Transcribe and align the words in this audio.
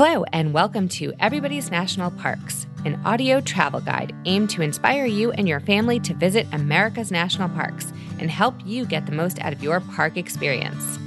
Hello, 0.00 0.22
and 0.32 0.54
welcome 0.54 0.88
to 0.90 1.12
Everybody's 1.18 1.72
National 1.72 2.12
Parks, 2.12 2.68
an 2.84 3.00
audio 3.04 3.40
travel 3.40 3.80
guide 3.80 4.14
aimed 4.26 4.48
to 4.50 4.62
inspire 4.62 5.06
you 5.06 5.32
and 5.32 5.48
your 5.48 5.58
family 5.58 5.98
to 5.98 6.14
visit 6.14 6.46
America's 6.52 7.10
national 7.10 7.48
parks 7.48 7.92
and 8.20 8.30
help 8.30 8.54
you 8.64 8.86
get 8.86 9.06
the 9.06 9.12
most 9.12 9.40
out 9.40 9.52
of 9.52 9.60
your 9.60 9.80
park 9.80 10.16
experience. 10.16 11.00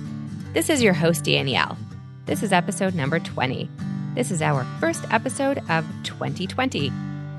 This 0.51 0.69
is 0.69 0.83
your 0.83 0.91
host, 0.91 1.23
Danielle. 1.23 1.77
This 2.25 2.43
is 2.43 2.51
episode 2.51 2.93
number 2.93 3.19
20. 3.19 3.69
This 4.13 4.29
is 4.29 4.41
our 4.41 4.65
first 4.81 5.05
episode 5.09 5.59
of 5.69 5.85
2020. 6.03 6.89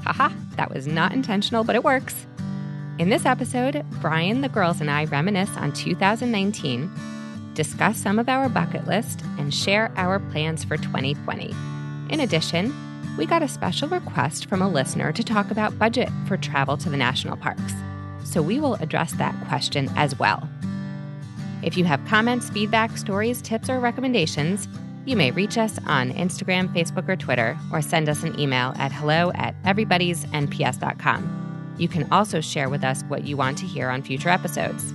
Haha, 0.04 0.30
that 0.56 0.72
was 0.72 0.86
not 0.86 1.12
intentional, 1.12 1.64
but 1.64 1.76
it 1.76 1.84
works. 1.84 2.26
In 2.98 3.10
this 3.10 3.26
episode, 3.26 3.84
Brian, 4.00 4.40
the 4.40 4.48
girls, 4.48 4.80
and 4.80 4.90
I 4.90 5.04
reminisce 5.04 5.54
on 5.58 5.74
2019 5.74 6.90
discuss 7.54 7.98
some 7.98 8.18
of 8.18 8.28
our 8.28 8.48
bucket 8.48 8.86
list, 8.86 9.22
and 9.38 9.52
share 9.52 9.92
our 9.96 10.18
plans 10.18 10.64
for 10.64 10.76
2020. 10.76 11.54
In 12.10 12.20
addition, 12.20 12.74
we 13.16 13.26
got 13.26 13.42
a 13.42 13.48
special 13.48 13.88
request 13.88 14.46
from 14.46 14.62
a 14.62 14.68
listener 14.68 15.12
to 15.12 15.22
talk 15.22 15.50
about 15.50 15.78
budget 15.78 16.08
for 16.26 16.36
travel 16.36 16.76
to 16.78 16.88
the 16.88 16.96
national 16.96 17.36
parks. 17.36 17.74
So 18.24 18.40
we 18.40 18.60
will 18.60 18.74
address 18.76 19.12
that 19.14 19.34
question 19.48 19.90
as 19.96 20.18
well. 20.18 20.48
If 21.62 21.76
you 21.76 21.84
have 21.84 22.04
comments, 22.06 22.50
feedback, 22.50 22.96
stories, 22.96 23.42
tips, 23.42 23.68
or 23.68 23.80
recommendations, 23.80 24.68
you 25.04 25.16
may 25.16 25.30
reach 25.30 25.58
us 25.58 25.78
on 25.86 26.12
Instagram, 26.12 26.72
Facebook, 26.74 27.08
or 27.08 27.16
Twitter, 27.16 27.58
or 27.72 27.82
send 27.82 28.08
us 28.08 28.22
an 28.22 28.38
email 28.38 28.72
at 28.78 28.92
hello 28.92 29.32
at 29.34 29.60
everybody'snps.com. 29.64 31.74
You 31.78 31.88
can 31.88 32.10
also 32.12 32.40
share 32.40 32.68
with 32.68 32.84
us 32.84 33.02
what 33.08 33.24
you 33.24 33.36
want 33.36 33.58
to 33.58 33.66
hear 33.66 33.88
on 33.88 34.02
future 34.02 34.28
episodes. 34.28 34.92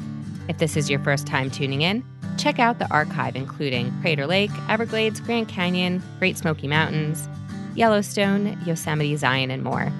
If 0.47 0.59
this 0.59 0.77
is 0.77 0.89
your 0.89 0.99
first 0.99 1.27
time 1.27 1.51
tuning 1.51 1.81
in, 1.81 2.05
check 2.37 2.59
out 2.59 2.79
the 2.79 2.91
archive, 2.91 3.35
including 3.35 3.93
Crater 4.01 4.25
Lake, 4.27 4.51
Everglades, 4.69 5.19
Grand 5.19 5.47
Canyon, 5.47 6.01
Great 6.19 6.37
Smoky 6.37 6.67
Mountains, 6.67 7.27
Yellowstone, 7.75 8.57
Yosemite, 8.65 9.15
Zion, 9.15 9.51
and 9.51 9.63
more, 9.63 9.91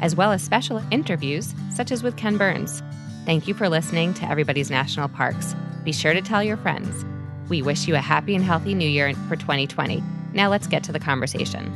as 0.00 0.16
well 0.16 0.32
as 0.32 0.42
special 0.42 0.82
interviews, 0.90 1.54
such 1.74 1.90
as 1.92 2.02
with 2.02 2.16
Ken 2.16 2.36
Burns. 2.36 2.82
Thank 3.26 3.46
you 3.46 3.54
for 3.54 3.68
listening 3.68 4.14
to 4.14 4.28
Everybody's 4.28 4.70
National 4.70 5.08
Parks. 5.08 5.54
Be 5.84 5.92
sure 5.92 6.14
to 6.14 6.22
tell 6.22 6.42
your 6.42 6.56
friends. 6.56 7.04
We 7.48 7.62
wish 7.62 7.86
you 7.86 7.94
a 7.94 8.00
happy 8.00 8.34
and 8.34 8.44
healthy 8.44 8.74
new 8.74 8.88
year 8.88 9.14
for 9.28 9.36
2020. 9.36 10.02
Now 10.32 10.48
let's 10.48 10.66
get 10.66 10.82
to 10.84 10.92
the 10.92 11.00
conversation. 11.00 11.72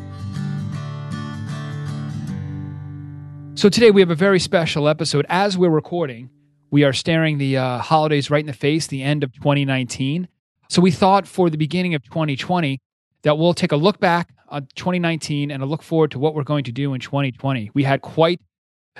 So 3.56 3.68
today 3.68 3.90
we 3.90 4.00
have 4.00 4.10
a 4.10 4.14
very 4.14 4.40
special 4.40 4.88
episode. 4.88 5.26
As 5.28 5.56
we're 5.56 5.70
recording, 5.70 6.28
we 6.74 6.82
are 6.82 6.92
staring 6.92 7.38
the 7.38 7.56
uh, 7.56 7.78
holidays 7.78 8.30
right 8.30 8.40
in 8.40 8.48
the 8.48 8.52
face, 8.52 8.88
the 8.88 9.00
end 9.00 9.22
of 9.22 9.32
2019. 9.34 10.26
So 10.68 10.82
we 10.82 10.90
thought 10.90 11.24
for 11.24 11.48
the 11.48 11.56
beginning 11.56 11.94
of 11.94 12.02
2020 12.02 12.80
that 13.22 13.38
we'll 13.38 13.54
take 13.54 13.70
a 13.70 13.76
look 13.76 14.00
back 14.00 14.34
on 14.48 14.66
2019 14.74 15.52
and 15.52 15.62
a 15.62 15.66
look 15.66 15.84
forward 15.84 16.10
to 16.10 16.18
what 16.18 16.34
we're 16.34 16.42
going 16.42 16.64
to 16.64 16.72
do 16.72 16.92
in 16.92 17.00
2020. 17.00 17.70
We 17.74 17.84
had 17.84 18.02
quite 18.02 18.40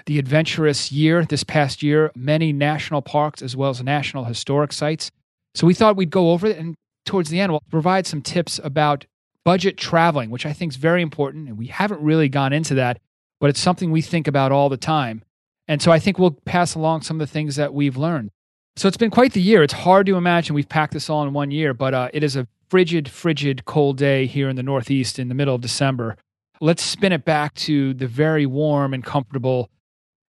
the 0.07 0.21
adventurous 0.21 0.93
year 0.93 1.25
this 1.25 1.43
past 1.43 1.83
year, 1.83 2.13
many 2.15 2.53
national 2.53 3.03
parks 3.03 3.43
as 3.43 3.57
well 3.57 3.71
as 3.71 3.83
national 3.83 4.23
historic 4.23 4.73
sites. 4.73 5.11
So 5.57 5.67
we 5.67 5.75
thought 5.75 5.97
we'd 5.97 6.11
go 6.11 6.31
over 6.31 6.47
it 6.47 6.57
and 6.57 6.77
towards 7.05 7.29
the 7.29 7.41
end 7.41 7.51
we'll 7.51 7.63
provide 7.73 8.07
some 8.07 8.23
tips 8.23 8.61
about 8.63 9.05
budget 9.45 9.77
traveling, 9.77 10.31
which 10.31 10.47
I 10.47 10.53
think 10.53 10.71
is 10.71 10.77
very 10.77 11.03
important. 11.03 11.49
And 11.49 11.59
we 11.59 11.67
haven't 11.67 12.01
really 12.01 12.29
gone 12.29 12.53
into 12.53 12.77
that, 12.77 13.01
but 13.41 13.51
it's 13.51 13.59
something 13.59 13.91
we 13.91 14.01
think 14.01 14.29
about 14.29 14.53
all 14.53 14.69
the 14.69 14.77
time. 14.77 15.25
And 15.69 15.81
so 15.81 15.91
I 15.91 15.99
think 15.99 16.19
we'll 16.19 16.33
pass 16.33 16.75
along 16.75 17.03
some 17.03 17.21
of 17.21 17.27
the 17.27 17.33
things 17.33 17.57
that 17.57 17.73
we've 17.73 17.97
learned. 17.97 18.31
So 18.77 18.89
it's 18.89 18.97
been 18.97 19.11
quite 19.11 19.33
the 19.33 19.41
year. 19.41 19.63
It's 19.63 19.73
hard 19.73 20.07
to 20.07 20.17
imagine 20.17 20.55
we've 20.55 20.69
packed 20.69 20.93
this 20.93 21.09
all 21.09 21.23
in 21.23 21.33
one 21.33 21.51
year, 21.51 21.73
but 21.73 21.95
uh, 21.95 22.09
it 22.13 22.25
is 22.25 22.37
a 22.37 22.49
frigid, 22.69 23.09
frigid, 23.09 23.65
cold 23.65 23.97
day 23.97 24.27
here 24.27 24.49
in 24.49 24.57
the 24.57 24.63
Northeast 24.63 25.19
in 25.19 25.29
the 25.29 25.35
middle 25.35 25.55
of 25.55 25.61
December. 25.61 26.17
Let's 26.61 26.83
spin 26.83 27.13
it 27.13 27.25
back 27.25 27.55
to 27.55 27.95
the 27.95 28.07
very 28.07 28.47
warm 28.47 28.93
and 28.93 29.05
comfortable 29.05 29.71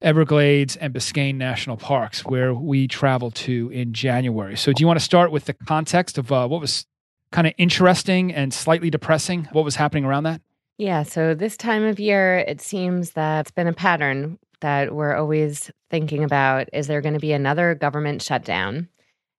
Everglades 0.02 0.76
and 0.76 0.94
Biscayne 0.94 1.36
National 1.36 1.78
Parks, 1.78 2.24
where 2.26 2.54
we 2.54 2.88
traveled 2.88 3.34
to 3.36 3.70
in 3.72 3.94
January. 3.94 4.56
So, 4.56 4.72
do 4.74 4.82
you 4.82 4.88
want 4.88 5.00
to 5.00 5.06
start 5.06 5.32
with 5.32 5.46
the 5.46 5.54
context 5.54 6.18
of 6.18 6.32
uh, 6.32 6.48
what 6.48 6.62
was 6.62 6.86
kind 7.32 7.48
of 7.48 7.54
interesting 7.58 8.34
and 8.34 8.54
slightly 8.54 8.90
depressing? 8.90 9.48
What 9.52 9.66
was 9.66 9.78
happening 9.78 10.06
around 10.06 10.24
that? 10.24 10.42
Yeah, 10.78 11.04
so 11.04 11.34
this 11.34 11.56
time 11.56 11.84
of 11.84 12.00
year, 12.00 12.40
it 12.40 12.62
seems 12.62 13.12
that 13.12 13.42
it's 13.42 13.52
been 13.52 13.68
a 13.68 13.74
pattern 13.74 14.38
that 14.62 14.94
we're 14.94 15.16
always 15.16 15.72
thinking 15.90 16.24
about 16.24 16.70
is 16.74 16.88
there 16.88 17.02
going 17.02 17.14
to 17.14 17.20
be 17.20 17.34
another 17.34 17.76
government 17.76 18.22
shutdown? 18.22 18.90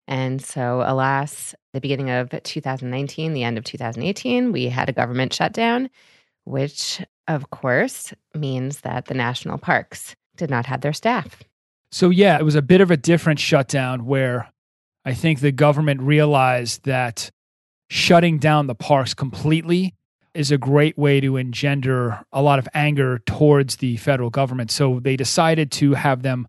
And 0.09 0.41
so, 0.41 0.85
alas, 0.87 1.55
the 1.73 1.81
beginning 1.81 2.11
of 2.11 2.31
2019, 2.31 3.33
the 3.33 3.43
end 3.43 3.59
of 3.59 3.65
2018, 3.65 4.53
we 4.53 4.69
had 4.69 4.89
a 4.89 4.93
government 4.93 5.33
shutdown, 5.33 5.91
which 6.45 7.03
of 7.27 7.51
course 7.51 8.15
means 8.35 8.81
that 8.81 9.07
the 9.07 9.15
national 9.15 9.59
parks 9.59 10.15
did 10.37 10.49
not 10.49 10.67
have 10.67 10.81
their 10.81 10.93
staff. 10.93 11.43
So, 11.91 12.11
yeah, 12.11 12.39
it 12.39 12.45
was 12.45 12.55
a 12.55 12.63
bit 12.63 12.81
of 12.81 12.91
a 12.91 12.97
different 12.97 13.41
shutdown 13.41 14.07
where 14.07 14.53
I 15.05 15.15
think 15.15 15.41
the 15.41 15.53
government 15.53 16.03
realized 16.03 16.85
that 16.85 17.31
shutting 17.89 18.39
down 18.39 18.67
the 18.67 18.75
parks 18.75 19.15
completely 19.15 19.95
is 20.37 20.51
a 20.51 20.59
great 20.59 20.97
way 20.97 21.21
to 21.21 21.37
engender 21.37 22.21
a 22.33 22.43
lot 22.43 22.59
of 22.59 22.69
anger 22.75 23.19
towards 23.27 23.77
the 23.77 23.97
federal 23.97 24.31
government. 24.31 24.71
So 24.71 25.01
they 25.01 25.17
decided 25.17 25.71
to 25.73 25.95
have 25.95 26.23
them 26.23 26.47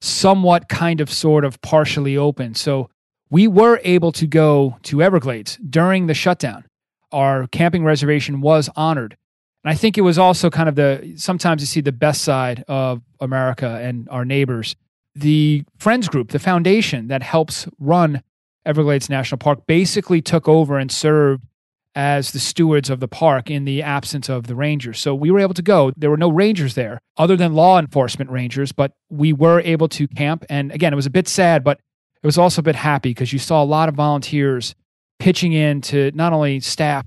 somewhat 0.00 0.68
kind 0.68 1.00
of 1.00 1.10
sort 1.10 1.44
of 1.44 1.60
partially 1.62 2.16
open. 2.16 2.54
So 2.54 2.90
we 3.30 3.48
were 3.48 3.80
able 3.84 4.12
to 4.12 4.26
go 4.26 4.78
to 4.82 5.02
Everglades 5.02 5.58
during 5.68 6.06
the 6.06 6.14
shutdown. 6.14 6.64
Our 7.10 7.46
camping 7.48 7.84
reservation 7.84 8.40
was 8.40 8.70
honored. 8.76 9.16
And 9.64 9.72
I 9.72 9.74
think 9.74 9.96
it 9.96 10.02
was 10.02 10.18
also 10.18 10.50
kind 10.50 10.68
of 10.68 10.74
the 10.74 11.14
sometimes 11.16 11.62
you 11.62 11.66
see 11.66 11.80
the 11.80 11.92
best 11.92 12.22
side 12.22 12.64
of 12.68 13.02
America 13.18 13.80
and 13.82 14.08
our 14.10 14.24
neighbors. 14.24 14.76
The 15.14 15.64
Friends 15.78 16.08
Group, 16.08 16.30
the 16.30 16.38
foundation 16.38 17.08
that 17.08 17.22
helps 17.22 17.66
run 17.78 18.22
Everglades 18.66 19.08
National 19.08 19.38
Park, 19.38 19.66
basically 19.66 20.20
took 20.20 20.48
over 20.48 20.78
and 20.78 20.92
served 20.92 21.44
as 21.94 22.32
the 22.32 22.40
stewards 22.40 22.90
of 22.90 23.00
the 23.00 23.08
park 23.08 23.50
in 23.50 23.64
the 23.64 23.82
absence 23.82 24.28
of 24.28 24.46
the 24.46 24.54
rangers. 24.54 24.98
So 24.98 25.14
we 25.14 25.30
were 25.30 25.38
able 25.38 25.54
to 25.54 25.62
go. 25.62 25.92
There 25.96 26.10
were 26.10 26.16
no 26.16 26.28
rangers 26.28 26.74
there 26.74 27.00
other 27.16 27.36
than 27.36 27.54
law 27.54 27.78
enforcement 27.78 28.30
rangers, 28.30 28.72
but 28.72 28.92
we 29.10 29.32
were 29.32 29.60
able 29.60 29.88
to 29.90 30.08
camp. 30.08 30.44
And 30.48 30.72
again, 30.72 30.92
it 30.92 30.96
was 30.96 31.06
a 31.06 31.10
bit 31.10 31.28
sad, 31.28 31.62
but 31.62 31.78
it 32.22 32.26
was 32.26 32.38
also 32.38 32.60
a 32.60 32.64
bit 32.64 32.74
happy 32.74 33.10
because 33.10 33.32
you 33.32 33.38
saw 33.38 33.62
a 33.62 33.64
lot 33.64 33.88
of 33.88 33.94
volunteers 33.94 34.74
pitching 35.20 35.52
in 35.52 35.80
to 35.82 36.10
not 36.14 36.32
only 36.32 36.58
staff 36.60 37.06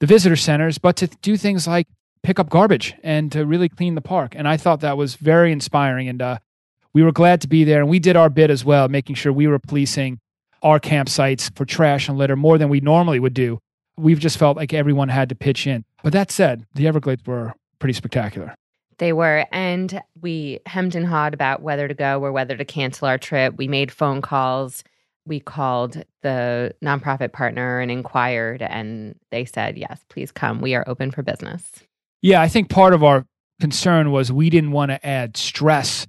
the 0.00 0.06
visitor 0.06 0.36
centers, 0.36 0.78
but 0.78 0.96
to 0.96 1.08
do 1.20 1.36
things 1.36 1.66
like 1.66 1.86
pick 2.22 2.38
up 2.38 2.48
garbage 2.48 2.94
and 3.02 3.30
to 3.32 3.44
really 3.44 3.68
clean 3.68 3.94
the 3.94 4.00
park. 4.00 4.34
And 4.34 4.48
I 4.48 4.56
thought 4.56 4.80
that 4.80 4.96
was 4.96 5.16
very 5.16 5.52
inspiring. 5.52 6.08
And 6.08 6.22
uh, 6.22 6.38
we 6.94 7.02
were 7.02 7.12
glad 7.12 7.42
to 7.42 7.48
be 7.48 7.64
there. 7.64 7.80
And 7.80 7.90
we 7.90 7.98
did 7.98 8.16
our 8.16 8.30
bit 8.30 8.50
as 8.50 8.64
well, 8.64 8.88
making 8.88 9.16
sure 9.16 9.32
we 9.32 9.46
were 9.46 9.58
policing 9.58 10.20
our 10.62 10.80
campsites 10.80 11.54
for 11.56 11.64
trash 11.64 12.08
and 12.08 12.16
litter 12.16 12.36
more 12.36 12.56
than 12.56 12.68
we 12.68 12.80
normally 12.80 13.18
would 13.18 13.34
do 13.34 13.58
we've 13.96 14.18
just 14.18 14.38
felt 14.38 14.56
like 14.56 14.72
everyone 14.72 15.08
had 15.08 15.28
to 15.28 15.34
pitch 15.34 15.66
in. 15.66 15.84
But 16.02 16.12
that 16.12 16.30
said, 16.30 16.66
the 16.74 16.86
Everglades 16.86 17.26
were 17.26 17.54
pretty 17.78 17.92
spectacular. 17.92 18.54
They 18.98 19.12
were. 19.12 19.46
And 19.52 20.00
we 20.20 20.60
hemmed 20.66 20.94
and 20.94 21.06
hawed 21.06 21.34
about 21.34 21.62
whether 21.62 21.88
to 21.88 21.94
go 21.94 22.20
or 22.22 22.30
whether 22.32 22.56
to 22.56 22.64
cancel 22.64 23.08
our 23.08 23.18
trip. 23.18 23.54
We 23.56 23.68
made 23.68 23.90
phone 23.90 24.22
calls. 24.22 24.84
We 25.24 25.40
called 25.40 26.02
the 26.22 26.74
nonprofit 26.82 27.32
partner 27.32 27.78
and 27.78 27.92
inquired, 27.92 28.60
and 28.60 29.14
they 29.30 29.44
said, 29.44 29.78
yes, 29.78 30.00
please 30.08 30.32
come. 30.32 30.60
We 30.60 30.74
are 30.74 30.82
open 30.88 31.12
for 31.12 31.22
business. 31.22 31.70
Yeah, 32.22 32.42
I 32.42 32.48
think 32.48 32.68
part 32.68 32.92
of 32.92 33.04
our 33.04 33.24
concern 33.60 34.10
was 34.10 34.32
we 34.32 34.50
didn't 34.50 34.72
want 34.72 34.90
to 34.90 35.04
add 35.06 35.36
stress 35.36 36.08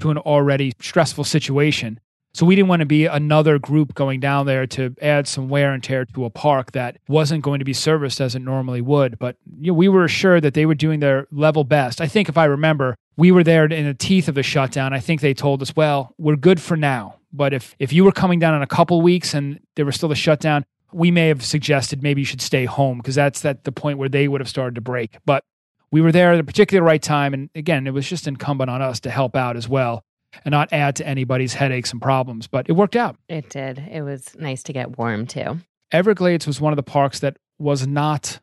to 0.00 0.10
an 0.10 0.16
already 0.18 0.72
stressful 0.80 1.24
situation. 1.24 2.00
So 2.36 2.44
we 2.44 2.54
didn't 2.54 2.68
want 2.68 2.80
to 2.80 2.86
be 2.86 3.06
another 3.06 3.58
group 3.58 3.94
going 3.94 4.20
down 4.20 4.44
there 4.44 4.66
to 4.66 4.94
add 5.00 5.26
some 5.26 5.48
wear 5.48 5.72
and 5.72 5.82
tear 5.82 6.04
to 6.04 6.26
a 6.26 6.28
park 6.28 6.72
that 6.72 6.98
wasn't 7.08 7.42
going 7.42 7.60
to 7.60 7.64
be 7.64 7.72
serviced 7.72 8.20
as 8.20 8.34
it 8.34 8.40
normally 8.40 8.82
would. 8.82 9.18
But 9.18 9.36
you 9.58 9.72
know, 9.72 9.74
we 9.74 9.88
were 9.88 10.04
assured 10.04 10.44
that 10.44 10.52
they 10.52 10.66
were 10.66 10.74
doing 10.74 11.00
their 11.00 11.26
level 11.32 11.64
best. 11.64 11.98
I 11.98 12.08
think 12.08 12.28
if 12.28 12.36
I 12.36 12.44
remember, 12.44 12.94
we 13.16 13.32
were 13.32 13.42
there 13.42 13.64
in 13.64 13.86
the 13.86 13.94
teeth 13.94 14.28
of 14.28 14.34
the 14.34 14.42
shutdown. 14.42 14.92
I 14.92 15.00
think 15.00 15.22
they 15.22 15.32
told 15.32 15.62
us, 15.62 15.74
well, 15.74 16.14
we're 16.18 16.36
good 16.36 16.60
for 16.60 16.76
now. 16.76 17.14
But 17.32 17.54
if, 17.54 17.74
if 17.78 17.90
you 17.90 18.04
were 18.04 18.12
coming 18.12 18.38
down 18.38 18.54
in 18.54 18.60
a 18.60 18.66
couple 18.66 19.00
weeks 19.00 19.32
and 19.32 19.58
there 19.74 19.86
was 19.86 19.94
still 19.94 20.12
a 20.12 20.14
shutdown, 20.14 20.66
we 20.92 21.10
may 21.10 21.28
have 21.28 21.42
suggested 21.42 22.02
maybe 22.02 22.20
you 22.20 22.26
should 22.26 22.42
stay 22.42 22.66
home 22.66 22.98
because 22.98 23.14
that's 23.14 23.46
at 23.46 23.64
the 23.64 23.72
point 23.72 23.96
where 23.96 24.10
they 24.10 24.28
would 24.28 24.42
have 24.42 24.48
started 24.48 24.74
to 24.74 24.82
break. 24.82 25.16
But 25.24 25.42
we 25.90 26.02
were 26.02 26.12
there 26.12 26.34
at 26.34 26.40
a 26.40 26.44
particular 26.44 26.84
right 26.84 27.00
time. 27.00 27.32
And 27.32 27.48
again, 27.54 27.86
it 27.86 27.94
was 27.94 28.06
just 28.06 28.26
incumbent 28.26 28.68
on 28.68 28.82
us 28.82 29.00
to 29.00 29.10
help 29.10 29.36
out 29.36 29.56
as 29.56 29.70
well 29.70 30.04
and 30.44 30.52
not 30.52 30.72
add 30.72 30.96
to 30.96 31.06
anybody's 31.06 31.54
headaches 31.54 31.92
and 31.92 32.00
problems. 32.00 32.46
But 32.46 32.68
it 32.68 32.72
worked 32.72 32.96
out. 32.96 33.16
It 33.28 33.48
did. 33.48 33.78
It 33.78 34.02
was 34.02 34.34
nice 34.36 34.62
to 34.64 34.72
get 34.72 34.98
warm 34.98 35.26
too. 35.26 35.60
Everglades 35.92 36.46
was 36.46 36.60
one 36.60 36.72
of 36.72 36.76
the 36.76 36.82
parks 36.82 37.20
that 37.20 37.36
was 37.58 37.86
not 37.86 38.40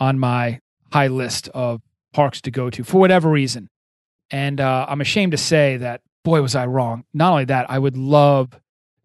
on 0.00 0.18
my 0.18 0.60
high 0.92 1.06
list 1.06 1.48
of 1.54 1.80
parks 2.12 2.40
to 2.42 2.50
go 2.50 2.70
to 2.70 2.84
for 2.84 2.98
whatever 2.98 3.30
reason. 3.30 3.68
And 4.30 4.60
uh, 4.60 4.86
I'm 4.88 5.00
ashamed 5.00 5.32
to 5.32 5.38
say 5.38 5.76
that, 5.78 6.00
boy, 6.24 6.42
was 6.42 6.54
I 6.54 6.66
wrong. 6.66 7.04
Not 7.12 7.32
only 7.32 7.44
that, 7.46 7.70
I 7.70 7.78
would 7.78 7.96
love 7.96 8.58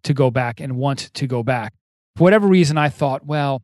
to 0.04 0.14
go 0.14 0.32
back 0.32 0.60
and 0.60 0.78
want 0.78 1.14
to 1.14 1.28
go 1.28 1.44
back. 1.44 1.74
For 2.16 2.24
whatever 2.24 2.48
reason, 2.48 2.78
I 2.78 2.90
thought, 2.90 3.26
well, 3.26 3.62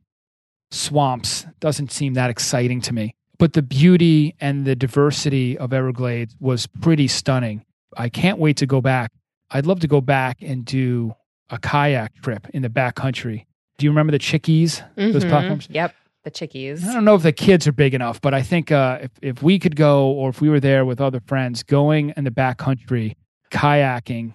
swamps 0.72 1.46
doesn't 1.60 1.92
seem 1.92 2.16
that 2.16 2.30
exciting 2.30 2.82
to 2.82 2.94
me. 2.94 3.16
But 3.40 3.54
the 3.54 3.62
beauty 3.62 4.36
and 4.40 4.66
the 4.66 4.76
diversity 4.76 5.58
of 5.58 5.74
Everglades 5.74 6.36
was 6.40 6.68
pretty 6.68 7.08
stunning. 7.08 7.66
I 7.98 8.10
can't 8.10 8.40
wait 8.40 8.58
to 8.58 8.66
go 8.66 8.82
back. 8.82 9.12
I'd 9.52 9.66
love 9.66 9.80
to 9.82 9.88
go 9.88 10.02
back 10.02 10.38
and 10.42 10.66
do 10.66 11.14
a 11.50 11.58
kayak 11.60 12.14
trip 12.22 12.48
in 12.54 12.62
the 12.62 12.70
backcountry. 12.70 13.46
Do 13.78 13.86
you 13.86 13.92
remember 13.92 14.12
the 14.12 14.20
chickees? 14.20 14.82
Those 14.96 15.24
Mhm. 15.26 15.30
platforms? 15.30 15.68
Yep, 15.70 15.94
the 16.24 16.32
chickees. 16.32 16.88
I 16.88 16.94
don't 16.94 17.06
know 17.06 17.16
if 17.16 17.24
the 17.24 17.32
kids 17.34 17.68
are 17.68 17.72
big 17.72 17.94
enough, 17.94 18.22
but 18.22 18.34
I 18.34 18.42
think 18.42 18.72
uh, 18.72 19.00
if, 19.04 19.12
if 19.22 19.44
we 19.44 19.60
could 19.60 19.76
go 19.76 20.08
or 20.08 20.30
if 20.30 20.42
we 20.42 20.50
were 20.50 20.60
there 20.60 20.86
with 20.86 21.00
other 21.02 21.20
friends, 21.20 21.62
going 21.64 22.14
in 22.18 22.24
the 22.24 22.32
backcountry, 22.32 23.16
kayaking 23.52 24.34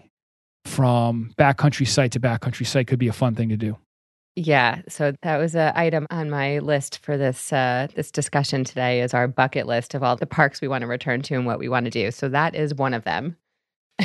from 0.64 1.32
backcountry 1.38 1.86
site 1.86 2.12
to 2.12 2.20
backcountry 2.20 2.66
site 2.66 2.86
could 2.86 2.98
be 2.98 3.08
a 3.08 3.12
fun 3.12 3.34
thing 3.34 3.48
to 3.48 3.56
do. 3.56 3.76
Yeah, 4.36 4.82
so 4.88 5.12
that 5.22 5.38
was 5.38 5.56
an 5.56 5.72
item 5.74 6.06
on 6.10 6.30
my 6.30 6.60
list 6.60 6.98
for 6.98 7.16
this 7.16 7.52
uh, 7.52 7.88
this 7.96 8.12
discussion 8.12 8.62
today. 8.62 9.00
Is 9.02 9.12
our 9.12 9.26
bucket 9.26 9.66
list 9.66 9.94
of 9.94 10.02
all 10.04 10.14
the 10.14 10.26
parks 10.26 10.60
we 10.60 10.68
want 10.68 10.82
to 10.82 10.86
return 10.86 11.22
to 11.22 11.34
and 11.34 11.44
what 11.44 11.58
we 11.58 11.68
want 11.68 11.86
to 11.86 11.90
do. 11.90 12.12
So 12.12 12.28
that 12.28 12.54
is 12.54 12.72
one 12.74 12.94
of 12.94 13.02
them. 13.02 13.36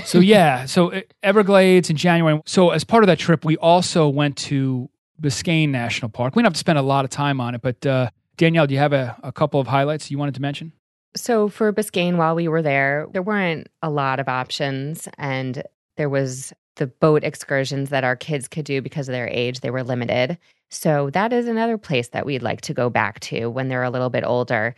So 0.06 0.20
yeah, 0.20 0.66
so 0.66 0.92
uh, 0.92 1.02
Everglades 1.22 1.90
in 1.90 1.96
January. 1.96 2.42
So 2.46 2.72
as 2.72 2.84
part 2.84 3.04
of 3.04 3.08
that 3.08 3.20
trip, 3.20 3.46
we 3.46 3.58
also 3.58 4.08
went 4.08 4.38
to 4.38 4.90
Biscayne 5.22 5.70
National 5.70 6.10
Park. 6.10 6.36
We 6.36 6.42
don't 6.42 6.48
have 6.48 6.54
to 6.54 6.60
spend 6.60 6.80
a 6.80 6.84
lot 6.84 7.06
of 7.06 7.12
time 7.12 7.40
on 7.40 7.56
it, 7.56 7.62
but 7.62 7.86
uh, 7.86 8.10
Danielle, 8.38 8.68
do 8.68 8.74
you 8.74 8.80
have 8.80 8.94
a, 8.94 9.16
a 9.24 9.32
couple 9.32 9.60
of 9.60 9.68
highlights 9.68 10.10
you 10.10 10.18
wanted 10.18 10.36
to 10.36 10.42
mention? 10.42 10.74
So 11.16 11.48
for 11.48 11.72
Biscayne, 11.72 12.18
while 12.18 12.34
we 12.34 12.48
were 12.48 12.64
there, 12.64 13.08
there 13.12 13.22
weren't 13.22 13.68
a 13.84 13.90
lot 13.90 14.20
of 14.20 14.28
options, 14.28 15.08
and 15.18 15.62
there 15.96 16.10
was 16.10 16.54
the 16.78 16.88
boat 16.88 17.24
excursions 17.24 17.90
that 17.90 18.04
our 18.04 18.16
kids 18.16 18.48
could 18.48 18.66
do 18.66 18.82
because 18.82 19.08
of 19.08 19.14
their 19.14 19.28
age. 19.28 19.60
They 19.60 19.70
were 19.70 19.84
limited. 19.84 20.40
So 20.72 21.12
that 21.12 21.32
is 21.32 21.48
another 21.48 21.78
place 21.78 22.08
that 22.10 22.26
we'd 22.26 22.42
like 22.42 22.62
to 22.62 22.74
go 22.74 22.90
back 22.90 23.20
to 23.22 23.48
when 23.48 23.68
they're 23.68 23.84
a 23.84 23.92
little 23.92 24.10
bit 24.10 24.24
older. 24.26 24.74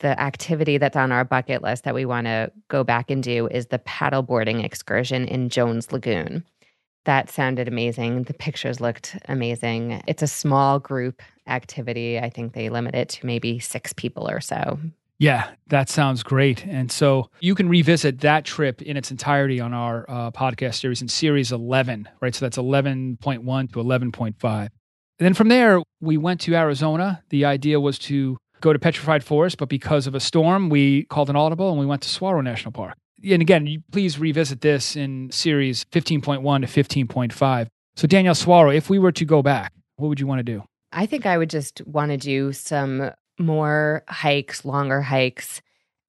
The 0.00 0.18
activity 0.20 0.78
that's 0.78 0.96
on 0.96 1.10
our 1.10 1.24
bucket 1.24 1.62
list 1.62 1.84
that 1.84 1.94
we 1.94 2.04
want 2.04 2.26
to 2.26 2.52
go 2.68 2.84
back 2.84 3.10
and 3.10 3.22
do 3.22 3.48
is 3.48 3.66
the 3.66 3.80
paddleboarding 3.80 4.64
excursion 4.64 5.26
in 5.26 5.48
Jones 5.48 5.90
Lagoon. 5.90 6.44
That 7.04 7.30
sounded 7.30 7.68
amazing. 7.68 8.24
The 8.24 8.34
pictures 8.34 8.80
looked 8.80 9.16
amazing. 9.28 10.02
It's 10.06 10.22
a 10.22 10.26
small 10.26 10.78
group 10.78 11.22
activity. 11.46 12.18
I 12.18 12.30
think 12.30 12.52
they 12.52 12.68
limit 12.68 12.94
it 12.94 13.08
to 13.10 13.26
maybe 13.26 13.58
six 13.58 13.92
people 13.92 14.28
or 14.28 14.40
so. 14.40 14.78
Yeah, 15.18 15.50
that 15.66 15.88
sounds 15.88 16.22
great. 16.22 16.64
And 16.66 16.92
so 16.92 17.28
you 17.40 17.56
can 17.56 17.68
revisit 17.68 18.20
that 18.20 18.44
trip 18.44 18.80
in 18.82 18.96
its 18.96 19.10
entirety 19.10 19.58
on 19.58 19.74
our 19.74 20.04
uh, 20.08 20.30
podcast 20.30 20.76
series 20.76 21.02
in 21.02 21.08
series 21.08 21.50
11, 21.50 22.08
right? 22.20 22.34
So 22.34 22.44
that's 22.44 22.56
11.1 22.56 23.18
to 23.72 23.78
11.5. 23.78 24.60
And 24.60 24.70
then 25.18 25.34
from 25.34 25.48
there, 25.48 25.82
we 26.00 26.16
went 26.16 26.40
to 26.42 26.54
Arizona. 26.54 27.22
The 27.30 27.44
idea 27.44 27.80
was 27.80 27.98
to 28.00 28.38
go 28.60 28.72
to 28.72 28.78
Petrified 28.78 29.24
Forest, 29.24 29.58
but 29.58 29.68
because 29.68 30.06
of 30.06 30.14
a 30.14 30.20
storm, 30.20 30.68
we 30.68 31.04
called 31.04 31.30
an 31.30 31.36
audible 31.36 31.70
and 31.70 31.78
we 31.78 31.86
went 31.86 32.02
to 32.02 32.08
Saguaro 32.08 32.40
National 32.40 32.72
Park. 32.72 32.96
And 33.28 33.42
again, 33.42 33.82
please 33.90 34.18
revisit 34.18 34.60
this 34.60 34.96
in 34.96 35.30
series 35.32 35.84
15.1 35.86 36.42
to 36.42 36.84
15.5. 37.06 37.66
So, 37.96 38.06
Danielle 38.06 38.34
Saguaro, 38.34 38.70
if 38.70 38.88
we 38.88 38.98
were 38.98 39.12
to 39.12 39.24
go 39.24 39.42
back, 39.42 39.72
what 39.96 40.08
would 40.08 40.20
you 40.20 40.26
want 40.26 40.38
to 40.38 40.44
do? 40.44 40.62
I 40.92 41.06
think 41.06 41.26
I 41.26 41.36
would 41.36 41.50
just 41.50 41.82
want 41.86 42.12
to 42.12 42.16
do 42.16 42.52
some 42.52 43.10
more 43.38 44.04
hikes, 44.08 44.64
longer 44.64 45.02
hikes, 45.02 45.60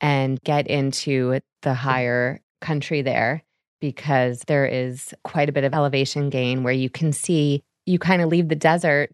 and 0.01 0.40
get 0.44 0.68
into 0.68 1.40
the 1.62 1.74
higher 1.74 2.42
country 2.62 3.01
there 3.01 3.44
because 3.81 4.44
there 4.48 4.66
is 4.66 5.13
quite 5.24 5.50
a 5.50 5.51
bit 5.51 5.63
of 5.63 5.74
elevation 5.74 6.30
gain 6.30 6.63
where 6.63 6.74
you 6.74 6.90
can 6.90 7.12
see, 7.12 7.63
you 7.86 7.98
kind 7.98 8.22
of 8.22 8.30
leave 8.30 8.50
the 8.50 8.56
desert 8.56 9.13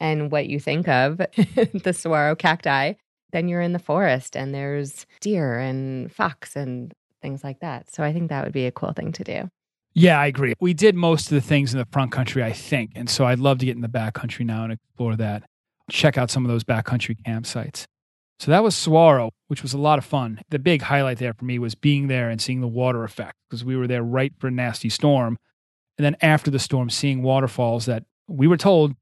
and 0.00 0.30
what 0.30 0.46
you 0.46 0.60
think 0.60 0.88
of 0.88 1.18
the 1.36 1.92
saguaro 1.96 2.34
cacti. 2.34 2.94
Then 3.32 3.48
you're 3.48 3.60
in 3.60 3.72
the 3.72 3.78
forest 3.78 4.36
and 4.36 4.54
there's 4.54 5.04
deer 5.20 5.58
and 5.58 6.12
fox 6.12 6.56
and 6.56 6.94
things 7.20 7.42
like 7.42 7.60
that. 7.60 7.92
So 7.92 8.02
I 8.02 8.12
think 8.12 8.30
that 8.30 8.44
would 8.44 8.52
be 8.52 8.66
a 8.66 8.72
cool 8.72 8.92
thing 8.92 9.12
to 9.12 9.24
do. 9.24 9.48
Yeah, 9.94 10.20
I 10.20 10.26
agree. 10.26 10.54
We 10.60 10.74
did 10.74 10.94
most 10.94 11.32
of 11.32 11.34
the 11.36 11.40
things 11.40 11.72
in 11.72 11.78
the 11.78 11.86
front 11.90 12.12
country, 12.12 12.44
I 12.44 12.52
think. 12.52 12.92
And 12.94 13.08
so 13.08 13.24
I'd 13.24 13.38
love 13.38 13.58
to 13.58 13.66
get 13.66 13.76
in 13.76 13.82
the 13.82 13.88
back 13.88 14.14
country 14.14 14.44
now 14.44 14.64
and 14.64 14.74
explore 14.74 15.16
that. 15.16 15.44
Check 15.90 16.18
out 16.18 16.30
some 16.30 16.44
of 16.44 16.50
those 16.50 16.64
backcountry 16.64 17.16
campsites. 17.26 17.86
So 18.38 18.50
that 18.50 18.62
was 18.62 18.76
Saguaro, 18.76 19.30
which 19.48 19.62
was 19.62 19.72
a 19.72 19.78
lot 19.78 19.98
of 19.98 20.04
fun. 20.04 20.40
The 20.50 20.58
big 20.58 20.82
highlight 20.82 21.18
there 21.18 21.32
for 21.32 21.46
me 21.46 21.58
was 21.58 21.74
being 21.74 22.08
there 22.08 22.28
and 22.28 22.40
seeing 22.40 22.60
the 22.60 22.68
water 22.68 23.04
effect 23.04 23.36
because 23.48 23.64
we 23.64 23.76
were 23.76 23.86
there 23.86 24.02
right 24.02 24.32
for 24.38 24.48
a 24.48 24.50
nasty 24.50 24.90
storm. 24.90 25.38
And 25.96 26.04
then 26.04 26.16
after 26.20 26.50
the 26.50 26.58
storm, 26.58 26.90
seeing 26.90 27.22
waterfalls 27.22 27.86
that 27.86 28.04
we 28.28 28.46
were 28.46 28.58
told 28.58 28.94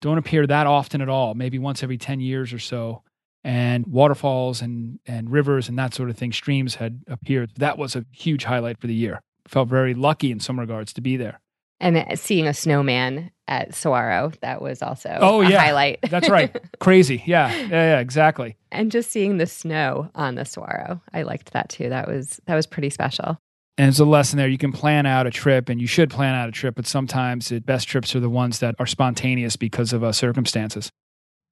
don't 0.00 0.18
appear 0.18 0.46
that 0.46 0.66
often 0.66 1.00
at 1.00 1.08
all, 1.08 1.34
maybe 1.34 1.58
once 1.58 1.82
every 1.82 1.98
10 1.98 2.20
years 2.20 2.52
or 2.52 2.58
so. 2.58 3.02
And 3.46 3.86
waterfalls 3.86 4.62
and, 4.62 4.98
and 5.06 5.30
rivers 5.30 5.68
and 5.68 5.78
that 5.78 5.92
sort 5.92 6.08
of 6.08 6.16
thing, 6.16 6.32
streams 6.32 6.76
had 6.76 7.02
appeared. 7.08 7.50
That 7.56 7.76
was 7.76 7.94
a 7.94 8.06
huge 8.10 8.44
highlight 8.44 8.80
for 8.80 8.86
the 8.86 8.94
year. 8.94 9.20
Felt 9.46 9.68
very 9.68 9.92
lucky 9.92 10.30
in 10.30 10.40
some 10.40 10.58
regards 10.58 10.94
to 10.94 11.02
be 11.02 11.18
there. 11.18 11.40
And 11.80 11.98
uh, 11.98 12.16
seeing 12.16 12.46
a 12.46 12.54
snowman 12.54 13.30
at 13.46 13.74
Saguaro, 13.74 14.32
that 14.40 14.62
was 14.62 14.80
also 14.82 15.18
Oh, 15.20 15.42
a 15.42 15.50
yeah. 15.50 15.58
highlight. 15.60 15.98
That's 16.08 16.30
right. 16.30 16.56
Crazy. 16.80 17.22
Yeah. 17.26 17.54
Yeah, 17.54 17.66
yeah, 17.68 17.98
exactly. 18.00 18.56
and 18.72 18.90
just 18.90 19.10
seeing 19.10 19.36
the 19.36 19.46
snow 19.46 20.10
on 20.14 20.36
the 20.36 20.46
Saguaro, 20.46 21.02
I 21.12 21.22
liked 21.24 21.52
that 21.52 21.68
too. 21.68 21.90
That 21.90 22.08
was 22.08 22.40
that 22.46 22.54
was 22.54 22.66
pretty 22.66 22.88
special. 22.88 23.38
And 23.76 23.88
it's 23.88 23.98
a 23.98 24.04
lesson 24.04 24.36
there. 24.36 24.48
You 24.48 24.58
can 24.58 24.72
plan 24.72 25.04
out 25.04 25.26
a 25.26 25.30
trip 25.30 25.68
and 25.68 25.80
you 25.80 25.86
should 25.86 26.10
plan 26.10 26.34
out 26.34 26.48
a 26.48 26.52
trip, 26.52 26.76
but 26.76 26.86
sometimes 26.86 27.48
the 27.48 27.58
best 27.58 27.88
trips 27.88 28.14
are 28.14 28.20
the 28.20 28.30
ones 28.30 28.60
that 28.60 28.76
are 28.78 28.86
spontaneous 28.86 29.56
because 29.56 29.92
of 29.92 30.04
uh, 30.04 30.12
circumstances. 30.12 30.90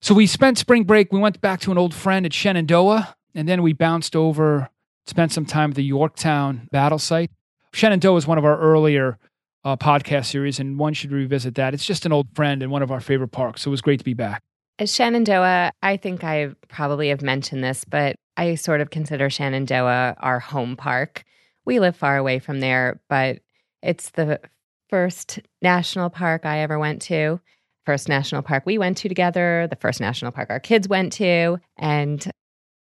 So 0.00 0.14
we 0.14 0.26
spent 0.26 0.58
spring 0.58 0.84
break. 0.84 1.12
We 1.12 1.19
went 1.19 1.40
back 1.40 1.60
to 1.60 1.72
an 1.72 1.78
old 1.78 1.94
friend 1.94 2.26
at 2.26 2.32
Shenandoah, 2.32 3.14
and 3.34 3.48
then 3.48 3.62
we 3.62 3.72
bounced 3.72 4.14
over, 4.14 4.69
spent 5.06 5.32
some 5.32 5.46
time 5.46 5.70
at 5.70 5.76
the 5.76 5.84
Yorktown 5.84 6.69
battle 6.70 6.98
site. 6.98 7.30
Shenandoah 7.72 8.16
is 8.16 8.26
one 8.26 8.38
of 8.38 8.44
our 8.44 8.58
earlier 8.58 9.18
uh, 9.64 9.76
podcast 9.76 10.26
series, 10.26 10.60
and 10.60 10.78
one 10.78 10.94
should 10.94 11.12
revisit 11.12 11.54
that. 11.56 11.75
It's 11.75 11.84
just 11.84 12.06
an 12.06 12.12
old 12.12 12.28
friend 12.34 12.62
and 12.62 12.70
one 12.70 12.82
of 12.82 12.90
our 12.90 13.00
favorite 13.00 13.28
parks. 13.28 13.62
So 13.62 13.70
it 13.70 13.72
was 13.72 13.80
great 13.80 13.98
to 13.98 14.04
be 14.04 14.14
back. 14.14 14.42
At 14.78 14.88
Shenandoah, 14.88 15.72
I 15.82 15.96
think 15.96 16.25
I 16.25 16.50
probably 16.68 17.08
have 17.08 17.22
mentioned 17.22 17.62
this, 17.62 17.84
but 17.84 18.16
I 18.36 18.54
sort 18.56 18.80
of 18.80 18.90
consider 18.90 19.30
Shenandoah 19.30 20.16
our 20.18 20.40
home 20.40 20.76
park. 20.76 21.25
We 21.64 21.81
live 21.81 21.97
far 21.97 22.17
away 22.17 22.38
from 22.38 22.61
there, 22.61 23.00
but 23.09 23.41
it's 23.82 24.11
the 24.11 24.41
first 24.88 25.41
national 25.61 26.11
park 26.11 26.44
I 26.44 26.61
ever 26.61 26.79
went 26.79 27.03
to. 27.03 27.41
First 27.87 28.09
national 28.09 28.43
park 28.43 28.64
we 28.64 28.79
went 28.79 28.99
to 28.99 29.09
together, 29.09 29.67
the 29.69 29.76
first 29.76 30.00
national 30.00 30.32
park 30.32 30.50
our 30.50 30.61
kids 30.61 30.88
went 30.88 31.12
to, 31.14 31.59
and 31.76 32.31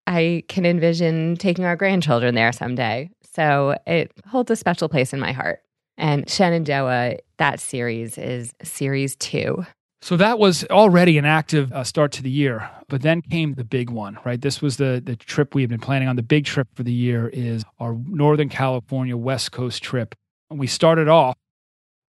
I 0.07 0.43
can 0.47 0.65
envision 0.65 1.37
taking 1.37 1.65
our 1.65 1.75
grandchildren 1.75 2.35
there 2.35 2.51
someday. 2.51 3.09
So 3.35 3.77
it 3.85 4.11
holds 4.27 4.51
a 4.51 4.55
special 4.55 4.89
place 4.89 5.13
in 5.13 5.19
my 5.19 5.31
heart. 5.31 5.61
And 5.97 6.29
Shenandoah, 6.29 7.17
that 7.37 7.59
series 7.59 8.17
is 8.17 8.53
series 8.63 9.15
two. 9.15 9.65
So 10.01 10.15
that 10.17 10.39
was 10.39 10.63
already 10.65 11.17
an 11.17 11.25
active 11.25 11.71
uh, 11.73 11.83
start 11.83 12.13
to 12.13 12.23
the 12.23 12.29
year, 12.29 12.69
but 12.87 13.01
then 13.01 13.21
came 13.21 13.55
the 13.55 13.65
big 13.65 13.89
one, 13.89 14.17
right? 14.23 14.39
This 14.39 14.61
was 14.61 14.77
the 14.77 15.01
the 15.05 15.15
trip 15.15 15.53
we 15.53 15.61
have 15.61 15.69
been 15.69 15.79
planning 15.79 16.07
on. 16.07 16.15
The 16.15 16.23
big 16.23 16.45
trip 16.45 16.69
for 16.73 16.83
the 16.83 16.93
year 16.93 17.27
is 17.27 17.65
our 17.79 17.97
Northern 18.07 18.49
California 18.49 19.17
West 19.17 19.51
Coast 19.51 19.83
trip. 19.83 20.15
And 20.49 20.57
we 20.57 20.67
started 20.67 21.09
off 21.09 21.35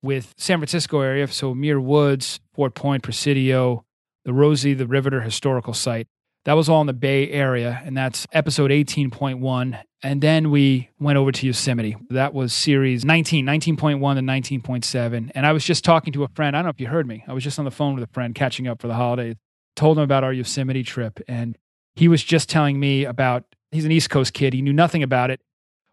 with 0.02 0.35
San 0.38 0.59
Francisco 0.59 1.00
area, 1.00 1.26
so 1.28 1.54
Muir 1.54 1.80
Woods, 1.80 2.40
Fort 2.54 2.75
Point, 2.75 3.02
Presidio, 3.02 3.85
the 4.25 4.32
Rosie 4.32 4.75
the 4.75 4.87
Riveter 4.87 5.23
Historical 5.23 5.75
Site. 5.75 6.06
That 6.47 6.54
was 6.54 6.70
all 6.70 6.80
in 6.80 6.87
the 6.87 6.94
Bay 6.94 7.30
Area, 7.30 7.82
and 7.85 7.94
that's 7.94 8.26
episode 8.32 8.70
18.1. 8.70 9.82
And 10.02 10.23
then 10.23 10.50
we 10.50 10.88
went 10.99 11.18
over 11.18 11.30
to 11.30 11.47
Yosemite. 11.47 11.97
That 12.09 12.32
was 12.32 12.54
series 12.54 13.04
19, 13.04 13.44
19.1 13.44 13.76
to 13.76 14.59
19.7. 14.59 15.30
And 15.35 15.47
I 15.47 15.52
was 15.52 15.66
just 15.66 15.85
talking 15.85 16.14
to 16.14 16.25
a 16.25 16.28
friend. 16.28 16.56
I 16.56 16.61
don't 16.61 16.64
know 16.64 16.70
if 16.70 16.80
you 16.80 16.87
heard 16.87 17.06
me. 17.06 17.23
I 17.28 17.35
was 17.35 17.44
just 17.44 17.59
on 17.59 17.66
the 17.66 17.70
phone 17.70 17.94
with 17.94 18.04
a 18.04 18.12
friend 18.14 18.35
catching 18.35 18.66
up 18.66 18.80
for 18.80 18.88
the 18.88 18.94
holidays. 18.94 19.37
Told 19.76 19.99
him 19.99 20.04
about 20.04 20.25
our 20.25 20.32
Yosemite 20.32 20.82
trip. 20.82 21.20
And 21.28 21.59
he 21.94 22.09
was 22.09 22.25
just 22.25 22.49
telling 22.49 22.80
me 22.80 23.04
about, 23.04 23.44
he's 23.70 23.85
an 23.85 23.92
East 23.92 24.09
Coast 24.09 24.32
kid. 24.32 24.54
He 24.54 24.62
knew 24.62 24.73
nothing 24.73 25.02
about 25.02 25.30
it. 25.30 25.42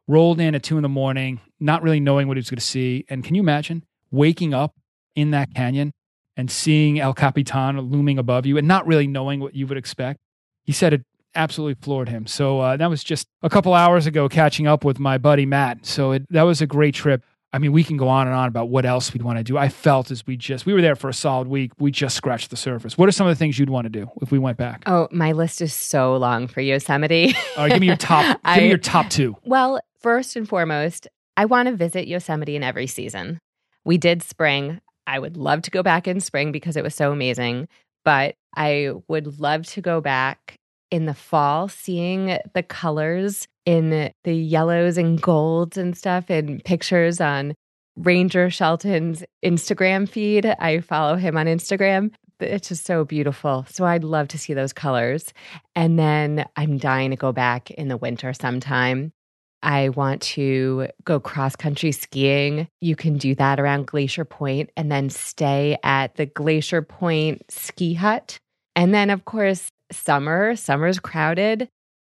Rolled 0.07 0.39
in 0.39 0.55
at 0.55 0.63
two 0.63 0.77
in 0.77 0.83
the 0.83 0.89
morning, 0.89 1.41
not 1.59 1.83
really 1.83 1.99
knowing 1.99 2.29
what 2.29 2.37
he 2.37 2.39
was 2.39 2.49
going 2.49 2.59
to 2.59 2.65
see. 2.65 3.05
And 3.09 3.21
can 3.21 3.35
you 3.35 3.41
imagine 3.41 3.83
waking 4.11 4.53
up 4.53 4.75
in 5.13 5.31
that 5.31 5.53
canyon 5.53 5.91
and 6.37 6.49
seeing 6.49 7.01
El 7.01 7.13
Capitan 7.13 7.77
looming 7.81 8.17
above 8.17 8.45
you 8.45 8.57
and 8.57 8.65
not 8.65 8.87
really 8.87 9.07
knowing 9.07 9.41
what 9.41 9.53
you 9.53 9.67
would 9.67 9.77
expect? 9.77 10.21
He 10.67 10.73
said 10.73 10.93
it 10.93 11.01
absolutely 11.33 11.75
floored 11.81 12.09
him. 12.09 12.27
So 12.27 12.59
uh, 12.59 12.77
that 12.77 12.89
was 12.89 13.03
just 13.03 13.27
a 13.41 13.49
couple 13.49 13.73
hours 13.73 14.05
ago 14.05 14.29
catching 14.29 14.67
up 14.67 14.83
with 14.85 14.99
my 14.99 15.17
buddy 15.17 15.45
Matt. 15.47 15.85
So 15.85 16.11
it, 16.11 16.25
that 16.29 16.43
was 16.43 16.61
a 16.61 16.67
great 16.67 16.93
trip. 16.93 17.23
I 17.53 17.59
mean, 17.59 17.71
we 17.71 17.83
can 17.83 17.95
go 17.95 18.07
on 18.09 18.27
and 18.27 18.35
on 18.35 18.47
about 18.49 18.69
what 18.69 18.85
else 18.85 19.13
we'd 19.13 19.21
want 19.23 19.37
to 19.37 19.43
do. 19.43 19.57
I 19.57 19.69
felt 19.69 20.11
as 20.11 20.27
we 20.27 20.35
just, 20.35 20.65
we 20.65 20.73
were 20.73 20.81
there 20.81 20.95
for 20.95 21.09
a 21.09 21.13
solid 21.13 21.47
week. 21.47 21.71
We 21.79 21.91
just 21.91 22.15
scratched 22.17 22.49
the 22.49 22.57
surface. 22.57 22.97
What 22.97 23.07
are 23.07 23.11
some 23.13 23.25
of 23.25 23.31
the 23.31 23.39
things 23.39 23.57
you'd 23.57 23.69
want 23.69 23.85
to 23.85 23.89
do 23.89 24.09
if 24.21 24.31
we 24.31 24.37
went 24.37 24.57
back? 24.57 24.83
Oh, 24.85 25.07
my 25.11 25.31
list 25.31 25.61
is 25.61 25.73
so 25.73 26.17
long 26.17 26.47
for 26.47 26.59
Yosemite. 26.61 27.33
All 27.55 27.63
right, 27.63 27.71
give 27.71 27.79
me 27.81 27.87
your 27.87 27.95
top, 27.95 28.25
give 28.27 28.39
I- 28.43 28.59
me 28.59 28.67
your 28.67 28.77
top 28.77 29.09
two. 29.09 29.35
Well, 29.45 29.79
first 30.01 30.35
and 30.35 30.47
foremost, 30.47 31.07
I 31.37 31.45
want 31.45 31.69
to 31.69 31.75
visit 31.75 32.07
Yosemite 32.07 32.55
in 32.55 32.63
every 32.63 32.87
season. 32.87 33.39
We 33.85 33.97
did 33.97 34.21
spring. 34.23 34.81
I 35.05 35.17
would 35.19 35.37
love 35.37 35.61
to 35.63 35.71
go 35.71 35.81
back 35.81 36.07
in 36.07 36.19
spring 36.19 36.51
because 36.51 36.75
it 36.75 36.83
was 36.83 36.95
so 36.95 37.11
amazing. 37.13 37.69
But 38.03 38.35
I 38.57 38.91
would 39.07 39.39
love 39.39 39.65
to 39.67 39.81
go 39.81 40.01
back 40.01 40.55
in 40.91 41.05
the 41.05 41.13
fall, 41.13 41.67
seeing 41.67 42.37
the 42.53 42.63
colors 42.63 43.47
in 43.65 44.11
the 44.23 44.33
yellows 44.33 44.97
and 44.97 45.21
golds 45.21 45.77
and 45.77 45.95
stuff 45.95 46.29
in 46.29 46.61
pictures 46.61 47.21
on 47.21 47.53
Ranger 47.97 48.49
Shelton's 48.49 49.23
Instagram 49.43 50.07
feed. 50.07 50.45
I 50.45 50.79
follow 50.79 51.15
him 51.15 51.37
on 51.37 51.45
Instagram. 51.45 52.11
It's 52.39 52.69
just 52.69 52.85
so 52.85 53.03
beautiful. 53.03 53.65
So 53.69 53.85
I'd 53.85 54.03
love 54.03 54.27
to 54.29 54.37
see 54.37 54.53
those 54.53 54.73
colors. 54.73 55.33
And 55.75 55.97
then 55.97 56.45
I'm 56.55 56.77
dying 56.77 57.09
to 57.09 57.15
go 57.15 57.31
back 57.31 57.71
in 57.71 57.87
the 57.87 57.97
winter 57.97 58.33
sometime. 58.33 59.11
I 59.63 59.89
want 59.89 60.21
to 60.21 60.87
go 61.03 61.19
cross 61.19 61.55
country 61.55 61.91
skiing. 61.91 62.67
You 62.79 62.95
can 62.95 63.17
do 63.17 63.33
that 63.35 63.59
around 63.59 63.87
Glacier 63.87 64.23
Point 64.23 64.69
and 64.77 64.91
then 64.91 65.09
stay 65.09 65.77
at 65.83 66.15
the 66.15 66.27
Glacier 66.27 66.83
Point 66.83 67.43
ski 67.49 67.95
hut. 67.95 68.39
And 68.77 68.93
then, 68.93 69.09
of 69.09 69.25
course, 69.25 69.69
summer. 69.91 70.55
Summer's 70.55 70.99
crowded 70.99 71.67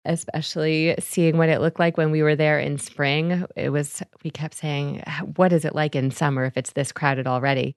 especially 0.09 0.95
seeing 0.99 1.37
what 1.37 1.49
it 1.49 1.61
looked 1.61 1.79
like 1.79 1.97
when 1.97 2.11
we 2.11 2.23
were 2.23 2.35
there 2.35 2.59
in 2.59 2.79
spring. 2.79 3.45
It 3.57 3.71
was, 3.71 4.03
we 4.25 4.31
kept 4.31 4.55
saying, 4.55 5.03
what 5.37 5.53
is 5.53 5.65
it 5.65 5.75
like 5.75 5.95
in 5.95 6.11
summer 6.11 6.45
if 6.45 6.57
it's 6.57 6.73
this 6.73 6.93
crowded 6.93 7.27
already? 7.27 7.77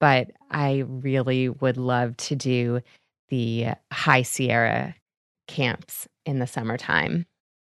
But 0.00 0.30
I 0.50 0.84
really 0.86 1.48
would 1.48 1.76
love 1.76 2.16
to 2.18 2.36
do 2.36 2.80
the 3.28 3.68
High 3.92 4.22
Sierra 4.22 4.94
camps 5.48 6.06
in 6.24 6.38
the 6.38 6.46
summertime. 6.46 7.26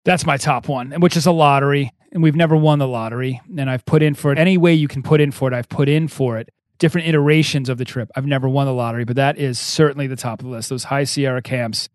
That's 0.03 0.25
my 0.25 0.37
top 0.37 0.67
one, 0.67 0.91
which 0.99 1.15
is 1.15 1.27
a 1.27 1.31
lottery. 1.31 1.91
And 2.11 2.23
we've 2.23 2.35
never 2.35 2.55
won 2.55 2.79
the 2.79 2.87
lottery. 2.87 3.39
And 3.57 3.69
I've 3.69 3.85
put 3.85 4.01
in 4.01 4.15
for 4.15 4.31
it 4.31 4.39
any 4.39 4.57
way 4.57 4.73
you 4.73 4.87
can 4.87 5.03
put 5.03 5.21
in 5.21 5.31
for 5.31 5.47
it. 5.47 5.53
I've 5.53 5.69
put 5.69 5.87
in 5.87 6.07
for 6.07 6.37
it. 6.39 6.49
Different 6.81 7.07
iterations 7.07 7.69
of 7.69 7.77
the 7.77 7.85
trip. 7.85 8.09
I've 8.13 8.25
never 8.25 8.49
won 8.49 8.65
the 8.65 8.73
lottery, 8.73 9.05
but 9.05 9.15
that 9.15 9.37
is 9.37 9.57
certainly 9.57 10.07
the 10.07 10.17
top 10.17 10.41
of 10.41 10.45
the 10.45 10.51
list. 10.51 10.69
Those 10.69 10.83
High 10.83 11.05
Sierra 11.05 11.41
camps 11.41 11.87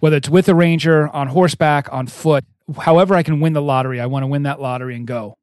whether 0.00 0.16
it's 0.16 0.28
with 0.28 0.48
a 0.48 0.54
ranger, 0.54 1.08
on 1.08 1.28
horseback, 1.28 1.92
on 1.92 2.06
foot, 2.06 2.44
however 2.78 3.14
I 3.14 3.22
can 3.22 3.40
win 3.40 3.52
the 3.52 3.62
lottery, 3.62 4.00
I 4.00 4.06
want 4.06 4.22
to 4.22 4.26
win 4.26 4.44
that 4.44 4.60
lottery 4.60 4.96
and 4.96 5.06
go. 5.06 5.36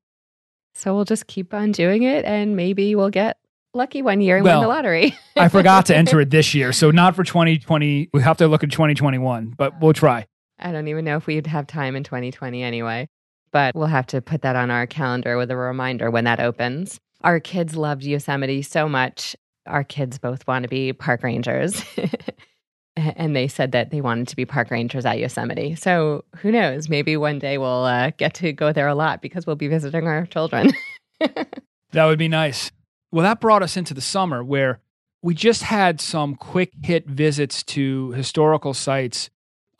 So 0.74 0.96
we'll 0.96 1.06
just 1.06 1.28
keep 1.28 1.54
on 1.54 1.72
doing 1.72 2.04
it 2.04 2.26
and 2.26 2.56
maybe 2.56 2.96
we'll 2.96 3.10
get 3.10 3.38
lucky 3.74 4.02
one 4.02 4.22
year 4.22 4.38
and 4.38 4.46
well, 4.46 4.60
win 4.60 4.70
the 4.70 4.74
lottery. 4.74 5.18
I 5.36 5.50
forgot 5.50 5.88
to 5.88 5.96
enter 5.96 6.20
it 6.22 6.30
this 6.32 6.54
year. 6.54 6.72
So 6.72 6.92
not 6.92 7.16
for 7.16 7.24
2020. 7.24 8.10
We 8.14 8.22
have 8.22 8.38
to 8.38 8.48
look 8.48 8.64
at 8.64 8.72
2021, 8.72 9.56
but 9.58 9.80
we'll 9.82 9.94
try. 9.94 10.26
I 10.58 10.72
don't 10.72 10.88
even 10.88 11.06
know 11.06 11.18
if 11.18 11.28
we'd 11.28 11.48
have 11.48 11.68
time 11.68 11.96
in 11.96 12.04
2020 12.04 12.64
anyway, 12.64 13.08
but 13.52 13.76
we'll 13.76 13.88
have 13.88 14.08
to 14.08 14.22
put 14.22 14.42
that 14.44 14.56
on 14.56 14.72
our 14.72 14.88
calendar 14.88 15.38
with 15.38 15.52
a 15.52 15.56
reminder 15.56 16.12
when 16.12 16.26
that 16.26 16.40
opens. 16.40 17.00
Our 17.24 17.40
kids 17.40 17.76
loved 17.76 18.04
Yosemite 18.04 18.62
so 18.62 18.88
much. 18.88 19.36
Our 19.66 19.84
kids 19.84 20.18
both 20.18 20.48
want 20.48 20.64
to 20.64 20.70
be 20.70 20.94
park 20.94 21.24
rangers. 21.24 21.84
and 22.96 23.36
they 23.36 23.48
said 23.48 23.72
that 23.74 23.92
they 23.92 24.02
wanted 24.02 24.28
to 24.30 24.36
be 24.36 24.46
park 24.46 24.72
rangers 24.72 25.06
at 25.06 25.20
Yosemite. 25.20 25.76
So 25.76 26.26
who 26.38 26.52
knows? 26.52 26.90
Maybe 26.90 27.18
one 27.18 27.40
day 27.40 27.58
we'll 27.58 27.84
uh, 27.84 28.12
get 28.18 28.34
to 28.36 28.54
go 28.54 28.72
there 28.72 28.88
a 28.88 28.96
lot 28.96 29.22
because 29.22 29.46
we'll 29.46 29.56
be 29.56 29.68
visiting 29.68 30.08
our 30.08 30.26
children. 30.26 30.72
that 31.20 32.06
would 32.06 32.20
be 32.20 32.28
nice. 32.28 32.72
Well, 33.12 33.24
that 33.24 33.42
brought 33.42 33.64
us 33.64 33.76
into 33.76 33.94
the 33.94 34.02
summer 34.02 34.44
where 34.44 34.80
we 35.22 35.34
just 35.34 35.64
had 35.64 36.00
some 36.00 36.36
quick 36.36 36.72
hit 36.84 37.08
visits 37.08 37.64
to 37.64 38.12
historical 38.12 38.74
sites 38.74 39.30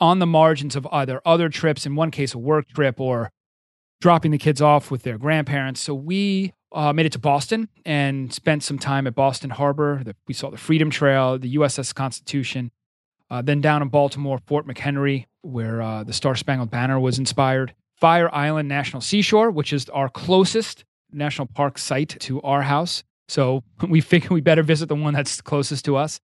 on 0.00 0.18
the 0.18 0.26
margins 0.26 0.76
of 0.76 0.86
either 0.90 1.20
other 1.24 1.48
trips, 1.48 1.86
in 1.86 1.94
one 1.94 2.10
case, 2.10 2.34
a 2.34 2.38
work 2.38 2.68
trip, 2.68 3.00
or 3.00 3.30
dropping 4.00 4.30
the 4.30 4.38
kids 4.38 4.60
off 4.60 4.90
with 4.90 5.02
their 5.02 5.18
grandparents. 5.18 5.80
So 5.80 5.94
we 5.94 6.52
uh, 6.72 6.92
made 6.92 7.06
it 7.06 7.12
to 7.12 7.18
Boston 7.18 7.68
and 7.84 8.32
spent 8.32 8.62
some 8.62 8.78
time 8.78 9.06
at 9.06 9.14
Boston 9.14 9.50
Harbor. 9.50 10.02
We 10.26 10.34
saw 10.34 10.50
the 10.50 10.56
Freedom 10.56 10.90
Trail, 10.90 11.38
the 11.38 11.56
USS 11.56 11.94
Constitution, 11.94 12.70
uh, 13.30 13.42
then 13.42 13.60
down 13.60 13.82
in 13.82 13.88
Baltimore, 13.88 14.38
Fort 14.46 14.66
McHenry, 14.66 15.26
where 15.42 15.82
uh, 15.82 16.04
the 16.04 16.12
Star 16.12 16.34
Spangled 16.34 16.70
Banner 16.70 16.98
was 16.98 17.18
inspired. 17.18 17.74
Fire 17.96 18.34
Island 18.34 18.68
National 18.68 19.00
Seashore, 19.00 19.50
which 19.50 19.72
is 19.72 19.88
our 19.90 20.08
closest 20.08 20.84
national 21.12 21.46
park 21.46 21.76
site 21.78 22.16
to 22.20 22.40
our 22.42 22.62
house. 22.62 23.02
So 23.28 23.62
we 23.88 24.00
figured 24.00 24.30
we 24.30 24.40
better 24.40 24.62
visit 24.62 24.88
the 24.88 24.96
one 24.96 25.14
that's 25.14 25.40
closest 25.40 25.84
to 25.86 25.96
us. 25.96 26.20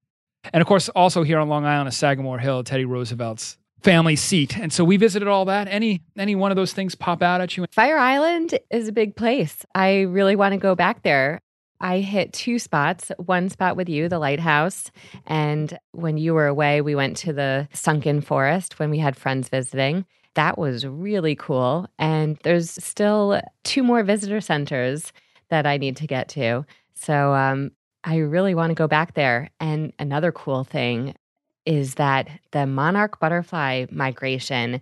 And 0.53 0.61
of 0.61 0.67
course, 0.67 0.89
also 0.91 1.23
here 1.23 1.39
on 1.39 1.49
Long 1.49 1.65
Island 1.65 1.89
is 1.89 1.97
Sagamore 1.97 2.39
Hill, 2.39 2.63
Teddy 2.63 2.85
Roosevelt's 2.85 3.59
family 3.87 4.17
seat. 4.17 4.59
And 4.59 4.73
so 4.73 4.83
we 4.83 4.97
visited 4.97 5.29
all 5.29 5.45
that. 5.45 5.69
Any 5.69 6.03
any 6.19 6.35
one 6.35 6.51
of 6.51 6.57
those 6.57 6.73
things 6.73 6.97
pop 6.97 7.23
out 7.23 7.41
at 7.41 7.57
you? 7.57 7.67
Fire 7.71 7.97
Island 7.97 8.59
is 8.69 8.89
a 8.89 8.93
big 8.93 9.15
place. 9.15 9.65
I 9.77 10.01
really 10.01 10.35
want 10.35 10.55
to 10.55 10.59
go 10.59 10.75
back 10.75 11.05
there. 11.05 11.41
I 11.81 12.01
hit 12.01 12.33
two 12.33 12.59
spots, 12.59 13.13
one 13.19 13.49
spot 13.49 13.77
with 13.77 13.89
you, 13.89 14.09
the 14.09 14.19
lighthouse. 14.19 14.91
And 15.25 15.79
when 15.93 16.19
you 16.19 16.35
were 16.35 16.49
away, 16.49 16.81
we 16.81 16.97
went 16.97 17.17
to 17.19 17.33
the 17.33 17.69
sunken 17.73 18.23
forest 18.23 18.81
when 18.81 18.91
we 18.91 18.99
had 18.99 19.17
friends 19.17 19.49
visiting. 19.51 20.05
That 20.35 20.59
was 20.59 20.85
really 20.85 21.37
cool. 21.37 21.87
And 21.97 22.39
there's 22.43 22.71
still 22.83 23.41
two 23.63 23.85
more 23.85 24.03
visitor 24.03 24.41
centers 24.41 25.13
that 25.49 25.65
I 25.65 25.77
need 25.77 25.97
to 25.99 26.09
get 26.09 26.29
to. 26.31 26.67
So 26.95 27.35
um, 27.35 27.71
I 28.03 28.17
really 28.17 28.57
want 28.57 28.71
to 28.71 28.75
go 28.75 28.89
back 28.89 29.15
there. 29.15 29.51
And 29.61 29.93
another 30.01 30.33
cool 30.33 30.65
thing 30.65 31.15
is 31.67 31.97
that 31.97 32.29
the 32.53 32.67
monarch 32.67 33.21
butterfly 33.21 33.87
migration 33.91 34.81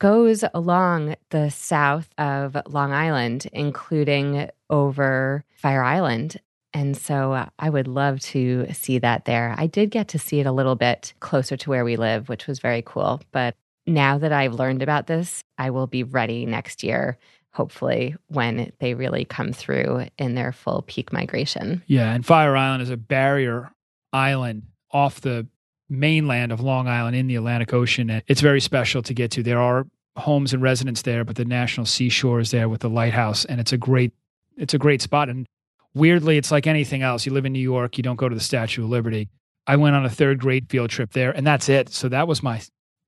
goes 0.00 0.44
along 0.52 1.14
the 1.30 1.48
south 1.48 2.10
of 2.18 2.56
Long 2.66 2.92
Island, 2.92 3.46
including 3.52 4.50
over 4.68 5.44
Fire 5.54 5.84
Island. 5.84 6.40
And 6.74 6.96
so 6.96 7.34
uh, 7.34 7.46
I 7.58 7.70
would 7.70 7.86
love 7.86 8.18
to 8.20 8.66
see 8.72 8.98
that 8.98 9.26
there. 9.26 9.54
I 9.56 9.68
did 9.68 9.90
get 9.90 10.08
to 10.08 10.18
see 10.18 10.40
it 10.40 10.46
a 10.46 10.52
little 10.52 10.74
bit 10.74 11.14
closer 11.20 11.56
to 11.56 11.70
where 11.70 11.84
we 11.84 11.94
live, 11.94 12.28
which 12.28 12.48
was 12.48 12.58
very 12.58 12.82
cool. 12.84 13.22
But 13.30 13.54
now 13.86 14.18
that 14.18 14.32
I've 14.32 14.54
learned 14.54 14.82
about 14.82 15.06
this, 15.06 15.44
I 15.58 15.70
will 15.70 15.86
be 15.86 16.02
ready 16.02 16.46
next 16.46 16.82
year, 16.82 17.16
hopefully, 17.52 18.16
when 18.26 18.72
they 18.80 18.94
really 18.94 19.24
come 19.24 19.52
through 19.52 20.06
in 20.18 20.34
their 20.34 20.50
full 20.50 20.82
peak 20.82 21.12
migration. 21.12 21.82
Yeah. 21.86 22.12
And 22.12 22.26
Fire 22.26 22.56
Island 22.56 22.82
is 22.82 22.90
a 22.90 22.96
barrier 22.96 23.70
island 24.12 24.64
off 24.90 25.20
the 25.20 25.46
mainland 25.92 26.52
of 26.52 26.60
Long 26.60 26.88
Island 26.88 27.14
in 27.14 27.26
the 27.26 27.36
Atlantic 27.36 27.72
Ocean. 27.72 28.10
And 28.10 28.22
it's 28.26 28.40
very 28.40 28.60
special 28.60 29.02
to 29.02 29.14
get 29.14 29.30
to. 29.32 29.42
There 29.42 29.60
are 29.60 29.86
homes 30.16 30.52
and 30.52 30.62
residents 30.62 31.02
there, 31.02 31.24
but 31.24 31.36
the 31.36 31.44
national 31.44 31.86
seashore 31.86 32.40
is 32.40 32.50
there 32.50 32.68
with 32.68 32.80
the 32.80 32.90
lighthouse, 32.90 33.44
and 33.44 33.60
it's 33.60 33.72
a 33.72 33.78
great 33.78 34.12
it's 34.56 34.74
a 34.74 34.78
great 34.78 35.00
spot. 35.00 35.28
And 35.28 35.46
weirdly, 35.94 36.36
it's 36.36 36.50
like 36.50 36.66
anything 36.66 37.02
else. 37.02 37.24
You 37.24 37.32
live 37.32 37.46
in 37.46 37.52
New 37.52 37.60
York, 37.60 37.96
you 37.96 38.02
don't 38.02 38.16
go 38.16 38.28
to 38.28 38.34
the 38.34 38.40
Statue 38.40 38.84
of 38.84 38.90
Liberty. 38.90 39.28
I 39.66 39.76
went 39.76 39.96
on 39.96 40.04
a 40.04 40.10
third 40.10 40.40
grade 40.40 40.68
field 40.68 40.90
trip 40.90 41.12
there, 41.12 41.30
and 41.30 41.46
that's 41.46 41.68
it. 41.68 41.90
So 41.90 42.08
that 42.08 42.26
was 42.26 42.42
my 42.42 42.60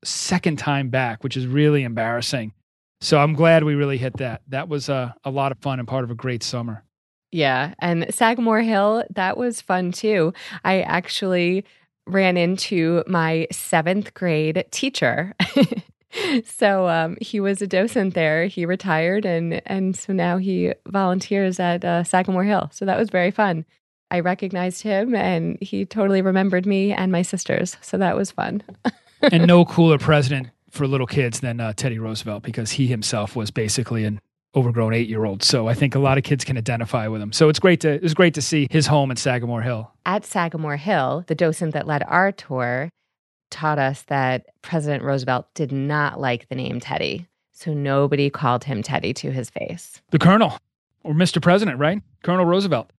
second 0.05 0.59
time 0.59 0.89
back, 0.89 1.25
which 1.25 1.37
is 1.37 1.47
really 1.47 1.83
embarrassing. 1.83 2.53
So 3.01 3.19
I'm 3.19 3.35
glad 3.35 3.65
we 3.65 3.75
really 3.75 3.99
hit 3.99 4.17
that. 4.19 4.43
That 4.49 4.69
was 4.69 4.89
a, 4.89 5.15
a 5.25 5.31
lot 5.31 5.53
of 5.53 5.59
fun 5.59 5.79
and 5.79 5.89
part 5.89 6.05
of 6.05 6.11
a 6.11 6.15
great 6.15 6.43
summer. 6.43 6.85
Yeah. 7.33 7.75
And 7.81 8.07
Sagamore 8.15 8.61
Hill, 8.61 9.05
that 9.11 9.37
was 9.37 9.61
fun 9.61 9.93
too. 9.93 10.33
I 10.65 10.83
actually 10.83 11.65
ran 12.07 12.37
into 12.37 13.03
my 13.07 13.47
seventh 13.51 14.15
grade 14.15 14.65
teacher. 14.71 15.35
so 16.45 16.89
um, 16.89 17.17
he 17.21 17.41
was 17.41 17.63
a 17.63 17.67
docent 17.67 18.15
there. 18.15 18.47
He 18.47 18.67
retired, 18.67 19.25
and 19.25 19.63
and 19.67 19.97
so 19.97 20.13
now 20.13 20.37
he 20.37 20.73
volunteers 20.89 21.59
at 21.59 21.85
uh, 21.85 22.05
Sagamore 22.05 22.45
Hill. 22.45 22.71
So 22.73 22.85
that 22.85 22.99
was 22.99 23.11
very 23.11 23.31
fun. 23.31 23.65
I 24.11 24.21
recognized 24.21 24.83
him, 24.83 25.15
and 25.15 25.59
he 25.61 25.85
totally 25.85 26.23
remembered 26.23 26.67
me 26.67 26.93
and 26.93 27.11
my 27.11 27.23
sisters. 27.23 27.77
So 27.81 27.99
that 27.99 28.17
was 28.17 28.31
fun. 28.31 28.63
and 29.23 29.47
no 29.47 29.65
cooler 29.65 29.99
president 29.99 30.49
for 30.71 30.87
little 30.87 31.07
kids 31.07 31.41
than 31.41 31.61
uh, 31.61 31.73
Teddy 31.73 31.99
Roosevelt 31.99 32.43
because 32.43 32.73
he 32.73 32.87
himself 32.87 33.35
was 33.37 33.51
basically 33.51 34.05
an 34.05 34.21
overgrown 34.55 34.95
eight 34.95 35.09
year 35.09 35.25
old. 35.25 35.43
So 35.43 35.69
I 35.69 35.75
think 35.75 35.95
a 35.95 35.99
lot 35.99 36.19
of 36.19 36.25
kids 36.25 36.45
can 36.45 36.57
identify 36.57 37.09
with 37.09 37.21
him. 37.21 37.33
So 37.33 37.49
it's 37.49 37.59
great 37.59 37.81
to 37.81 37.91
it 37.95 38.03
was 38.03 38.15
great 38.15 38.35
to 38.35 38.43
see 38.43 38.69
his 38.71 38.87
home 38.87 39.11
at 39.11 39.19
Sagamore 39.19 39.63
Hill. 39.63 39.91
At 40.07 40.25
Sagamore 40.25 40.77
Hill, 40.77 41.25
the 41.27 41.35
docent 41.35 41.75
that 41.75 41.87
led 41.87 42.03
our 42.05 42.33
tour 42.33 42.91
taught 43.51 43.79
us 43.79 44.03
that 44.03 44.47
President 44.63 45.05
Roosevelt 45.05 45.47
did 45.55 45.71
not 45.71 46.21
like 46.21 46.49
the 46.49 46.55
name 46.55 46.81
Teddy. 46.81 47.27
So 47.53 47.73
nobody 47.73 48.31
called 48.31 48.65
him 48.65 48.83
Teddy 48.83 49.15
to 49.15 49.31
his 49.31 49.49
face. 49.49 50.03
The 50.11 50.19
Colonel, 50.19 50.59
or 51.05 51.15
Mr. 51.15 51.41
President, 51.41 51.79
right? 51.79 52.03
Colonel 52.25 52.45
Roosevelt. 52.45 52.91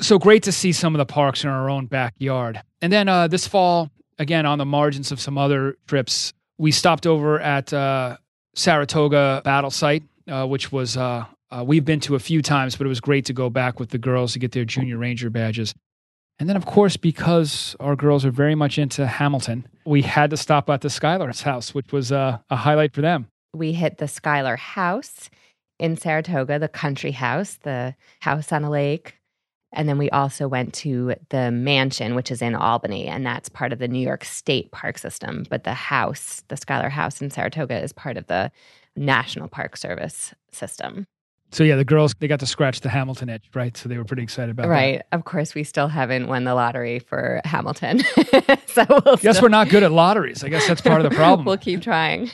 So 0.00 0.18
great 0.18 0.44
to 0.44 0.52
see 0.52 0.70
some 0.70 0.94
of 0.94 0.98
the 0.98 1.06
parks 1.06 1.42
in 1.42 1.50
our 1.50 1.68
own 1.68 1.86
backyard. 1.86 2.62
And 2.80 2.92
then 2.92 3.08
uh, 3.08 3.26
this 3.26 3.48
fall, 3.48 3.90
again, 4.20 4.46
on 4.46 4.58
the 4.58 4.64
margins 4.64 5.10
of 5.10 5.20
some 5.20 5.36
other 5.36 5.76
trips, 5.88 6.32
we 6.58 6.70
stopped 6.70 7.06
over 7.06 7.40
at 7.40 7.72
uh, 7.72 8.16
Saratoga 8.54 9.42
Battle 9.44 9.70
Site, 9.70 10.04
uh, 10.28 10.46
which 10.46 10.72
was, 10.72 10.96
uh, 10.96 11.24
uh, 11.50 11.64
we've 11.66 11.84
been 11.84 12.00
to 12.00 12.14
a 12.14 12.18
few 12.18 12.42
times, 12.42 12.76
but 12.76 12.86
it 12.86 12.88
was 12.88 13.00
great 13.00 13.24
to 13.26 13.32
go 13.32 13.50
back 13.50 13.80
with 13.80 13.90
the 13.90 13.98
girls 13.98 14.32
to 14.34 14.38
get 14.38 14.52
their 14.52 14.64
junior 14.64 14.98
ranger 14.98 15.30
badges. 15.30 15.74
And 16.38 16.48
then, 16.48 16.56
of 16.56 16.66
course, 16.66 16.96
because 16.96 17.74
our 17.80 17.96
girls 17.96 18.24
are 18.24 18.30
very 18.30 18.54
much 18.54 18.78
into 18.78 19.06
Hamilton, 19.06 19.66
we 19.84 20.02
had 20.02 20.30
to 20.30 20.36
stop 20.36 20.70
at 20.70 20.82
the 20.82 20.90
Schuyler's 20.90 21.42
house, 21.42 21.74
which 21.74 21.92
was 21.92 22.12
uh, 22.12 22.38
a 22.48 22.56
highlight 22.56 22.94
for 22.94 23.00
them. 23.00 23.26
We 23.54 23.72
hit 23.72 23.98
the 23.98 24.06
Schuyler 24.06 24.56
house 24.56 25.30
in 25.78 25.96
Saratoga, 25.96 26.58
the 26.58 26.68
country 26.68 27.12
house, 27.12 27.58
the 27.62 27.94
house 28.20 28.52
on 28.52 28.64
a 28.64 28.70
lake. 28.70 29.14
And 29.72 29.88
then 29.88 29.98
we 29.98 30.08
also 30.10 30.48
went 30.48 30.72
to 30.74 31.14
the 31.28 31.50
mansion, 31.50 32.14
which 32.14 32.30
is 32.30 32.40
in 32.40 32.54
Albany, 32.54 33.06
and 33.06 33.26
that's 33.26 33.48
part 33.48 33.72
of 33.72 33.78
the 33.78 33.88
New 33.88 34.00
York 34.00 34.24
State 34.24 34.70
park 34.72 34.96
system. 34.96 35.44
But 35.50 35.64
the 35.64 35.74
house, 35.74 36.42
the 36.48 36.56
Schuyler 36.56 36.88
House 36.88 37.20
in 37.20 37.30
Saratoga, 37.30 37.82
is 37.82 37.92
part 37.92 38.16
of 38.16 38.26
the 38.28 38.50
National 38.98 39.48
Park 39.48 39.76
Service 39.76 40.34
system. 40.52 41.06
So 41.50 41.64
yeah, 41.64 41.76
the 41.76 41.84
girls 41.84 42.14
they 42.18 42.28
got 42.28 42.40
to 42.40 42.46
scratch 42.46 42.80
the 42.80 42.90
Hamilton 42.90 43.30
itch, 43.30 43.44
right? 43.54 43.74
So 43.76 43.88
they 43.88 43.96
were 43.96 44.04
pretty 44.04 44.22
excited 44.22 44.50
about 44.50 44.68
right. 44.68 44.76
that. 44.76 44.92
Right. 44.92 45.02
Of 45.12 45.24
course, 45.24 45.54
we 45.54 45.64
still 45.64 45.88
haven't 45.88 46.28
won 46.28 46.44
the 46.44 46.54
lottery 46.54 46.98
for 46.98 47.40
Hamilton, 47.44 48.00
so 48.66 48.84
we'll 48.88 49.16
Guess 49.16 49.36
still- 49.36 49.42
we're 49.42 49.48
not 49.48 49.70
good 49.70 49.82
at 49.82 49.92
lotteries. 49.92 50.44
I 50.44 50.48
guess 50.50 50.66
that's 50.66 50.82
part 50.82 51.02
of 51.02 51.10
the 51.10 51.16
problem. 51.16 51.44
we'll 51.46 51.56
keep 51.56 51.80
trying. 51.80 52.30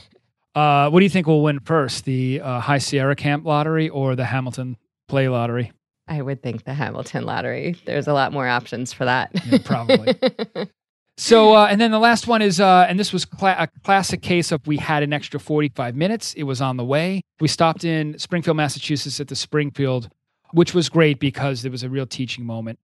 Uh, 0.55 0.89
what 0.91 1.01
do 1.01 1.05
you 1.05 1.11
think 1.11 1.27
will 1.27 1.43
win 1.43 1.61
first, 1.61 2.05
the 2.05 2.41
uh, 2.41 2.61
High 2.61 2.79
Sierra 2.79 3.17
Camp 3.17 3.45
lottery 3.45 3.89
or 3.89 4.15
the 4.17 4.25
Hamilton 4.25 4.77
Play 5.09 5.29
lottery? 5.29 5.73
I 6.07 6.21
would 6.21 6.43
think 6.43 6.65
the 6.65 6.75
Hamilton 6.75 7.25
lottery. 7.25 7.77
There's 7.87 8.07
a 8.07 8.13
lot 8.13 8.33
more 8.33 8.47
options 8.47 8.93
for 8.93 9.05
that. 9.05 9.31
Yeah, 9.47 9.59
probably. 9.65 10.15
So, 11.17 11.55
uh, 11.55 11.69
and 11.71 11.81
then 11.81 11.93
the 11.93 11.99
last 11.99 12.27
one 12.27 12.43
is, 12.43 12.61
uh, 12.61 12.87
and 12.89 12.99
this 12.99 13.13
was 13.13 13.25
a 13.41 13.69
classic 13.85 14.21
case 14.21 14.51
of 14.51 14.67
we 14.67 14.79
had 14.79 15.03
an 15.03 15.13
extra 15.13 15.39
45 15.39 15.95
minutes. 15.95 16.35
It 16.35 16.43
was 16.43 16.61
on 16.61 16.77
the 16.77 16.85
way. 16.85 17.23
We 17.41 17.47
stopped 17.47 17.85
in 17.85 18.19
Springfield, 18.19 18.57
Massachusetts 18.57 19.21
at 19.21 19.29
the 19.29 19.37
Springfield, 19.37 20.09
which 20.53 20.75
was 20.75 20.89
great 20.89 21.21
because 21.21 21.65
it 21.65 21.71
was 21.71 21.85
a 21.85 21.89
real 21.89 22.07
teaching 22.07 22.45
moment 22.45 22.81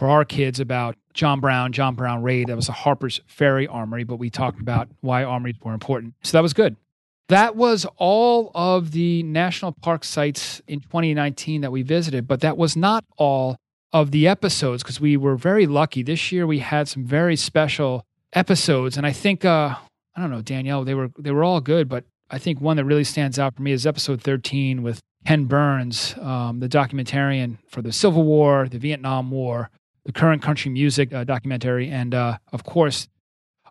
for 0.00 0.08
our 0.08 0.24
kids 0.24 0.58
about 0.58 0.96
John 1.14 1.38
Brown, 1.38 1.72
John 1.72 1.94
Brown 1.94 2.22
Raid. 2.22 2.48
That 2.48 2.56
was 2.56 2.68
a 2.68 2.72
Harper's 2.72 3.20
Ferry 3.26 3.68
Armory, 3.68 4.02
but 4.02 4.16
we 4.16 4.30
talked 4.30 4.60
about 4.60 4.88
why 5.00 5.22
armories 5.22 5.56
were 5.62 5.74
important. 5.74 6.14
So 6.22 6.38
that 6.38 6.42
was 6.42 6.54
good. 6.54 6.76
That 7.28 7.54
was 7.54 7.86
all 7.98 8.50
of 8.56 8.90
the 8.90 9.22
national 9.22 9.70
park 9.72 10.02
sites 10.02 10.60
in 10.66 10.80
2019 10.80 11.60
that 11.60 11.70
we 11.70 11.82
visited, 11.82 12.26
but 12.26 12.40
that 12.40 12.56
was 12.56 12.76
not 12.76 13.04
all 13.16 13.56
of 13.92 14.10
the 14.10 14.28
episodes 14.28 14.82
because 14.82 15.00
we 15.00 15.16
were 15.16 15.36
very 15.36 15.66
lucky. 15.66 16.02
This 16.02 16.30
year 16.30 16.46
we 16.46 16.60
had 16.60 16.88
some 16.88 17.04
very 17.04 17.36
special 17.36 18.04
episodes, 18.32 18.96
and 18.96 19.06
I 19.06 19.12
think 19.12 19.44
uh, 19.44 19.74
I 20.14 20.20
don't 20.20 20.30
know 20.30 20.42
Danielle, 20.42 20.84
they 20.84 20.94
were 20.94 21.10
they 21.18 21.30
were 21.30 21.44
all 21.44 21.60
good, 21.60 21.88
but 21.88 22.04
I 22.30 22.38
think 22.38 22.60
one 22.60 22.76
that 22.76 22.84
really 22.84 23.04
stands 23.04 23.38
out 23.38 23.56
for 23.56 23.62
me 23.62 23.72
is 23.72 23.86
episode 23.86 24.22
13 24.22 24.82
with 24.82 25.00
Ken 25.26 25.46
Burns, 25.46 26.14
um, 26.20 26.60
the 26.60 26.68
documentarian 26.68 27.58
for 27.68 27.82
the 27.82 27.92
Civil 27.92 28.22
War, 28.22 28.68
the 28.68 28.78
Vietnam 28.78 29.30
War, 29.30 29.70
the 30.04 30.12
current 30.12 30.42
country 30.42 30.70
music 30.70 31.12
uh, 31.12 31.24
documentary, 31.24 31.88
and 31.88 32.14
uh, 32.14 32.38
of 32.52 32.64
course. 32.64 33.08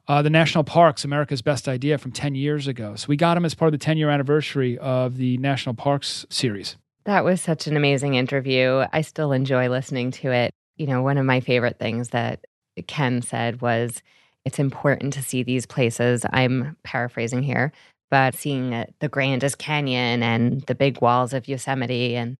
Uh, 0.07 0.23
the 0.23 0.29
national 0.31 0.63
parks, 0.63 1.05
America's 1.05 1.43
Best 1.43 1.67
Idea 1.67 1.95
from 1.99 2.11
10 2.11 2.33
years 2.33 2.65
ago. 2.65 2.95
So 2.95 3.05
we 3.09 3.15
got 3.15 3.38
him 3.38 3.45
as 3.45 3.53
part 3.53 3.71
of 3.71 3.79
the 3.79 3.85
10 3.85 3.95
year 3.95 4.09
anniversary 4.09 4.75
of 4.79 5.17
the 5.17 5.38
National 5.38 5.75
Parks 5.75 6.25
series. 6.31 6.77
That 7.09 7.23
was 7.23 7.41
such 7.41 7.65
an 7.65 7.75
amazing 7.75 8.13
interview. 8.13 8.85
I 8.93 9.01
still 9.01 9.31
enjoy 9.31 9.67
listening 9.67 10.11
to 10.11 10.31
it. 10.31 10.51
You 10.77 10.85
know, 10.85 11.01
one 11.01 11.17
of 11.17 11.25
my 11.25 11.39
favorite 11.39 11.79
things 11.79 12.09
that 12.09 12.45
Ken 12.85 13.23
said 13.23 13.61
was 13.61 14.03
it's 14.45 14.59
important 14.59 15.13
to 15.13 15.23
see 15.23 15.41
these 15.41 15.65
places. 15.65 16.23
I'm 16.31 16.77
paraphrasing 16.83 17.41
here, 17.41 17.71
but 18.11 18.35
seeing 18.35 18.85
the 18.99 19.09
grandest 19.09 19.57
canyon 19.57 20.21
and 20.21 20.61
the 20.67 20.75
big 20.75 21.01
walls 21.01 21.33
of 21.33 21.47
Yosemite 21.47 22.15
and 22.15 22.35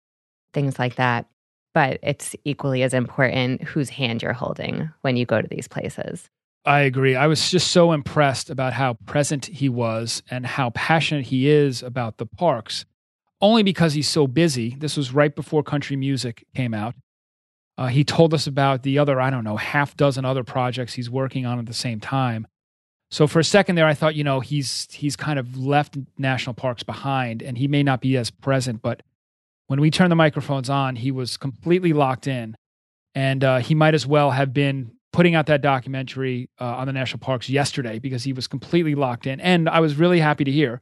things 0.54 0.78
like 0.78 0.94
that. 0.94 1.26
But 1.74 1.98
it's 2.04 2.36
equally 2.44 2.84
as 2.84 2.94
important 2.94 3.64
whose 3.64 3.88
hand 3.88 4.22
you're 4.22 4.32
holding 4.32 4.88
when 5.00 5.16
you 5.16 5.26
go 5.26 5.42
to 5.42 5.48
these 5.48 5.66
places. 5.66 6.30
I 6.64 6.82
agree. 6.82 7.16
I 7.16 7.26
was 7.26 7.50
just 7.50 7.72
so 7.72 7.90
impressed 7.90 8.50
about 8.50 8.74
how 8.74 8.94
present 9.04 9.46
he 9.46 9.68
was 9.68 10.22
and 10.30 10.46
how 10.46 10.70
passionate 10.70 11.26
he 11.26 11.48
is 11.48 11.82
about 11.82 12.18
the 12.18 12.26
parks, 12.26 12.84
only 13.40 13.62
because 13.62 13.94
he's 13.94 14.08
so 14.08 14.26
busy. 14.26 14.76
This 14.78 14.96
was 14.96 15.12
right 15.12 15.34
before 15.34 15.62
country 15.62 15.96
music 15.96 16.46
came 16.54 16.74
out. 16.74 16.94
Uh, 17.78 17.86
he 17.86 18.04
told 18.04 18.34
us 18.34 18.46
about 18.46 18.82
the 18.82 18.98
other, 18.98 19.20
I 19.20 19.30
don't 19.30 19.44
know, 19.44 19.56
half 19.56 19.96
dozen 19.96 20.24
other 20.24 20.44
projects 20.44 20.94
he's 20.94 21.08
working 21.08 21.46
on 21.46 21.58
at 21.58 21.66
the 21.66 21.72
same 21.72 21.98
time. 22.00 22.46
So 23.10 23.26
for 23.26 23.40
a 23.40 23.44
second 23.44 23.74
there, 23.74 23.86
I 23.86 23.94
thought, 23.94 24.14
you 24.14 24.22
know, 24.22 24.40
he's 24.40 24.86
he's 24.92 25.16
kind 25.16 25.38
of 25.38 25.56
left 25.56 25.96
national 26.16 26.54
parks 26.54 26.82
behind, 26.82 27.42
and 27.42 27.58
he 27.58 27.66
may 27.66 27.82
not 27.82 28.00
be 28.00 28.16
as 28.16 28.30
present. 28.30 28.82
But 28.82 29.02
when 29.66 29.80
we 29.80 29.90
turned 29.90 30.12
the 30.12 30.16
microphones 30.16 30.70
on, 30.70 30.96
he 30.96 31.10
was 31.10 31.36
completely 31.36 31.92
locked 31.92 32.26
in, 32.26 32.54
and 33.14 33.42
uh, 33.42 33.58
he 33.58 33.74
might 33.74 33.94
as 33.94 34.06
well 34.06 34.30
have 34.30 34.52
been 34.52 34.92
putting 35.12 35.34
out 35.34 35.46
that 35.46 35.60
documentary 35.60 36.50
uh, 36.60 36.64
on 36.64 36.86
the 36.86 36.92
national 36.92 37.18
parks 37.18 37.48
yesterday 37.48 37.98
because 37.98 38.22
he 38.22 38.32
was 38.32 38.46
completely 38.46 38.94
locked 38.94 39.26
in. 39.26 39.40
And 39.40 39.68
I 39.68 39.80
was 39.80 39.96
really 39.96 40.20
happy 40.20 40.44
to 40.44 40.52
hear 40.52 40.80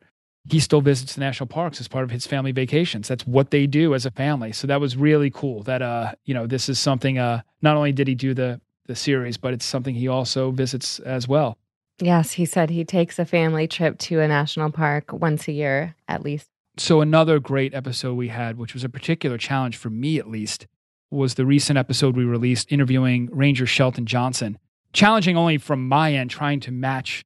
he 0.51 0.61
still 0.61 0.81
visits 0.81 1.15
the 1.15 1.21
national 1.21 1.47
parks 1.47 1.81
as 1.81 1.89
part 1.89 2.05
of 2.05 2.11
his 2.11 2.27
family 2.27 2.53
vacations. 2.53 3.09
That's 3.09 3.27
what 3.27 3.51
they 3.51 3.67
do 3.67 3.95
as 3.95 4.07
a 4.07 4.11
family. 4.11 4.53
So 4.53 4.67
that 4.67 4.81
was 4.81 4.97
really 4.97 5.31
cool. 5.31 5.63
That 5.63 5.83
uh, 5.83 6.13
you 6.25 6.35
know, 6.35 6.47
this 6.47 6.69
is 6.69 6.79
something. 6.79 7.19
Uh, 7.19 7.43
not 7.63 7.77
only 7.77 7.93
did 7.93 8.09
he 8.09 8.15
do 8.15 8.35
the 8.35 8.61
the 8.87 8.97
series, 8.97 9.37
but 9.37 9.53
it's 9.53 9.65
something 9.65 9.95
he 9.95 10.09
also 10.09 10.51
visits 10.51 10.99
as 11.01 11.29
well. 11.29 11.59
Yes, 12.01 12.33
he 12.33 12.45
said 12.45 12.71
he 12.71 12.85
takes 12.85 13.19
a 13.19 13.25
family 13.25 13.67
trip 13.67 13.99
to 13.99 14.21
a 14.21 14.29
national 14.29 14.71
park 14.71 15.13
once 15.13 15.49
a 15.49 15.53
year 15.53 15.95
at 16.07 16.23
least. 16.23 16.49
So 16.79 17.01
another 17.01 17.41
great 17.41 17.75
episode 17.75 18.15
we 18.15 18.29
had, 18.29 18.57
which 18.57 18.73
was 18.73 18.85
a 18.85 18.89
particular 18.89 19.37
challenge 19.37 19.77
for 19.77 19.91
me 19.91 20.19
at 20.19 20.31
least, 20.31 20.67
was 21.11 21.35
the 21.35 21.45
recent 21.45 21.77
episode 21.77 22.17
we 22.17 22.25
released 22.25 22.71
interviewing 22.71 23.29
Ranger 23.33 23.67
Shelton 23.67 24.07
Johnson. 24.07 24.59
Challenging 24.93 25.37
only 25.37 25.59
from 25.59 25.89
my 25.89 26.15
end, 26.15 26.31
trying 26.31 26.61
to 26.61 26.71
match 26.71 27.25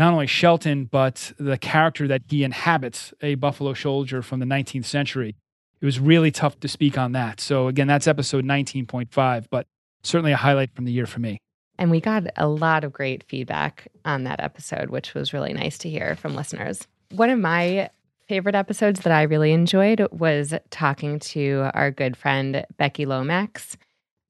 not 0.00 0.14
only 0.14 0.26
Shelton, 0.26 0.86
but 0.86 1.32
the 1.38 1.58
character 1.58 2.08
that 2.08 2.22
he 2.26 2.42
inhabits, 2.42 3.12
a 3.20 3.34
Buffalo 3.34 3.74
soldier 3.74 4.22
from 4.22 4.40
the 4.40 4.46
19th 4.46 4.86
century. 4.86 5.36
It 5.78 5.84
was 5.84 6.00
really 6.00 6.30
tough 6.30 6.58
to 6.60 6.68
speak 6.68 6.96
on 6.96 7.12
that. 7.12 7.38
So, 7.38 7.68
again, 7.68 7.86
that's 7.86 8.06
episode 8.06 8.46
19.5, 8.46 9.46
but 9.50 9.66
certainly 10.02 10.32
a 10.32 10.38
highlight 10.38 10.74
from 10.74 10.86
the 10.86 10.92
year 10.92 11.04
for 11.04 11.20
me. 11.20 11.38
And 11.78 11.90
we 11.90 12.00
got 12.00 12.24
a 12.38 12.48
lot 12.48 12.82
of 12.82 12.94
great 12.94 13.24
feedback 13.24 13.88
on 14.06 14.24
that 14.24 14.40
episode, 14.40 14.88
which 14.88 15.12
was 15.12 15.34
really 15.34 15.52
nice 15.52 15.76
to 15.78 15.90
hear 15.90 16.16
from 16.16 16.34
listeners. 16.34 16.86
One 17.10 17.28
of 17.28 17.38
my 17.38 17.90
favorite 18.26 18.54
episodes 18.54 19.00
that 19.00 19.12
I 19.12 19.22
really 19.22 19.52
enjoyed 19.52 20.06
was 20.12 20.54
talking 20.70 21.18
to 21.18 21.70
our 21.74 21.90
good 21.90 22.16
friend 22.16 22.64
Becky 22.78 23.04
Lomax. 23.04 23.76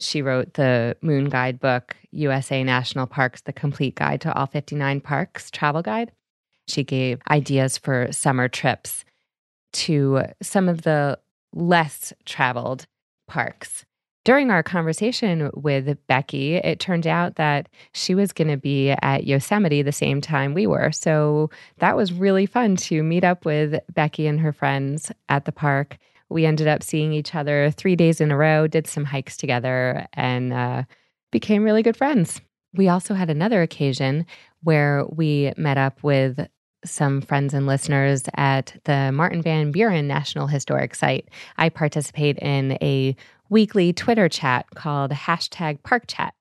She 0.00 0.22
wrote 0.22 0.54
the 0.54 0.96
Moon 1.02 1.28
Guide 1.28 1.60
book, 1.60 1.94
USA 2.10 2.64
National 2.64 3.06
Parks, 3.06 3.42
the 3.42 3.52
complete 3.52 3.94
guide 3.94 4.22
to 4.22 4.34
all 4.34 4.46
59 4.46 5.00
parks 5.00 5.50
travel 5.50 5.82
guide. 5.82 6.12
She 6.66 6.84
gave 6.84 7.20
ideas 7.30 7.76
for 7.76 8.10
summer 8.10 8.48
trips 8.48 9.04
to 9.72 10.22
some 10.42 10.68
of 10.68 10.82
the 10.82 11.18
less 11.52 12.12
traveled 12.24 12.86
parks. 13.28 13.84
During 14.24 14.50
our 14.50 14.62
conversation 14.62 15.50
with 15.54 15.96
Becky, 16.06 16.56
it 16.56 16.78
turned 16.78 17.06
out 17.06 17.36
that 17.36 17.68
she 17.92 18.14
was 18.14 18.32
going 18.32 18.48
to 18.48 18.58
be 18.58 18.90
at 18.90 19.24
Yosemite 19.24 19.82
the 19.82 19.92
same 19.92 20.20
time 20.20 20.52
we 20.52 20.66
were. 20.66 20.92
So 20.92 21.50
that 21.78 21.96
was 21.96 22.12
really 22.12 22.44
fun 22.46 22.76
to 22.76 23.02
meet 23.02 23.24
up 23.24 23.44
with 23.44 23.80
Becky 23.94 24.26
and 24.26 24.40
her 24.40 24.52
friends 24.52 25.10
at 25.28 25.46
the 25.46 25.52
park. 25.52 25.98
We 26.30 26.46
ended 26.46 26.68
up 26.68 26.82
seeing 26.82 27.12
each 27.12 27.34
other 27.34 27.70
three 27.70 27.96
days 27.96 28.20
in 28.20 28.30
a 28.30 28.36
row, 28.36 28.66
did 28.66 28.86
some 28.86 29.04
hikes 29.04 29.36
together, 29.36 30.06
and 30.14 30.52
uh, 30.52 30.84
became 31.32 31.64
really 31.64 31.82
good 31.82 31.96
friends. 31.96 32.40
We 32.74 32.88
also 32.88 33.14
had 33.14 33.30
another 33.30 33.62
occasion 33.62 34.26
where 34.62 35.04
we 35.10 35.52
met 35.56 35.76
up 35.76 36.02
with 36.02 36.48
some 36.84 37.20
friends 37.20 37.52
and 37.52 37.66
listeners 37.66 38.22
at 38.36 38.76
the 38.84 39.10
Martin 39.12 39.42
Van 39.42 39.70
Buren 39.70 40.06
National 40.06 40.46
Historic 40.46 40.94
Site. 40.94 41.28
I 41.58 41.68
participate 41.68 42.38
in 42.38 42.78
a 42.80 43.16
weekly 43.50 43.92
Twitter 43.92 44.28
chat 44.28 44.66
called 44.74 45.10
hashtag 45.10 45.82
Park 45.82 46.04
Chat. 46.06 46.34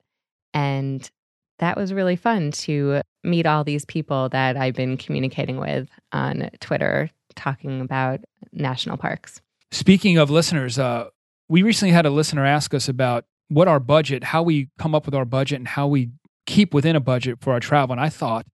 And 0.54 1.10
that 1.58 1.76
was 1.76 1.94
really 1.94 2.16
fun 2.16 2.52
to 2.52 3.02
meet 3.24 3.46
all 3.46 3.64
these 3.64 3.86
people 3.86 4.30
that 4.30 4.56
I've 4.56 4.76
been 4.76 4.98
communicating 4.98 5.58
with 5.58 5.90
on 6.14 6.50
Twitter 6.62 7.10
talking 7.36 7.82
about 7.82 8.22
national 8.54 8.98
parks. 8.98 9.42
Speaking 9.72 10.18
of 10.18 10.30
listeners, 10.30 10.80
uh, 10.80 11.10
we 11.48 11.64
recently 11.64 11.92
had 11.92 12.06
a 12.06 12.10
listener 12.10 12.46
ask 12.46 12.74
us 12.74 12.88
about 12.88 13.26
what 13.50 13.68
our 13.68 13.80
budget, 13.80 14.24
how 14.24 14.44
we 14.44 14.70
come 14.78 14.96
up 14.96 15.06
with 15.06 15.16
our 15.16 15.26
budget, 15.26 15.60
and 15.60 15.68
how 15.68 15.88
we 15.88 16.10
keep 16.46 16.74
within 16.74 16.96
a 16.96 17.00
budget 17.00 17.40
for 17.40 17.54
our 17.54 17.60
travel. 17.60 17.94
And 17.94 18.02
I 18.02 18.10
thought 18.10 18.46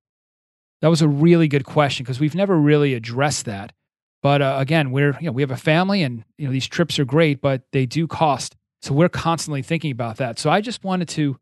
that 0.81 0.89
was 0.89 1.01
a 1.01 1.07
really 1.07 1.47
good 1.47 1.65
question 1.65 2.03
because 2.03 2.19
we've 2.19 2.35
never 2.35 2.57
really 2.57 2.93
addressed 2.93 3.45
that. 3.45 3.73
But 4.21 4.41
uh, 4.41 4.55
again, 4.59 4.91
we're 4.91 5.17
you 5.19 5.27
know 5.27 5.31
we 5.31 5.41
have 5.41 5.51
a 5.51 5.57
family, 5.57 6.01
and 6.01 6.23
you 6.37 6.47
know 6.47 6.51
these 6.51 6.67
trips 6.67 6.99
are 6.99 7.05
great, 7.05 7.41
but 7.41 7.63
they 7.71 7.85
do 7.85 8.07
cost. 8.07 8.55
So 8.81 8.93
we're 8.93 9.09
constantly 9.09 9.61
thinking 9.61 9.91
about 9.91 10.17
that. 10.17 10.37
So 10.37 10.49
I 10.49 10.61
just 10.61 10.83
wanted 10.83 11.07
to 11.09 11.37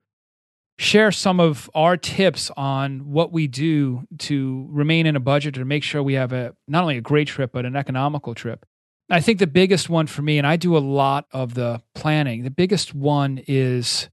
share 0.77 1.11
some 1.11 1.39
of 1.39 1.69
our 1.75 1.97
tips 1.97 2.51
on 2.57 3.11
what 3.11 3.31
we 3.31 3.47
do 3.47 4.05
to 4.17 4.67
remain 4.69 5.05
in 5.05 5.15
a 5.15 5.19
budget 5.19 5.53
to 5.55 5.65
make 5.65 5.83
sure 5.83 6.01
we 6.01 6.13
have 6.13 6.33
a 6.33 6.55
not 6.67 6.81
only 6.81 6.97
a 6.97 7.01
great 7.01 7.27
trip 7.27 7.51
but 7.51 7.65
an 7.65 7.75
economical 7.75 8.33
trip. 8.33 8.65
I 9.09 9.21
think 9.21 9.39
the 9.39 9.47
biggest 9.47 9.89
one 9.89 10.07
for 10.07 10.21
me, 10.21 10.37
and 10.37 10.47
I 10.47 10.55
do 10.55 10.77
a 10.77 10.79
lot 10.79 11.25
of 11.31 11.53
the 11.53 11.81
planning, 11.93 12.43
the 12.43 12.49
biggest 12.49 12.93
one 12.93 13.41
is 13.47 14.09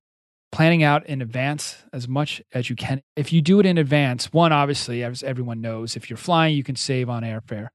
planning 0.53 0.83
out 0.83 1.07
in 1.07 1.23
advance 1.23 1.77
as 1.93 2.09
much 2.09 2.43
as 2.53 2.69
you 2.69 2.77
can. 2.77 3.03
If 3.17 3.33
you 3.33 3.41
do 3.41 3.61
it 3.61 3.67
in 3.67 3.79
advance, 3.79 4.33
one, 4.33 4.53
obviously, 4.53 5.05
as 5.05 5.23
everyone 5.23 5.61
knows, 5.61 5.97
if 5.97 6.11
you're 6.11 6.17
flying, 6.17 6.57
you 6.57 6.65
can 6.65 6.77
save 6.77 7.09
on 7.09 7.23
airfare. 7.23 7.69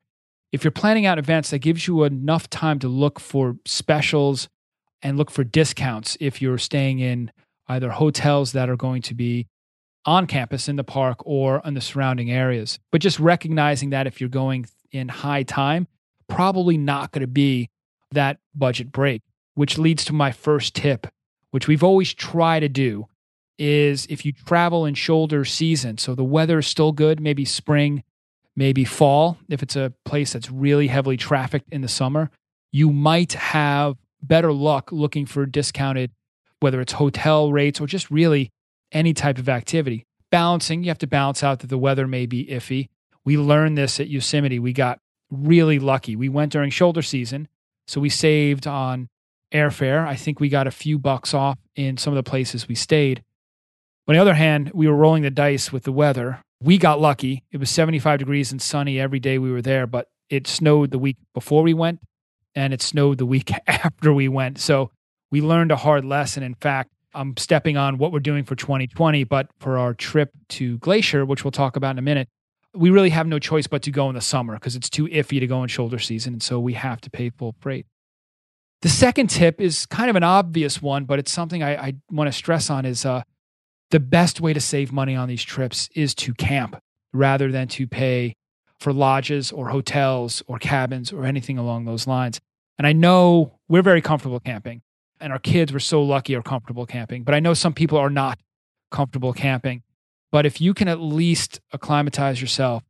If 0.51 0.63
you're 0.63 0.71
planning 0.71 1.05
out 1.05 1.13
in 1.13 1.19
advance, 1.19 1.49
that 1.49 1.59
gives 1.59 1.87
you 1.87 2.03
enough 2.03 2.49
time 2.49 2.79
to 2.79 2.87
look 2.87 3.19
for 3.19 3.55
specials 3.65 4.49
and 5.01 5.17
look 5.17 5.31
for 5.31 5.43
discounts 5.43 6.17
if 6.19 6.41
you're 6.41 6.57
staying 6.57 6.99
in 6.99 7.31
either 7.67 7.91
hotels 7.91 8.51
that 8.51 8.69
are 8.69 8.75
going 8.75 9.01
to 9.03 9.13
be 9.13 9.47
on 10.05 10.27
campus 10.27 10.67
in 10.67 10.75
the 10.75 10.83
park 10.83 11.17
or 11.25 11.61
in 11.65 11.73
the 11.73 11.81
surrounding 11.81 12.31
areas. 12.31 12.79
But 12.91 13.01
just 13.01 13.19
recognizing 13.19 13.89
that 13.89 14.07
if 14.07 14.19
you're 14.19 14.29
going 14.29 14.67
in 14.91 15.07
high 15.07 15.43
time, 15.43 15.87
probably 16.27 16.77
not 16.77 17.11
going 17.11 17.21
to 17.21 17.27
be 17.27 17.69
that 18.11 18.37
budget 18.53 18.91
break, 18.91 19.21
which 19.53 19.77
leads 19.77 20.05
to 20.05 20.13
my 20.13 20.31
first 20.31 20.75
tip, 20.75 21.07
which 21.51 21.67
we've 21.67 21.83
always 21.83 22.13
tried 22.13 22.61
to 22.61 22.69
do 22.69 23.07
is 23.57 24.05
if 24.07 24.25
you 24.25 24.33
travel 24.33 24.85
in 24.85 24.93
shoulder 24.93 25.45
season, 25.45 25.97
so 25.97 26.13
the 26.13 26.23
weather 26.23 26.59
is 26.59 26.67
still 26.67 26.91
good, 26.91 27.19
maybe 27.19 27.45
spring, 27.45 28.03
maybe 28.55 28.83
fall, 28.83 29.37
if 29.49 29.63
it's 29.63 29.75
a 29.75 29.93
place 30.03 30.33
that's 30.33 30.51
really 30.51 30.87
heavily 30.87 31.17
trafficked 31.17 31.69
in 31.71 31.81
the 31.81 31.87
summer, 31.87 32.29
you 32.71 32.91
might 32.91 33.33
have 33.33 33.95
better 34.21 34.51
luck 34.51 34.91
looking 34.91 35.25
for 35.25 35.45
discounted, 35.45 36.11
whether 36.59 36.81
it's 36.81 36.93
hotel 36.93 37.51
rates 37.51 37.79
or 37.79 37.87
just 37.87 38.11
really 38.11 38.51
any 38.91 39.13
type 39.13 39.37
of 39.37 39.47
activity. 39.47 40.05
Balancing, 40.31 40.83
you 40.83 40.89
have 40.89 40.97
to 40.97 41.07
balance 41.07 41.43
out 41.43 41.59
that 41.59 41.67
the 41.67 41.77
weather 41.77 42.07
may 42.07 42.25
be 42.25 42.45
iffy. 42.47 42.89
We 43.23 43.37
learned 43.37 43.77
this 43.77 43.99
at 43.99 44.09
Yosemite. 44.09 44.59
We 44.59 44.73
got 44.73 44.99
really 45.35 45.79
lucky. 45.79 46.15
We 46.15 46.29
went 46.29 46.51
during 46.51 46.69
shoulder 46.69 47.01
season, 47.01 47.47
so 47.87 48.01
we 48.01 48.09
saved 48.09 48.67
on 48.67 49.09
airfare. 49.51 50.05
I 50.05 50.15
think 50.15 50.39
we 50.39 50.49
got 50.49 50.67
a 50.67 50.71
few 50.71 50.97
bucks 50.99 51.33
off 51.33 51.57
in 51.75 51.97
some 51.97 52.13
of 52.13 52.23
the 52.23 52.29
places 52.29 52.67
we 52.67 52.75
stayed. 52.75 53.23
On 54.07 54.13
the 54.13 54.21
other 54.21 54.33
hand, 54.35 54.71
we 54.73 54.87
were 54.87 54.95
rolling 54.95 55.23
the 55.23 55.31
dice 55.31 55.71
with 55.71 55.83
the 55.83 55.91
weather. 55.91 56.41
We 56.61 56.77
got 56.77 57.01
lucky. 57.01 57.43
It 57.51 57.57
was 57.57 57.69
75 57.69 58.19
degrees 58.19 58.51
and 58.51 58.61
sunny 58.61 58.99
every 58.99 59.19
day 59.19 59.37
we 59.37 59.51
were 59.51 59.61
there, 59.61 59.87
but 59.87 60.09
it 60.29 60.47
snowed 60.47 60.91
the 60.91 60.99
week 60.99 61.17
before 61.33 61.63
we 61.63 61.73
went 61.73 61.99
and 62.53 62.73
it 62.73 62.81
snowed 62.81 63.17
the 63.17 63.25
week 63.25 63.51
after 63.67 64.13
we 64.13 64.27
went. 64.27 64.59
So 64.59 64.91
we 65.31 65.41
learned 65.41 65.71
a 65.71 65.75
hard 65.75 66.05
lesson. 66.05 66.43
In 66.43 66.55
fact, 66.55 66.91
I'm 67.13 67.35
stepping 67.37 67.77
on 67.77 67.97
what 67.97 68.11
we're 68.11 68.19
doing 68.19 68.43
for 68.43 68.55
2020, 68.55 69.23
but 69.23 69.47
for 69.59 69.77
our 69.77 69.93
trip 69.93 70.31
to 70.49 70.77
Glacier, 70.79 71.25
which 71.25 71.43
we'll 71.43 71.51
talk 71.51 71.75
about 71.75 71.91
in 71.91 71.99
a 71.99 72.03
minute, 72.03 72.27
we 72.75 72.89
really 72.89 73.09
have 73.09 73.27
no 73.27 73.39
choice 73.39 73.67
but 73.67 73.81
to 73.83 73.91
go 73.91 74.09
in 74.09 74.15
the 74.15 74.21
summer 74.21 74.55
because 74.55 74.75
it's 74.75 74.89
too 74.89 75.07
iffy 75.07 75.39
to 75.39 75.47
go 75.47 75.63
in 75.63 75.69
shoulder 75.69 75.99
season. 75.99 76.33
And 76.33 76.43
so 76.43 76.59
we 76.59 76.73
have 76.73 77.01
to 77.01 77.09
pay 77.09 77.29
full 77.29 77.55
freight. 77.59 77.85
The 78.81 78.89
second 78.89 79.29
tip 79.29 79.61
is 79.61 79.85
kind 79.85 80.09
of 80.09 80.15
an 80.15 80.23
obvious 80.23 80.81
one, 80.81 81.05
but 81.05 81.17
it's 81.17 81.31
something 81.31 81.63
I, 81.63 81.75
I 81.75 81.93
want 82.11 82.27
to 82.27 82.31
stress 82.31 82.69
on 82.69 82.85
is 82.85 83.05
uh, 83.05 83.23
the 83.91 83.99
best 83.99 84.41
way 84.41 84.53
to 84.53 84.59
save 84.59 84.91
money 84.91 85.15
on 85.15 85.27
these 85.27 85.43
trips 85.43 85.89
is 85.95 86.13
to 86.15 86.33
camp 86.33 86.81
rather 87.13 87.51
than 87.51 87.67
to 87.69 87.87
pay 87.87 88.35
for 88.79 88.91
lodges 88.91 89.51
or 89.51 89.69
hotels 89.69 90.43
or 90.47 90.59
cabins 90.59 91.11
or 91.11 91.25
anything 91.25 91.57
along 91.57 91.85
those 91.85 92.05
lines. 92.05 92.41
And 92.77 92.85
I 92.85 92.93
know 92.93 93.57
we're 93.69 93.81
very 93.81 94.01
comfortable 94.01 94.39
camping, 94.39 94.81
and 95.19 95.31
our 95.31 95.39
kids 95.39 95.71
were 95.71 95.79
so 95.79 96.03
lucky 96.03 96.35
are 96.35 96.41
comfortable 96.41 96.85
camping, 96.85 97.23
but 97.23 97.33
I 97.33 97.39
know 97.39 97.53
some 97.53 97.73
people 97.73 97.97
are 97.97 98.09
not 98.09 98.37
comfortable 98.91 99.33
camping. 99.33 99.81
But 100.35 100.45
if 100.45 100.59
you 100.59 100.73
can 100.73 100.89
at 100.89 100.99
least 100.99 101.61
acclimatize 101.71 102.41
yourself 102.41 102.83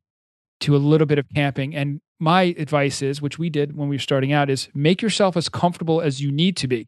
to 0.62 0.76
a 0.76 0.78
little 0.78 1.06
bit 1.06 1.20
of 1.20 1.28
camping, 1.36 1.76
and 1.76 2.02
my 2.20 2.56
advice 2.58 3.04
is, 3.04 3.22
which 3.22 3.38
we 3.38 3.52
did 3.52 3.78
when 3.78 3.88
we 3.88 3.98
were 3.98 4.00
starting 4.00 4.34
out, 4.34 4.50
is 4.50 4.68
make 4.74 5.00
yourself 5.04 5.38
as 5.38 5.48
comfortable 5.48 6.02
as 6.02 6.20
you 6.20 6.32
need 6.32 6.58
to 6.58 6.68
be. 6.68 6.88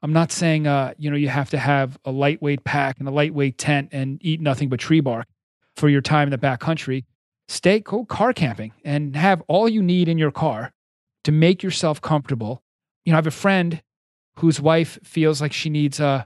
I'm 0.00 0.12
not 0.12 0.30
saying 0.30 0.68
uh, 0.68 0.94
you 0.98 1.10
know 1.10 1.16
you 1.16 1.28
have 1.28 1.50
to 1.50 1.58
have 1.58 1.98
a 2.04 2.12
lightweight 2.12 2.62
pack 2.62 3.00
and 3.00 3.08
a 3.08 3.10
lightweight 3.10 3.58
tent 3.58 3.88
and 3.90 4.20
eat 4.20 4.40
nothing 4.40 4.68
but 4.68 4.78
tree 4.78 5.00
bark 5.00 5.26
for 5.74 5.88
your 5.88 6.00
time 6.00 6.28
in 6.28 6.30
the 6.30 6.38
backcountry 6.38 7.02
stay 7.48 7.80
go 7.80 8.04
car 8.04 8.32
camping 8.32 8.70
and 8.84 9.16
have 9.16 9.42
all 9.48 9.68
you 9.68 9.82
need 9.82 10.08
in 10.08 10.16
your 10.16 10.30
car 10.30 10.72
to 11.24 11.32
make 11.32 11.60
yourself 11.60 12.00
comfortable. 12.00 12.62
You 13.04 13.10
know, 13.10 13.16
I 13.16 13.18
have 13.18 13.26
a 13.26 13.32
friend 13.32 13.82
whose 14.36 14.60
wife 14.60 15.00
feels 15.02 15.40
like 15.40 15.52
she 15.52 15.70
needs 15.70 15.98
uh, 15.98 16.22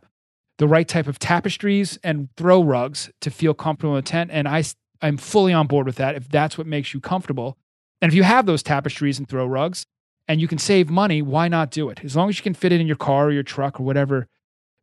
the 0.59 0.69
right 0.69 0.87
type 0.87 1.07
of 1.07 1.19
tapestries 1.19 1.99
and 2.05 2.29
throw 2.37 2.62
rugs 2.62 3.11
to 3.21 3.31
feel 3.31 3.55
comfortable 3.55 3.95
in 3.95 4.01
a 4.01 4.03
tent. 4.03 4.31
And 4.33 4.47
I, 4.47 4.65
I'm 5.01 5.17
fully 5.17 5.53
on 5.53 5.67
board 5.67 5.87
with 5.87 5.97
that 5.97 6.15
if 6.15 6.29
that's 6.29 6.57
what 6.57 6.67
makes 6.67 6.95
you 6.95 7.01
comfortable. 7.01 7.57
And 8.01 8.11
if 8.11 8.15
you 8.15 8.23
have 8.23 8.47
those 8.47 8.62
tapestries 8.62 9.19
and 9.19 9.29
throw 9.29 9.47
rugs 9.47 9.87
and 10.29 10.41
you 10.41 10.49
can 10.49 10.59
save 10.59 10.91
money, 10.91 11.23
why 11.23 11.49
not 11.49 11.71
do 11.71 11.88
it? 11.88 12.05
As 12.05 12.17
long 12.17 12.29
as 12.29 12.38
you 12.38 12.43
can 12.43 12.55
fit 12.55 12.73
it 12.73 12.81
in 12.81 12.87
your 12.87 12.97
car 12.97 13.27
or 13.27 13.33
your 13.33 13.43
truck 13.43 13.81
or 13.81 13.83
whatever 13.85 14.29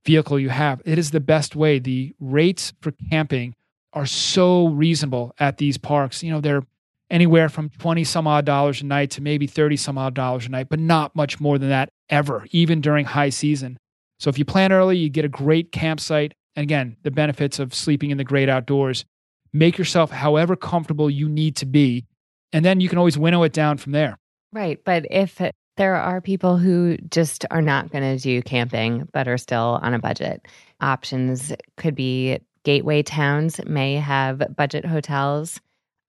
vehicle 0.05 0.39
you 0.39 0.49
have, 0.49 0.81
it 0.85 0.97
is 0.97 1.11
the 1.11 1.19
best 1.19 1.55
way. 1.55 1.79
The 1.79 2.13
rates 2.19 2.73
for 2.81 2.91
camping 3.09 3.55
are 3.93 4.05
so 4.05 4.67
reasonable 4.67 5.33
at 5.39 5.57
these 5.57 5.77
parks. 5.77 6.23
You 6.23 6.31
know, 6.31 6.41
they're 6.41 6.63
anywhere 7.09 7.49
from 7.49 7.69
20 7.69 8.03
some 8.03 8.27
odd 8.27 8.45
dollars 8.45 8.81
a 8.81 8.85
night 8.85 9.11
to 9.11 9.21
maybe 9.21 9.47
30 9.47 9.77
some 9.77 9.97
odd 9.97 10.13
dollars 10.13 10.45
a 10.45 10.49
night, 10.49 10.69
but 10.69 10.79
not 10.79 11.15
much 11.15 11.39
more 11.39 11.57
than 11.57 11.69
that 11.69 11.89
ever, 12.09 12.45
even 12.51 12.81
during 12.81 13.05
high 13.05 13.29
season. 13.29 13.77
So 14.19 14.29
if 14.29 14.37
you 14.37 14.45
plan 14.45 14.71
early, 14.71 14.97
you 14.97 15.09
get 15.09 15.25
a 15.25 15.29
great 15.29 15.71
campsite. 15.71 16.33
And 16.55 16.63
again, 16.63 16.97
the 17.03 17.11
benefits 17.11 17.59
of 17.59 17.73
sleeping 17.73 18.11
in 18.11 18.17
the 18.17 18.23
great 18.23 18.49
outdoors. 18.49 19.05
Make 19.53 19.77
yourself 19.77 20.11
however 20.11 20.55
comfortable 20.55 21.09
you 21.09 21.27
need 21.27 21.55
to 21.57 21.65
be. 21.65 22.05
And 22.51 22.65
then 22.65 22.81
you 22.81 22.89
can 22.89 22.97
always 22.97 23.17
winnow 23.17 23.43
it 23.43 23.53
down 23.53 23.77
from 23.77 23.93
there. 23.93 24.17
Right. 24.51 24.79
But 24.83 25.05
if 25.09 25.41
there 25.77 25.95
are 25.95 26.19
people 26.19 26.57
who 26.57 26.97
just 27.09 27.45
are 27.51 27.61
not 27.61 27.91
going 27.91 28.03
to 28.03 28.21
do 28.21 28.41
camping, 28.41 29.07
but 29.13 29.27
are 29.27 29.37
still 29.37 29.79
on 29.81 29.93
a 29.93 29.99
budget, 29.99 30.47
options 30.81 31.53
could 31.77 31.95
be 31.95 32.39
gateway 32.63 33.01
towns 33.01 33.61
may 33.65 33.95
have 33.95 34.55
budget 34.55 34.85
hotels. 34.85 35.61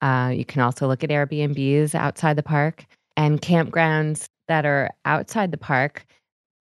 Uh, 0.03 0.33
you 0.35 0.44
can 0.44 0.62
also 0.62 0.88
look 0.88 1.05
at 1.05 1.11
Airbnbs 1.11 1.94
outside 1.94 2.37
the 2.37 2.42
park, 2.42 2.85
and 3.16 3.40
campgrounds 3.40 4.27
that 4.49 4.66
are 4.66 4.90
outside 5.05 5.53
the 5.53 5.59
park 5.59 6.07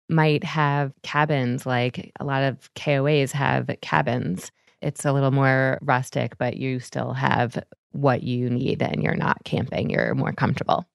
might 0.09 0.43
have 0.43 0.93
cabins. 1.03 1.65
Like 1.65 2.11
a 2.19 2.25
lot 2.25 2.43
of 2.43 2.73
KOAs 2.75 3.31
have 3.31 3.69
cabins. 3.81 4.51
It's 4.81 5.05
a 5.05 5.13
little 5.13 5.31
more 5.31 5.79
rustic, 5.81 6.37
but 6.37 6.57
you 6.57 6.79
still 6.79 7.13
have 7.13 7.57
what 7.91 8.23
you 8.23 8.49
need, 8.49 8.81
and 8.81 9.01
you're 9.01 9.15
not 9.15 9.43
camping. 9.43 9.89
You're 9.89 10.13
more 10.13 10.33
comfortable. 10.33 10.85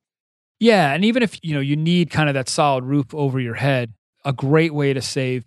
Yeah, 0.61 0.93
and 0.93 1.05
even 1.05 1.23
if 1.23 1.39
you 1.43 1.55
know 1.55 1.61
you 1.61 1.77
need 1.77 2.11
kind 2.11 2.29
of 2.29 2.35
that 2.35 2.49
solid 2.49 2.85
roof 2.85 3.13
over 3.13 3.41
your 3.41 3.55
head, 3.55 3.93
a 4.25 4.33
great 4.33 4.73
way 4.73 4.93
to 4.93 5.03
save 5.03 5.45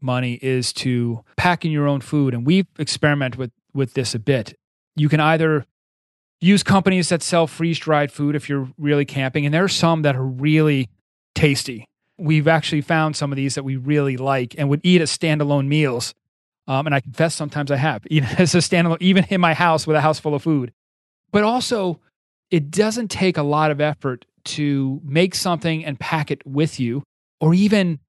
money 0.00 0.38
is 0.42 0.72
to 0.72 1.24
pack 1.36 1.64
in 1.64 1.70
your 1.70 1.86
own 1.86 2.00
food. 2.00 2.34
And 2.34 2.46
we've 2.46 2.66
experimented 2.78 3.38
with, 3.38 3.50
with 3.74 3.94
this 3.94 4.14
a 4.14 4.18
bit. 4.18 4.54
You 4.96 5.08
can 5.08 5.20
either 5.20 5.64
use 6.40 6.62
companies 6.62 7.08
that 7.08 7.22
sell 7.22 7.46
freeze 7.46 7.78
dried 7.78 8.12
food 8.12 8.36
if 8.36 8.48
you're 8.48 8.68
really 8.78 9.04
camping, 9.04 9.44
and 9.44 9.54
there 9.54 9.64
are 9.64 9.68
some 9.68 10.02
that 10.02 10.16
are 10.16 10.24
really 10.24 10.88
tasty. 11.34 11.86
We've 12.18 12.48
actually 12.48 12.80
found 12.80 13.16
some 13.16 13.32
of 13.32 13.36
these 13.36 13.54
that 13.54 13.62
we 13.62 13.76
really 13.76 14.16
like 14.16 14.54
and 14.58 14.68
would 14.68 14.80
eat 14.82 15.00
as 15.00 15.16
standalone 15.16 15.66
meals. 15.68 16.14
Um, 16.66 16.86
and 16.86 16.94
I 16.94 17.00
confess 17.00 17.34
sometimes 17.34 17.70
I 17.70 17.76
have 17.76 18.02
eaten 18.10 18.28
as 18.38 18.54
a 18.54 18.58
standalone, 18.58 19.00
even 19.00 19.24
in 19.30 19.40
my 19.40 19.54
house 19.54 19.86
with 19.86 19.96
a 19.96 20.00
house 20.00 20.18
full 20.18 20.34
of 20.34 20.42
food. 20.42 20.72
But 21.30 21.44
also, 21.44 22.00
it 22.50 22.70
doesn't 22.70 23.08
take 23.08 23.36
a 23.36 23.42
lot 23.42 23.70
of 23.70 23.80
effort 23.80 24.24
to 24.44 25.00
make 25.04 25.34
something 25.34 25.84
and 25.84 26.00
pack 26.00 26.30
it 26.30 26.46
with 26.46 26.80
you, 26.80 27.02
or 27.40 27.54
even 27.54 28.00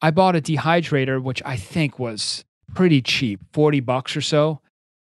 I 0.00 0.10
bought 0.10 0.36
a 0.36 0.40
dehydrator, 0.40 1.22
which 1.22 1.42
I 1.44 1.56
think 1.56 1.98
was 1.98 2.44
pretty 2.74 3.02
cheap, 3.02 3.40
40 3.52 3.80
bucks 3.80 4.16
or 4.16 4.20
so. 4.20 4.60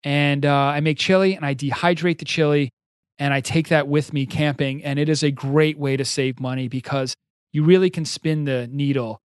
And 0.05 0.45
uh, 0.45 0.53
I 0.53 0.81
make 0.81 0.99
chili 0.99 1.35
and 1.35 1.47
I 1.47 1.55
dehydrate 1.55 2.19
the 2.19 2.25
chili 2.25 2.71
and 3.19 3.33
I 3.33 3.41
take 3.41 3.69
that 3.69 3.89
with 3.89 4.13
me 4.13 4.27
camping. 4.27 4.83
And 4.85 4.99
it 4.99 5.09
is 5.09 5.23
a 5.23 5.31
great 5.31 5.79
way 5.79 5.97
to 5.97 6.05
save 6.05 6.41
money 6.41 6.69
because 6.69 7.15
you 7.53 7.65
really 7.65 7.91
can 7.91 8.05
spin 8.05 8.45
the 8.45 8.67
needle 8.69 9.21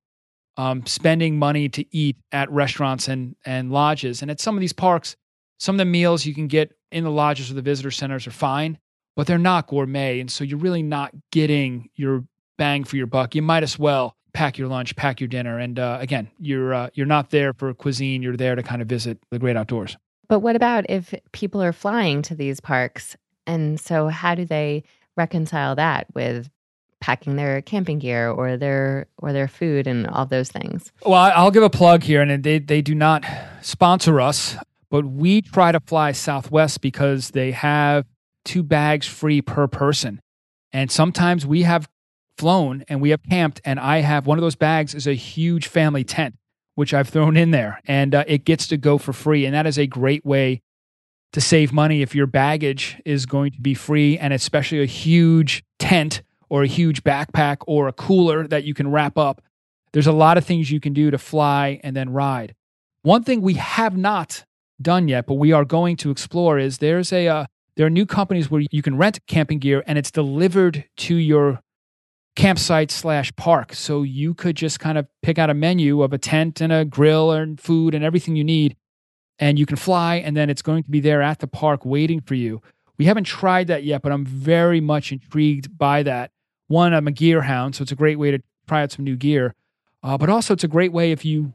um, 0.57 0.85
spending 0.85 1.37
money 1.37 1.69
to 1.69 1.85
eat 1.95 2.17
at 2.31 2.51
restaurants 2.51 3.07
and, 3.07 3.35
and 3.45 3.71
lodges. 3.71 4.21
And 4.21 4.31
at 4.31 4.41
some 4.41 4.55
of 4.55 4.61
these 4.61 4.73
parks, 4.73 5.15
some 5.59 5.75
of 5.75 5.79
the 5.79 5.85
meals 5.85 6.25
you 6.25 6.33
can 6.33 6.47
get 6.47 6.75
in 6.91 7.03
the 7.03 7.11
lodges 7.11 7.51
or 7.51 7.53
the 7.53 7.61
visitor 7.61 7.91
centers 7.91 8.27
are 8.27 8.31
fine, 8.31 8.77
but 9.15 9.27
they're 9.27 9.37
not 9.37 9.67
gourmet. 9.67 10.19
And 10.19 10.31
so 10.31 10.43
you're 10.43 10.57
really 10.57 10.83
not 10.83 11.13
getting 11.31 11.89
your 11.95 12.25
bang 12.57 12.83
for 12.83 12.95
your 12.97 13.07
buck. 13.07 13.35
You 13.35 13.41
might 13.41 13.63
as 13.63 13.77
well 13.77 14.15
pack 14.33 14.57
your 14.57 14.67
lunch, 14.67 14.95
pack 14.95 15.19
your 15.19 15.27
dinner, 15.27 15.57
and 15.57 15.79
uh, 15.79 15.97
again, 15.99 16.29
you're 16.39 16.73
uh, 16.73 16.89
you're 16.93 17.07
not 17.07 17.31
there 17.31 17.53
for 17.53 17.73
cuisine. 17.73 18.21
You're 18.21 18.37
there 18.37 18.55
to 18.55 18.61
kind 18.61 18.81
of 18.81 18.87
visit 18.87 19.17
the 19.31 19.39
great 19.39 19.55
outdoors. 19.55 19.97
But 20.27 20.39
what 20.39 20.55
about 20.55 20.85
if 20.89 21.13
people 21.31 21.61
are 21.63 21.73
flying 21.73 22.21
to 22.23 22.35
these 22.35 22.59
parks, 22.59 23.15
and 23.47 23.79
so 23.79 24.09
how 24.09 24.35
do 24.35 24.45
they 24.45 24.83
reconcile 25.15 25.75
that 25.75 26.07
with 26.13 26.49
packing 26.99 27.35
their 27.35 27.61
camping 27.61 27.99
gear 27.99 28.29
or 28.29 28.57
their 28.57 29.07
or 29.19 29.33
their 29.33 29.47
food 29.47 29.87
and 29.87 30.07
all 30.07 30.25
those 30.25 30.49
things? 30.49 30.91
Well, 31.05 31.31
I'll 31.35 31.51
give 31.51 31.63
a 31.63 31.69
plug 31.69 32.03
here, 32.03 32.21
and 32.21 32.43
they 32.43 32.59
they 32.59 32.81
do 32.81 32.95
not 32.95 33.25
sponsor 33.61 34.19
us, 34.21 34.55
but 34.89 35.05
we 35.05 35.41
try 35.41 35.71
to 35.71 35.79
fly 35.79 36.11
Southwest 36.11 36.81
because 36.81 37.31
they 37.31 37.51
have 37.51 38.05
two 38.45 38.63
bags 38.63 39.05
free 39.05 39.41
per 39.41 39.67
person. 39.67 40.21
And 40.71 40.91
sometimes 40.91 41.45
we 41.45 41.63
have 41.63 41.89
flown 42.37 42.83
and 42.87 43.01
we 43.01 43.09
have 43.09 43.21
camped, 43.23 43.61
and 43.65 43.79
I 43.79 43.99
have 43.99 44.27
one 44.27 44.37
of 44.37 44.41
those 44.41 44.55
bags 44.55 44.93
is 44.93 45.07
a 45.07 45.13
huge 45.13 45.67
family 45.67 46.03
tent, 46.03 46.35
which 46.75 46.93
I've 46.93 47.09
thrown 47.09 47.37
in 47.37 47.51
there, 47.51 47.81
and 47.85 48.13
uh, 48.13 48.23
it 48.27 48.45
gets 48.45 48.67
to 48.67 48.77
go 48.77 48.97
for 48.97 49.13
free. 49.13 49.45
And 49.45 49.53
that 49.53 49.65
is 49.65 49.77
a 49.77 49.87
great 49.87 50.25
way 50.25 50.61
to 51.33 51.41
save 51.41 51.73
money 51.73 52.01
if 52.01 52.15
your 52.15 52.27
baggage 52.27 53.01
is 53.05 53.25
going 53.25 53.51
to 53.51 53.61
be 53.61 53.73
free, 53.73 54.17
and 54.17 54.33
especially 54.33 54.81
a 54.81 54.85
huge 54.85 55.63
tent 55.79 56.21
or 56.49 56.63
a 56.63 56.67
huge 56.67 57.03
backpack 57.03 57.57
or 57.67 57.87
a 57.87 57.93
cooler 57.93 58.47
that 58.47 58.63
you 58.63 58.73
can 58.73 58.89
wrap 58.89 59.17
up. 59.17 59.41
there's 59.93 60.07
a 60.07 60.11
lot 60.11 60.37
of 60.37 60.45
things 60.45 60.69
you 60.69 60.79
can 60.79 60.93
do 60.93 61.09
to 61.09 61.17
fly 61.17 61.79
and 61.83 61.95
then 61.95 62.09
ride. 62.09 62.53
One 63.01 63.23
thing 63.23 63.41
we 63.41 63.55
have 63.55 63.97
not 63.97 64.45
done 64.81 65.07
yet, 65.07 65.25
but 65.25 65.35
we 65.35 65.53
are 65.53 65.65
going 65.65 65.95
to 65.97 66.11
explore 66.11 66.59
is 66.59 66.77
there's 66.77 67.11
a 67.13 67.27
uh, 67.27 67.45
there 67.75 67.85
are 67.85 67.91
new 67.91 68.05
companies 68.05 68.49
where 68.49 68.63
you 68.71 68.81
can 68.81 68.97
rent 68.97 69.19
camping 69.27 69.59
gear 69.59 69.83
and 69.87 69.97
it's 69.97 70.11
delivered 70.11 70.83
to 70.97 71.15
your 71.15 71.61
campsite 72.35 72.91
slash 72.91 73.35
park. 73.35 73.73
So 73.73 74.03
you 74.03 74.33
could 74.33 74.55
just 74.55 74.79
kind 74.79 74.97
of 74.97 75.07
pick 75.23 75.39
out 75.39 75.49
a 75.49 75.53
menu 75.53 76.01
of 76.03 76.13
a 76.13 76.17
tent 76.17 76.61
and 76.61 76.71
a 76.71 76.85
grill 76.85 77.31
and 77.31 77.59
food 77.59 77.95
and 77.95 78.03
everything 78.03 78.35
you 78.35 78.43
need, 78.43 78.75
and 79.39 79.57
you 79.57 79.65
can 79.65 79.77
fly, 79.77 80.15
and 80.15 80.37
then 80.37 80.49
it's 80.49 80.61
going 80.61 80.83
to 80.83 80.91
be 80.91 80.99
there 80.99 81.21
at 81.21 81.39
the 81.39 81.47
park 81.47 81.85
waiting 81.85 82.21
for 82.21 82.35
you. 82.35 82.61
We 82.97 83.05
haven't 83.05 83.25
tried 83.25 83.67
that 83.67 83.83
yet, 83.83 84.01
but 84.01 84.11
I'm 84.11 84.25
very 84.25 84.81
much 84.81 85.11
intrigued 85.11 85.77
by 85.77 86.03
that. 86.03 86.31
One, 86.67 86.93
I'm 86.93 87.07
a 87.07 87.11
gear 87.11 87.41
hound, 87.41 87.75
so 87.75 87.81
it's 87.81 87.91
a 87.91 87.95
great 87.95 88.19
way 88.19 88.31
to 88.31 88.41
try 88.67 88.83
out 88.83 88.91
some 88.91 89.05
new 89.05 89.15
gear. 89.15 89.55
Uh, 90.03 90.17
but 90.17 90.29
also, 90.29 90.53
it's 90.53 90.63
a 90.63 90.67
great 90.67 90.91
way 90.91 91.11
if 91.11 91.25
you 91.25 91.53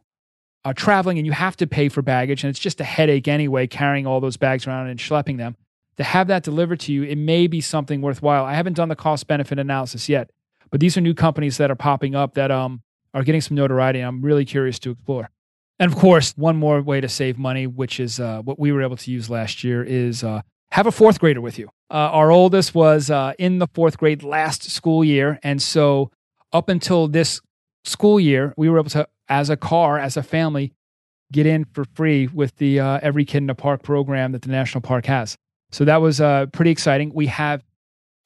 are 0.64 0.75
traveling 0.75 1.18
and 1.18 1.27
you 1.27 1.33
have 1.33 1.57
to 1.57 1.66
pay 1.66 1.88
for 1.88 2.03
baggage, 2.03 2.44
and 2.44 2.51
it's 2.51 2.59
just 2.59 2.81
a 2.81 2.85
headache 2.85 3.29
anyway, 3.29 3.66
carrying 3.66 4.07
all 4.07 4.20
those 4.20 4.37
bags 4.37 4.66
around 4.66 4.88
and 4.88 4.98
schlepping 4.98 5.37
them. 5.37 5.57
To 5.98 6.05
have 6.05 6.29
that 6.29 6.42
delivered 6.42 6.81
to 6.81 6.92
you, 6.92 7.03
it 7.03 7.18
may 7.18 7.46
be 7.46 7.61
something 7.61 8.01
worthwhile. 8.01 8.44
I 8.44 8.55
haven't 8.55 8.75
done 8.75 8.88
the 8.88 8.96
cost 8.96 9.27
benefit 9.27 9.59
analysis 9.59 10.09
yet, 10.09 10.31
but 10.70 10.81
these 10.81 10.96
are 10.96 11.03
new 11.03 11.14
companies 11.14 11.59
that 11.59 11.70
are 11.70 11.77
popping 11.77 12.14
up 12.14 12.35
that 12.35 12.51
um, 12.51 12.83
are 13.12 13.22
getting 13.22 13.42
some 13.42 13.57
notoriety. 13.57 14.01
I'm 14.01 14.22
really 14.22 14.44
curious 14.44 14.79
to 14.81 14.92
explore. 14.92 15.31
And 15.79 15.92
of 15.92 15.98
course, 15.98 16.33
one 16.37 16.57
more 16.57 16.81
way 16.81 17.01
to 17.01 17.09
save 17.09 17.38
money, 17.38 17.66
which 17.66 18.01
is 18.01 18.20
uh, 18.20 18.40
what 18.42 18.59
we 18.59 18.72
were 18.72 18.83
able 18.83 18.96
to 18.96 19.11
use 19.11 19.29
last 19.29 19.64
year, 19.64 19.83
is 19.83 20.25
uh, 20.25 20.42
have 20.73 20.87
a 20.87 20.93
fourth 20.93 21.21
grader 21.21 21.41
with 21.41 21.59
you. 21.59 21.69
Uh, 21.91 22.09
our 22.13 22.31
oldest 22.31 22.75
was 22.75 23.11
uh, 23.11 23.35
in 23.39 23.59
the 23.59 23.67
fourth 23.75 23.99
grade 23.99 24.23
last 24.23 24.71
school 24.71 25.05
year. 25.05 25.39
And 25.43 25.61
so, 25.61 26.11
up 26.51 26.71
until 26.71 27.09
this 27.09 27.43
school 27.85 28.19
year, 28.19 28.55
we 28.57 28.71
were 28.71 28.79
able 28.79 28.91
to, 28.91 29.07
as 29.29 29.51
a 29.51 29.57
car, 29.57 29.99
as 29.99 30.17
a 30.17 30.23
family, 30.23 30.73
get 31.31 31.45
in 31.45 31.67
for 31.67 31.85
free 31.95 32.27
with 32.27 32.57
the 32.57 32.81
uh, 32.81 33.01
Every 33.03 33.27
Kid 33.27 33.43
in 33.43 33.51
a 33.51 33.55
Park 33.55 33.83
program 33.83 34.33
that 34.33 34.43
the 34.43 34.49
National 34.49 34.81
Park 34.81 35.05
has. 35.07 35.37
So 35.73 35.85
that 35.85 36.01
was 36.01 36.23
uh, 36.23 36.47
pretty 36.47 36.71
exciting. 36.71 37.13
We 37.15 37.27
have 37.27 37.63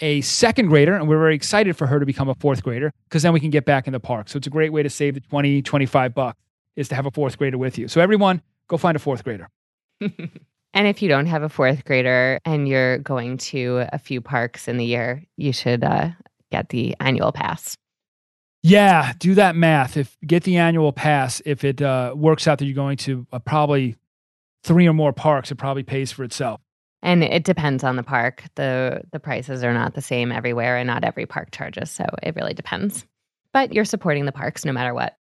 a 0.01 0.21
second 0.21 0.69
grader, 0.69 0.95
and 0.95 1.09
we're 1.09 1.19
very 1.19 1.35
excited 1.35 1.77
for 1.77 1.89
her 1.89 1.99
to 1.99 2.07
become 2.07 2.29
a 2.29 2.35
fourth 2.37 2.63
grader 2.63 2.93
because 3.09 3.25
then 3.25 3.33
we 3.33 3.41
can 3.41 3.51
get 3.51 3.65
back 3.65 3.89
in 3.89 3.93
the 3.93 4.01
park. 4.01 4.29
So 4.29 4.37
it's 4.37 4.47
a 4.47 4.51
great 4.51 4.73
way 4.73 4.85
to 4.85 4.91
save 4.91 5.15
the 5.15 5.21
20, 5.21 5.63
25 5.63 6.15
bucks 6.15 6.39
is 6.77 6.89
to 6.89 6.95
have 6.95 7.07
a 7.07 7.11
fourth 7.11 7.39
grader 7.39 7.59
with 7.59 7.77
you. 7.77 7.89
So 7.89 8.01
everyone, 8.01 8.41
go 8.69 8.77
find 8.77 8.95
a 8.95 9.01
fourth 9.01 9.25
grader. 9.25 9.49
and 10.77 10.87
if 10.87 11.01
you 11.01 11.09
don't 11.09 11.25
have 11.25 11.43
a 11.43 11.49
fourth 11.49 11.87
grader 11.87 12.39
and 12.45 12.69
you're 12.69 12.99
going 12.99 13.39
to 13.39 13.87
a 13.95 13.99
few 13.99 14.21
parks 14.21 14.69
in 14.69 14.77
the 14.77 14.85
year, 14.85 15.25
you 15.39 15.51
should 15.51 15.83
uh, 15.83 16.11
get 16.53 16.69
the 16.69 16.95
annual 17.01 17.33
pass. 17.33 17.79
Yeah, 18.63 19.15
do 19.19 19.35
that 19.37 19.57
math. 19.57 19.97
If 19.97 20.19
get 20.27 20.45
the 20.45 20.59
annual 20.59 20.93
pass, 20.93 21.41
if 21.47 21.65
it 21.65 21.81
uh, 21.81 22.13
works 22.15 22.47
out 22.47 22.59
that 22.59 22.67
you're 22.67 22.75
going 22.75 22.99
to 22.99 23.27
uh, 23.33 23.39
probably 23.39 23.97
three 24.65 24.87
or 24.87 24.93
more 24.93 25.15
parks, 25.15 25.51
it 25.51 25.55
probably 25.55 25.83
pays 25.83 26.13
for 26.13 26.25
itself. 26.25 26.61
And 27.03 27.25
it 27.25 27.45
depends 27.45 27.83
on 27.83 27.97
the 27.97 28.03
park. 28.03 28.45
the 28.57 29.01
The 29.13 29.21
prices 29.21 29.65
are 29.65 29.73
not 29.73 29.95
the 29.95 30.03
same 30.03 30.31
everywhere, 30.31 30.77
and 30.77 30.87
not 30.87 31.05
every 31.05 31.25
park 31.25 31.53
charges. 31.53 31.91
So 31.91 32.05
it 32.23 32.37
really 32.37 32.53
depends. 32.53 33.07
But 33.55 33.73
you're 33.73 33.87
supporting 33.87 34.27
the 34.27 34.33
parks 34.33 34.67
no 34.67 34.73
matter 34.73 34.93
what. 34.93 35.17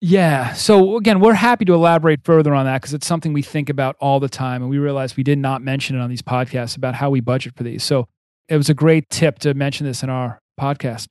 Yeah. 0.00 0.54
So 0.54 0.96
again, 0.96 1.20
we're 1.20 1.34
happy 1.34 1.66
to 1.66 1.74
elaborate 1.74 2.24
further 2.24 2.54
on 2.54 2.64
that 2.64 2.80
because 2.80 2.94
it's 2.94 3.06
something 3.06 3.32
we 3.32 3.42
think 3.42 3.68
about 3.68 3.96
all 4.00 4.18
the 4.18 4.30
time, 4.30 4.62
and 4.62 4.70
we 4.70 4.78
realize 4.78 5.16
we 5.16 5.22
did 5.22 5.38
not 5.38 5.62
mention 5.62 5.96
it 5.96 6.00
on 6.00 6.08
these 6.08 6.22
podcasts 6.22 6.76
about 6.76 6.94
how 6.94 7.10
we 7.10 7.20
budget 7.20 7.54
for 7.54 7.64
these. 7.64 7.84
So 7.84 8.06
it 8.48 8.56
was 8.56 8.70
a 8.70 8.74
great 8.74 9.10
tip 9.10 9.38
to 9.40 9.52
mention 9.52 9.86
this 9.86 10.02
in 10.02 10.08
our 10.08 10.40
podcast. 10.58 11.08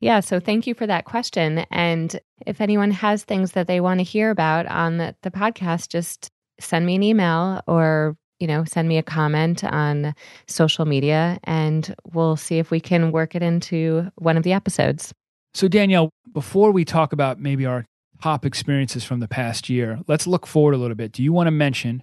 Yeah, 0.00 0.20
so 0.20 0.38
thank 0.38 0.66
you 0.66 0.74
for 0.74 0.86
that 0.86 1.06
question. 1.06 1.64
And 1.70 2.20
if 2.46 2.60
anyone 2.60 2.90
has 2.90 3.24
things 3.24 3.52
that 3.52 3.66
they 3.66 3.80
want 3.80 4.00
to 4.00 4.04
hear 4.04 4.30
about 4.30 4.66
on 4.66 4.98
the, 4.98 5.16
the 5.22 5.30
podcast, 5.30 5.88
just 5.88 6.28
send 6.60 6.84
me 6.84 6.94
an 6.94 7.02
email 7.02 7.62
or 7.66 8.16
you 8.38 8.46
know, 8.46 8.64
send 8.64 8.86
me 8.86 8.98
a 8.98 9.02
comment 9.02 9.64
on 9.64 10.14
social 10.46 10.84
media 10.84 11.38
and 11.44 11.94
we'll 12.12 12.36
see 12.36 12.58
if 12.58 12.70
we 12.70 12.80
can 12.80 13.10
work 13.10 13.34
it 13.34 13.42
into 13.42 14.10
one 14.16 14.36
of 14.36 14.42
the 14.42 14.52
episodes. 14.52 15.12
So, 15.54 15.68
Danielle, 15.68 16.10
before 16.34 16.70
we 16.70 16.84
talk 16.84 17.14
about 17.14 17.40
maybe 17.40 17.64
our 17.64 17.86
top 18.22 18.44
experiences 18.44 19.04
from 19.04 19.20
the 19.20 19.28
past 19.28 19.68
year, 19.68 20.00
let's 20.06 20.26
look 20.26 20.46
forward 20.46 20.74
a 20.74 20.78
little 20.78 20.96
bit. 20.96 21.12
Do 21.12 21.22
you 21.22 21.32
want 21.32 21.46
to 21.46 21.52
mention 21.52 22.02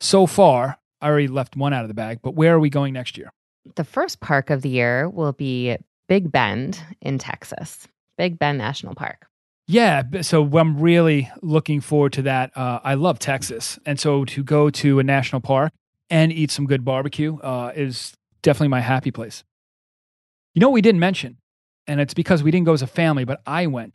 so 0.00 0.26
far? 0.26 0.78
I 1.00 1.08
already 1.08 1.28
left 1.28 1.56
one 1.56 1.72
out 1.72 1.82
of 1.82 1.88
the 1.88 1.94
bag, 1.94 2.20
but 2.22 2.34
where 2.34 2.54
are 2.54 2.60
we 2.60 2.70
going 2.70 2.92
next 2.92 3.16
year? 3.16 3.32
The 3.76 3.84
first 3.84 4.20
park 4.20 4.50
of 4.50 4.62
the 4.62 4.68
year 4.68 5.08
will 5.08 5.32
be 5.32 5.76
Big 6.08 6.32
Bend 6.32 6.82
in 7.00 7.18
Texas, 7.18 7.86
Big 8.16 8.38
Bend 8.38 8.58
National 8.58 8.94
Park. 8.94 9.26
Yeah, 9.70 10.02
so 10.22 10.48
I'm 10.58 10.80
really 10.80 11.30
looking 11.42 11.82
forward 11.82 12.14
to 12.14 12.22
that. 12.22 12.56
Uh, 12.56 12.80
I 12.82 12.94
love 12.94 13.18
Texas, 13.18 13.78
and 13.84 14.00
so 14.00 14.24
to 14.24 14.42
go 14.42 14.70
to 14.70 14.98
a 14.98 15.02
national 15.02 15.42
park 15.42 15.72
and 16.08 16.32
eat 16.32 16.50
some 16.50 16.66
good 16.66 16.86
barbecue 16.86 17.36
uh, 17.38 17.72
is 17.76 18.14
definitely 18.42 18.68
my 18.68 18.80
happy 18.80 19.10
place. 19.10 19.44
You 20.54 20.60
know 20.60 20.70
what 20.70 20.74
we 20.74 20.80
didn't 20.80 21.00
mention, 21.00 21.36
and 21.86 22.00
it's 22.00 22.14
because 22.14 22.42
we 22.42 22.50
didn't 22.50 22.64
go 22.64 22.72
as 22.72 22.80
a 22.80 22.86
family, 22.86 23.24
but 23.24 23.42
I 23.46 23.66
went. 23.66 23.94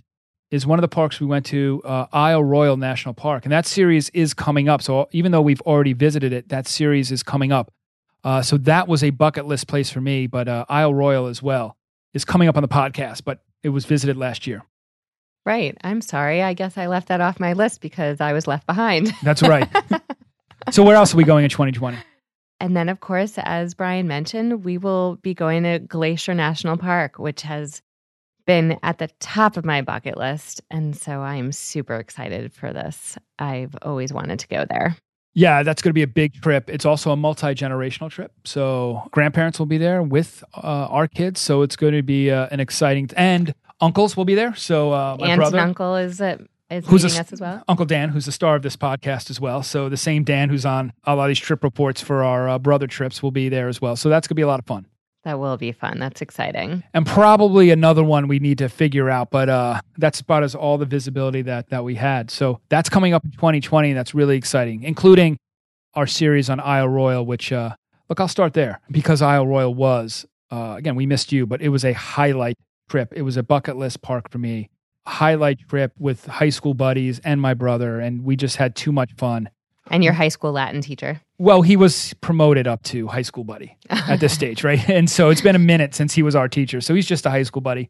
Is 0.54 0.68
one 0.68 0.78
of 0.78 0.82
the 0.82 0.88
parks 0.88 1.20
we 1.20 1.26
went 1.26 1.48
to, 1.48 1.82
uh, 1.84 2.06
Isle 2.14 2.44
Royale 2.44 2.78
National 2.78 3.16
Park, 3.16 3.44
and 3.44 3.52
that 3.52 3.66
series 3.66 4.12
is 4.12 4.36
coming 4.36 4.70
up. 4.70 4.84
So 4.84 5.10
even 5.12 5.32
though 5.32 5.42
we've 5.42 5.62
already 5.62 5.94
visited 5.94 6.32
it, 6.32 6.50
that 6.50 6.68
series 6.68 7.12
is 7.12 7.24
coming 7.24 7.52
up. 7.52 7.74
Uh, 8.24 8.44
so 8.44 8.58
that 8.58 8.88
was 8.88 9.04
a 9.04 9.10
bucket 9.10 9.48
list 9.48 9.68
place 9.68 9.90
for 9.90 10.00
me, 10.00 10.28
but 10.28 10.48
uh, 10.48 10.66
Isle 10.70 10.94
Royale 10.94 11.26
as 11.26 11.42
well 11.42 11.76
is 12.14 12.24
coming 12.24 12.48
up 12.48 12.56
on 12.56 12.62
the 12.62 12.68
podcast, 12.70 13.24
but 13.26 13.40
it 13.64 13.70
was 13.70 13.86
visited 13.86 14.16
last 14.16 14.46
year. 14.46 14.62
Right. 15.44 15.76
I'm 15.84 16.02
sorry. 16.02 16.44
I 16.44 16.54
guess 16.54 16.78
I 16.78 16.86
left 16.86 17.08
that 17.08 17.20
off 17.20 17.40
my 17.40 17.54
list 17.54 17.82
because 17.82 18.22
I 18.22 18.34
was 18.34 18.46
left 18.46 18.68
behind. 18.68 19.12
That's 19.24 19.42
right. 19.48 19.68
so, 20.70 20.84
where 20.84 20.96
else 20.96 21.16
are 21.16 21.18
we 21.18 21.24
going 21.24 21.46
in 21.46 21.50
2020? 21.50 21.98
And 22.60 22.78
then, 22.78 22.90
of 22.90 23.00
course, 23.00 23.40
as 23.40 23.74
Brian 23.74 24.08
mentioned, 24.08 24.64
we 24.64 24.78
will 24.78 25.16
be 25.24 25.34
going 25.34 25.64
to 25.64 25.80
Glacier 25.80 26.36
National 26.36 26.78
Park, 26.78 27.18
which 27.18 27.42
has 27.42 27.82
been 28.46 28.78
at 28.84 28.98
the 28.98 29.10
top 29.20 29.58
of 29.58 29.66
my 29.66 29.82
bucket 29.82 30.18
list. 30.18 30.62
And 30.70 30.96
so 30.96 31.22
I 31.22 31.36
am 31.36 31.52
super 31.52 31.96
excited 31.96 32.54
for 32.54 32.74
this. 32.74 33.18
I've 33.40 33.76
always 33.82 34.14
wanted 34.14 34.40
to 34.40 34.48
go 34.48 34.66
there. 34.70 34.98
Yeah, 35.36 35.64
that's 35.64 35.82
going 35.82 35.90
to 35.90 35.94
be 35.94 36.04
a 36.04 36.08
big 36.08 36.34
trip. 36.42 36.70
It's 36.70 36.86
also 36.86 37.12
a 37.12 37.16
multi 37.16 37.48
generational 37.56 38.10
trip. 38.12 38.32
So 38.44 39.08
grandparents 39.12 39.58
will 39.58 39.66
be 39.66 39.80
there 39.80 40.04
with 40.04 40.44
uh, 40.56 40.88
our 40.90 41.08
kids. 41.08 41.40
So 41.40 41.64
it's 41.64 41.76
going 41.76 41.94
to 41.94 42.04
be 42.04 42.30
uh, 42.30 42.48
an 42.52 42.60
exciting 42.60 43.08
t- 43.08 43.16
and 43.18 43.56
uncles 43.82 44.16
will 44.16 44.26
be 44.26 44.36
there. 44.36 44.54
So 44.56 44.94
uh, 44.94 45.18
my 45.20 45.30
Aunt 45.30 45.40
brother, 45.40 45.58
and 45.58 45.70
uncle 45.70 45.96
is 45.96 46.22
uh, 46.22 46.38
is 46.70 46.86
who's 46.86 47.04
a, 47.04 47.20
us 47.20 47.34
as 47.34 47.42
well. 47.42 47.64
Uncle 47.68 47.86
Dan, 47.86 48.10
who's 48.10 48.26
the 48.26 48.32
star 48.32 48.56
of 48.56 48.62
this 48.62 48.76
podcast 48.76 49.30
as 49.30 49.40
well. 49.40 49.64
So 49.64 49.90
the 49.90 49.98
same 49.98 50.24
Dan 50.24 50.50
who's 50.50 50.66
on 50.66 50.94
a 51.04 51.16
lot 51.16 51.26
of 51.26 51.30
these 51.30 51.40
trip 51.40 51.64
reports 51.64 52.00
for 52.00 52.24
our 52.24 52.48
uh, 52.48 52.60
brother 52.60 52.88
trips 52.88 53.24
will 53.24 53.32
be 53.32 53.50
there 53.50 53.68
as 53.68 53.82
well. 53.82 53.96
So 53.96 54.10
that's 54.10 54.28
going 54.28 54.36
to 54.36 54.40
be 54.40 54.44
a 54.44 54.48
lot 54.48 54.60
of 54.60 54.66
fun. 54.66 54.86
That 55.24 55.40
will 55.40 55.56
be 55.56 55.72
fun. 55.72 56.00
That's 56.00 56.22
exciting. 56.22 56.84
And 56.94 57.06
probably 57.06 57.70
another 57.70 58.04
one 58.04 58.28
we 58.28 58.40
need 58.40 58.58
to 58.58 58.68
figure 58.68 59.10
out, 59.10 59.32
but 59.32 59.48
uh, 59.48 59.80
that's 59.98 60.20
about 60.20 60.44
as 60.44 60.54
all 60.54 60.78
the 60.78 60.86
visibility 60.86 61.42
that 61.44 61.70
that 61.70 61.84
we 61.84 61.96
had. 61.96 62.30
So 62.30 62.60
that's 62.70 62.90
coming 62.90 63.14
up 63.14 63.24
in 63.24 63.32
2020. 63.32 63.94
That's 63.94 64.14
really 64.14 64.36
exciting, 64.36 64.84
including 64.84 65.38
our 65.94 66.08
series 66.08 66.50
on 66.50 66.60
Isle 66.60 66.90
Royale, 66.90 67.26
which, 67.26 67.52
uh, 67.54 67.76
look, 68.10 68.20
I'll 68.20 68.28
start 68.28 68.54
there 68.54 68.82
because 68.92 69.22
Isle 69.22 69.48
Royale 69.48 69.74
was, 69.74 70.26
uh, 70.52 70.76
again, 70.78 70.96
we 70.96 71.06
missed 71.06 71.32
you, 71.32 71.46
but 71.46 71.62
it 71.62 71.70
was 71.70 71.86
a 71.86 71.94
highlight 71.94 72.58
trip. 72.90 73.14
It 73.16 73.22
was 73.22 73.38
a 73.38 73.44
bucket 73.44 73.78
list 73.78 74.02
park 74.02 74.30
for 74.30 74.40
me. 74.40 74.70
Highlight 75.06 75.60
trip 75.70 75.94
with 76.00 76.26
high 76.26 76.50
school 76.50 76.74
buddies 76.74 77.20
and 77.20 77.40
my 77.40 77.54
brother, 77.54 78.00
and 78.00 78.24
we 78.24 78.36
just 78.36 78.58
had 78.58 78.76
too 78.76 78.92
much 78.92 79.14
fun. 79.18 79.50
And 79.90 80.04
your 80.04 80.14
high 80.14 80.30
school 80.30 80.54
Latin 80.54 80.82
teacher? 80.82 81.22
Well, 81.38 81.62
he 81.62 81.76
was 81.76 82.14
promoted 82.22 82.68
up 82.68 82.84
to 82.84 83.08
high 83.08 83.22
school 83.22 83.44
buddy 83.44 83.78
at 83.90 84.20
this 84.20 84.34
stage, 84.40 84.64
right? 84.64 84.90
And 84.90 85.10
so 85.10 85.30
it's 85.30 85.42
been 85.42 85.56
a 85.56 85.60
minute 85.60 85.94
since 85.94 86.14
he 86.14 86.24
was 86.24 86.36
our 86.36 86.48
teacher. 86.48 86.80
So 86.80 86.96
he's 86.96 87.06
just 87.06 87.26
a 87.26 87.30
high 87.30 87.44
school 87.44 87.62
buddy. 87.62 87.90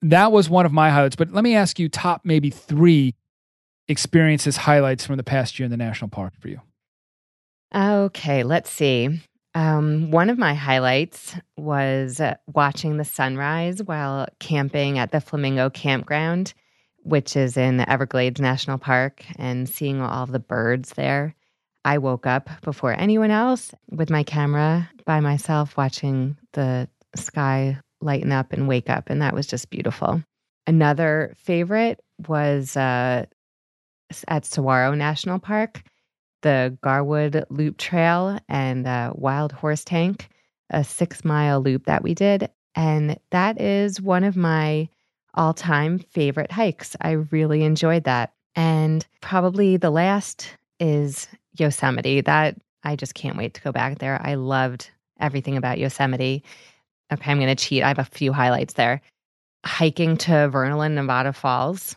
That 0.00 0.32
was 0.32 0.48
one 0.48 0.66
of 0.66 0.72
my 0.72 0.90
highlights. 0.90 1.16
But 1.16 1.32
let 1.32 1.44
me 1.44 1.54
ask 1.54 1.78
you 1.78 1.88
top 1.88 2.22
maybe 2.24 2.50
three 2.50 3.14
experiences, 3.88 4.56
highlights 4.56 5.04
from 5.04 5.16
the 5.16 5.22
past 5.22 5.58
year 5.58 5.64
in 5.64 5.70
the 5.70 5.76
national 5.76 6.08
park 6.08 6.32
for 6.38 6.48
you. 6.48 6.60
Okay, 7.74 8.42
let's 8.42 8.70
see. 8.70 9.20
Um, 9.54 10.10
one 10.10 10.30
of 10.30 10.38
my 10.38 10.54
highlights 10.54 11.34
was 11.56 12.20
uh, 12.20 12.36
watching 12.46 12.96
the 12.96 13.04
sunrise 13.04 13.82
while 13.82 14.26
camping 14.40 14.98
at 14.98 15.10
the 15.12 15.20
Flamingo 15.20 15.68
Campground, 15.68 16.54
which 17.02 17.36
is 17.36 17.56
in 17.56 17.76
the 17.76 17.88
Everglades 17.90 18.40
National 18.40 18.78
Park, 18.78 19.24
and 19.36 19.68
seeing 19.68 20.00
all 20.00 20.26
the 20.26 20.38
birds 20.38 20.90
there. 20.90 21.34
I 21.84 21.98
woke 21.98 22.26
up 22.26 22.48
before 22.62 22.92
anyone 22.92 23.30
else 23.30 23.74
with 23.90 24.08
my 24.08 24.22
camera 24.22 24.88
by 25.04 25.20
myself, 25.20 25.76
watching 25.76 26.36
the 26.52 26.88
sky 27.16 27.78
lighten 28.00 28.32
up 28.32 28.52
and 28.52 28.68
wake 28.68 28.88
up, 28.88 29.10
and 29.10 29.20
that 29.22 29.34
was 29.34 29.46
just 29.46 29.70
beautiful. 29.70 30.22
Another 30.66 31.34
favorite 31.36 32.00
was 32.28 32.76
uh, 32.76 33.26
at 34.28 34.44
Saguaro 34.44 34.94
National 34.94 35.38
Park 35.38 35.82
the 36.42 36.76
Garwood 36.82 37.44
Loop 37.48 37.78
Trail 37.78 38.38
and 38.48 38.86
uh, 38.86 39.12
Wild 39.14 39.52
Horse 39.52 39.84
Tank, 39.84 40.28
a 40.70 40.84
six 40.84 41.24
mile 41.24 41.60
loop 41.60 41.86
that 41.86 42.02
we 42.02 42.14
did. 42.14 42.50
And 42.74 43.18
that 43.30 43.60
is 43.60 44.00
one 44.00 44.24
of 44.24 44.36
my 44.36 44.88
all 45.34 45.54
time 45.54 45.98
favorite 45.98 46.52
hikes. 46.52 46.96
I 47.00 47.12
really 47.12 47.62
enjoyed 47.62 48.04
that. 48.04 48.32
And 48.54 49.06
probably 49.20 49.76
the 49.76 49.90
last 49.90 50.50
is 50.78 51.28
Yosemite. 51.56 52.20
That 52.20 52.56
I 52.84 52.96
just 52.96 53.14
can't 53.14 53.36
wait 53.36 53.54
to 53.54 53.62
go 53.62 53.72
back 53.72 53.98
there. 53.98 54.20
I 54.22 54.34
loved 54.34 54.90
everything 55.20 55.56
about 55.56 55.78
Yosemite. 55.78 56.42
Okay, 57.12 57.30
I'm 57.30 57.38
going 57.38 57.54
to 57.54 57.64
cheat. 57.64 57.82
I 57.82 57.88
have 57.88 57.98
a 57.98 58.04
few 58.04 58.32
highlights 58.32 58.74
there. 58.74 59.00
Hiking 59.64 60.16
to 60.18 60.48
Vernal 60.48 60.82
and, 60.82 60.94
Nevada 60.94 61.32
Falls 61.32 61.96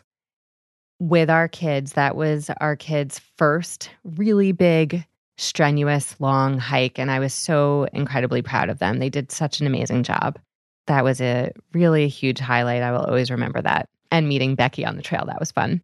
with 1.00 1.28
our 1.30 1.48
kids. 1.48 1.94
That 1.94 2.16
was 2.16 2.50
our 2.60 2.76
kids' 2.76 3.20
first 3.36 3.90
really 4.04 4.52
big, 4.52 5.04
strenuous, 5.36 6.18
long 6.20 6.58
hike. 6.58 6.98
And 6.98 7.10
I 7.10 7.18
was 7.18 7.34
so 7.34 7.88
incredibly 7.92 8.42
proud 8.42 8.68
of 8.68 8.78
them. 8.78 8.98
They 8.98 9.10
did 9.10 9.32
such 9.32 9.60
an 9.60 9.66
amazing 9.66 10.04
job. 10.04 10.38
That 10.86 11.04
was 11.04 11.20
a 11.20 11.52
really 11.72 12.08
huge 12.08 12.38
highlight. 12.38 12.82
I 12.82 12.92
will 12.92 13.04
always 13.04 13.30
remember 13.30 13.60
that. 13.62 13.88
And 14.10 14.28
meeting 14.28 14.54
Becky 14.54 14.84
on 14.84 14.96
the 14.96 15.02
trail, 15.02 15.24
that 15.26 15.40
was 15.40 15.50
fun. 15.50 15.82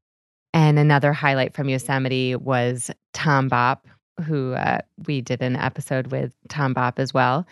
And 0.54 0.78
another 0.78 1.12
highlight 1.12 1.54
from 1.54 1.68
Yosemite 1.68 2.36
was 2.36 2.90
Tom 3.12 3.48
Bopp, 3.50 3.80
who 4.24 4.52
uh, 4.52 4.78
we 5.06 5.20
did 5.20 5.42
an 5.42 5.56
episode 5.56 6.08
with 6.08 6.32
Tom 6.48 6.74
Bopp 6.74 6.98
as 6.98 7.12
well 7.12 7.46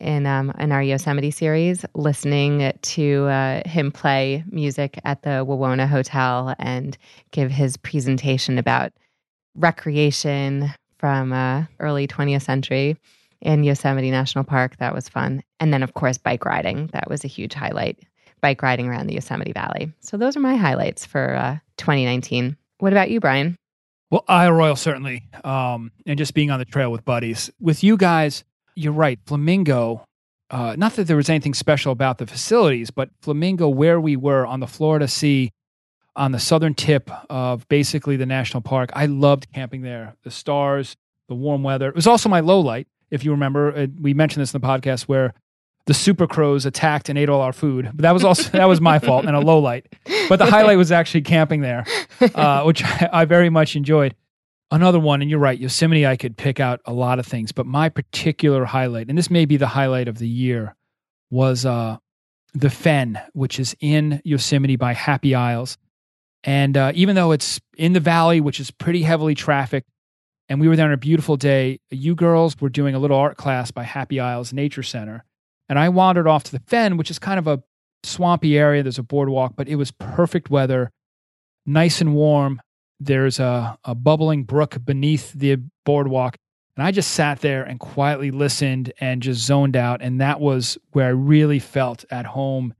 in 0.00 0.26
um, 0.26 0.52
in 0.58 0.72
our 0.72 0.82
Yosemite 0.82 1.30
series, 1.30 1.84
listening 1.94 2.72
to 2.82 3.24
uh, 3.26 3.68
him 3.68 3.90
play 3.90 4.44
music 4.50 4.98
at 5.04 5.22
the 5.22 5.44
Wawona 5.46 5.88
Hotel 5.88 6.54
and 6.58 6.96
give 7.30 7.50
his 7.50 7.76
presentation 7.76 8.58
about 8.58 8.92
recreation 9.54 10.72
from 10.98 11.32
uh, 11.32 11.64
early 11.80 12.06
20th 12.06 12.42
century 12.42 12.96
in 13.44 13.64
Yosemite 13.64 14.10
National 14.10 14.44
Park. 14.44 14.76
That 14.78 14.94
was 14.94 15.08
fun, 15.08 15.42
and 15.60 15.72
then 15.72 15.82
of 15.82 15.94
course 15.94 16.18
bike 16.18 16.44
riding. 16.44 16.88
That 16.88 17.08
was 17.08 17.24
a 17.24 17.28
huge 17.28 17.54
highlight. 17.54 18.00
Bike 18.40 18.62
riding 18.62 18.88
around 18.88 19.06
the 19.06 19.14
Yosemite 19.14 19.52
Valley. 19.52 19.92
So 20.00 20.16
those 20.16 20.36
are 20.36 20.40
my 20.40 20.56
highlights 20.56 21.06
for 21.06 21.34
uh, 21.34 21.58
2019. 21.78 22.56
What 22.78 22.92
about 22.92 23.10
you, 23.10 23.20
Brian? 23.20 23.56
Well, 24.10 24.24
Isle 24.28 24.52
Royale 24.52 24.76
certainly, 24.76 25.24
um, 25.44 25.92
and 26.06 26.18
just 26.18 26.34
being 26.34 26.50
on 26.50 26.58
the 26.58 26.64
trail 26.64 26.92
with 26.92 27.04
buddies. 27.04 27.50
With 27.60 27.82
you 27.82 27.96
guys, 27.96 28.44
you're 28.76 28.92
right. 28.92 29.18
Flamingo, 29.26 30.04
uh, 30.50 30.76
not 30.76 30.94
that 30.94 31.06
there 31.06 31.16
was 31.16 31.30
anything 31.30 31.54
special 31.54 31.90
about 31.90 32.18
the 32.18 32.26
facilities, 32.26 32.90
but 32.90 33.10
Flamingo, 33.22 33.68
where 33.68 34.00
we 34.00 34.16
were 34.16 34.46
on 34.46 34.60
the 34.60 34.66
Florida 34.66 35.08
Sea, 35.08 35.50
on 36.16 36.32
the 36.32 36.38
southern 36.38 36.74
tip 36.74 37.10
of 37.28 37.66
basically 37.68 38.16
the 38.16 38.26
national 38.26 38.60
park, 38.60 38.90
I 38.92 39.06
loved 39.06 39.52
camping 39.52 39.82
there. 39.82 40.14
The 40.22 40.30
stars, 40.30 40.96
the 41.28 41.34
warm 41.34 41.62
weather. 41.62 41.88
It 41.88 41.94
was 41.94 42.06
also 42.06 42.28
my 42.28 42.40
low 42.40 42.60
light, 42.60 42.86
if 43.14 43.24
you 43.24 43.30
remember. 43.30 43.74
Uh, 43.74 43.86
we 44.00 44.12
mentioned 44.12 44.42
this 44.42 44.52
in 44.52 44.60
the 44.60 44.66
podcast 44.66 45.04
where 45.04 45.32
the 45.86 45.94
super 45.94 46.26
crows 46.26 46.66
attacked 46.66 47.08
and 47.08 47.18
ate 47.18 47.28
all 47.28 47.40
our 47.40 47.52
food. 47.52 47.90
But 47.94 48.02
that 48.02 48.12
was 48.12 48.24
also 48.24 48.50
that 48.50 48.66
was 48.66 48.80
my 48.80 48.98
fault 48.98 49.24
and 49.24 49.36
a 49.36 49.40
low 49.40 49.58
light. 49.58 49.86
But 50.28 50.38
the 50.38 50.46
highlight 50.46 50.78
was 50.78 50.92
actually 50.92 51.22
camping 51.22 51.60
there, 51.60 51.84
uh, 52.34 52.62
which 52.64 52.82
I, 52.82 53.08
I 53.12 53.24
very 53.24 53.50
much 53.50 53.76
enjoyed. 53.76 54.14
Another 54.70 54.98
one, 54.98 55.22
and 55.22 55.30
you're 55.30 55.38
right, 55.38 55.58
Yosemite, 55.58 56.06
I 56.06 56.16
could 56.16 56.36
pick 56.36 56.58
out 56.58 56.80
a 56.84 56.92
lot 56.92 57.18
of 57.18 57.26
things, 57.26 57.52
but 57.52 57.66
my 57.66 57.88
particular 57.88 58.64
highlight, 58.64 59.08
and 59.08 59.16
this 59.16 59.30
may 59.30 59.44
be 59.44 59.56
the 59.56 59.68
highlight 59.68 60.08
of 60.08 60.18
the 60.18 60.26
year, 60.26 60.74
was 61.30 61.64
uh, 61.64 61.98
the 62.54 62.70
Fen, 62.70 63.20
which 63.34 63.60
is 63.60 63.76
in 63.78 64.20
Yosemite 64.24 64.76
by 64.76 64.94
Happy 64.94 65.34
Isles. 65.34 65.76
And 66.42 66.76
uh, 66.76 66.92
even 66.94 67.14
though 67.14 67.30
it's 67.32 67.60
in 67.76 67.92
the 67.92 68.00
valley, 68.00 68.40
which 68.40 68.58
is 68.58 68.70
pretty 68.70 69.02
heavily 69.02 69.34
trafficked, 69.34 69.88
and 70.48 70.60
we 70.60 70.68
were 70.68 70.76
there 70.76 70.86
on 70.86 70.92
a 70.92 70.98
beautiful 70.98 71.36
day, 71.36 71.80
you 71.90 72.14
girls 72.14 72.60
were 72.60 72.68
doing 72.68 72.94
a 72.94 72.98
little 72.98 73.16
art 73.16 73.36
class 73.36 73.70
by 73.70 73.82
Happy 73.82 74.20
Isles 74.20 74.52
Nature 74.52 74.82
Center. 74.82 75.24
And 75.68 75.78
I 75.78 75.88
wandered 75.88 76.28
off 76.28 76.44
to 76.44 76.52
the 76.52 76.60
Fen, 76.60 76.96
which 76.96 77.10
is 77.10 77.18
kind 77.18 77.38
of 77.38 77.46
a 77.46 77.62
swampy 78.02 78.58
area. 78.58 78.82
There's 78.82 78.98
a 78.98 79.02
boardwalk, 79.02 79.54
but 79.56 79.68
it 79.68 79.76
was 79.76 79.90
perfect 79.92 80.50
weather, 80.50 80.90
nice 81.64 82.00
and 82.00 82.14
warm. 82.14 82.60
There's 83.00 83.40
a, 83.40 83.78
a 83.84 83.94
bubbling 83.94 84.44
brook 84.44 84.76
beneath 84.84 85.32
the 85.32 85.58
boardwalk. 85.86 86.36
And 86.76 86.84
I 86.84 86.90
just 86.90 87.12
sat 87.12 87.40
there 87.40 87.62
and 87.62 87.78
quietly 87.78 88.30
listened 88.30 88.92
and 89.00 89.22
just 89.22 89.40
zoned 89.40 89.76
out. 89.76 90.02
And 90.02 90.20
that 90.20 90.40
was 90.40 90.76
where 90.92 91.06
I 91.06 91.10
really 91.10 91.60
felt 91.60 92.04
at 92.10 92.26
home 92.26 92.74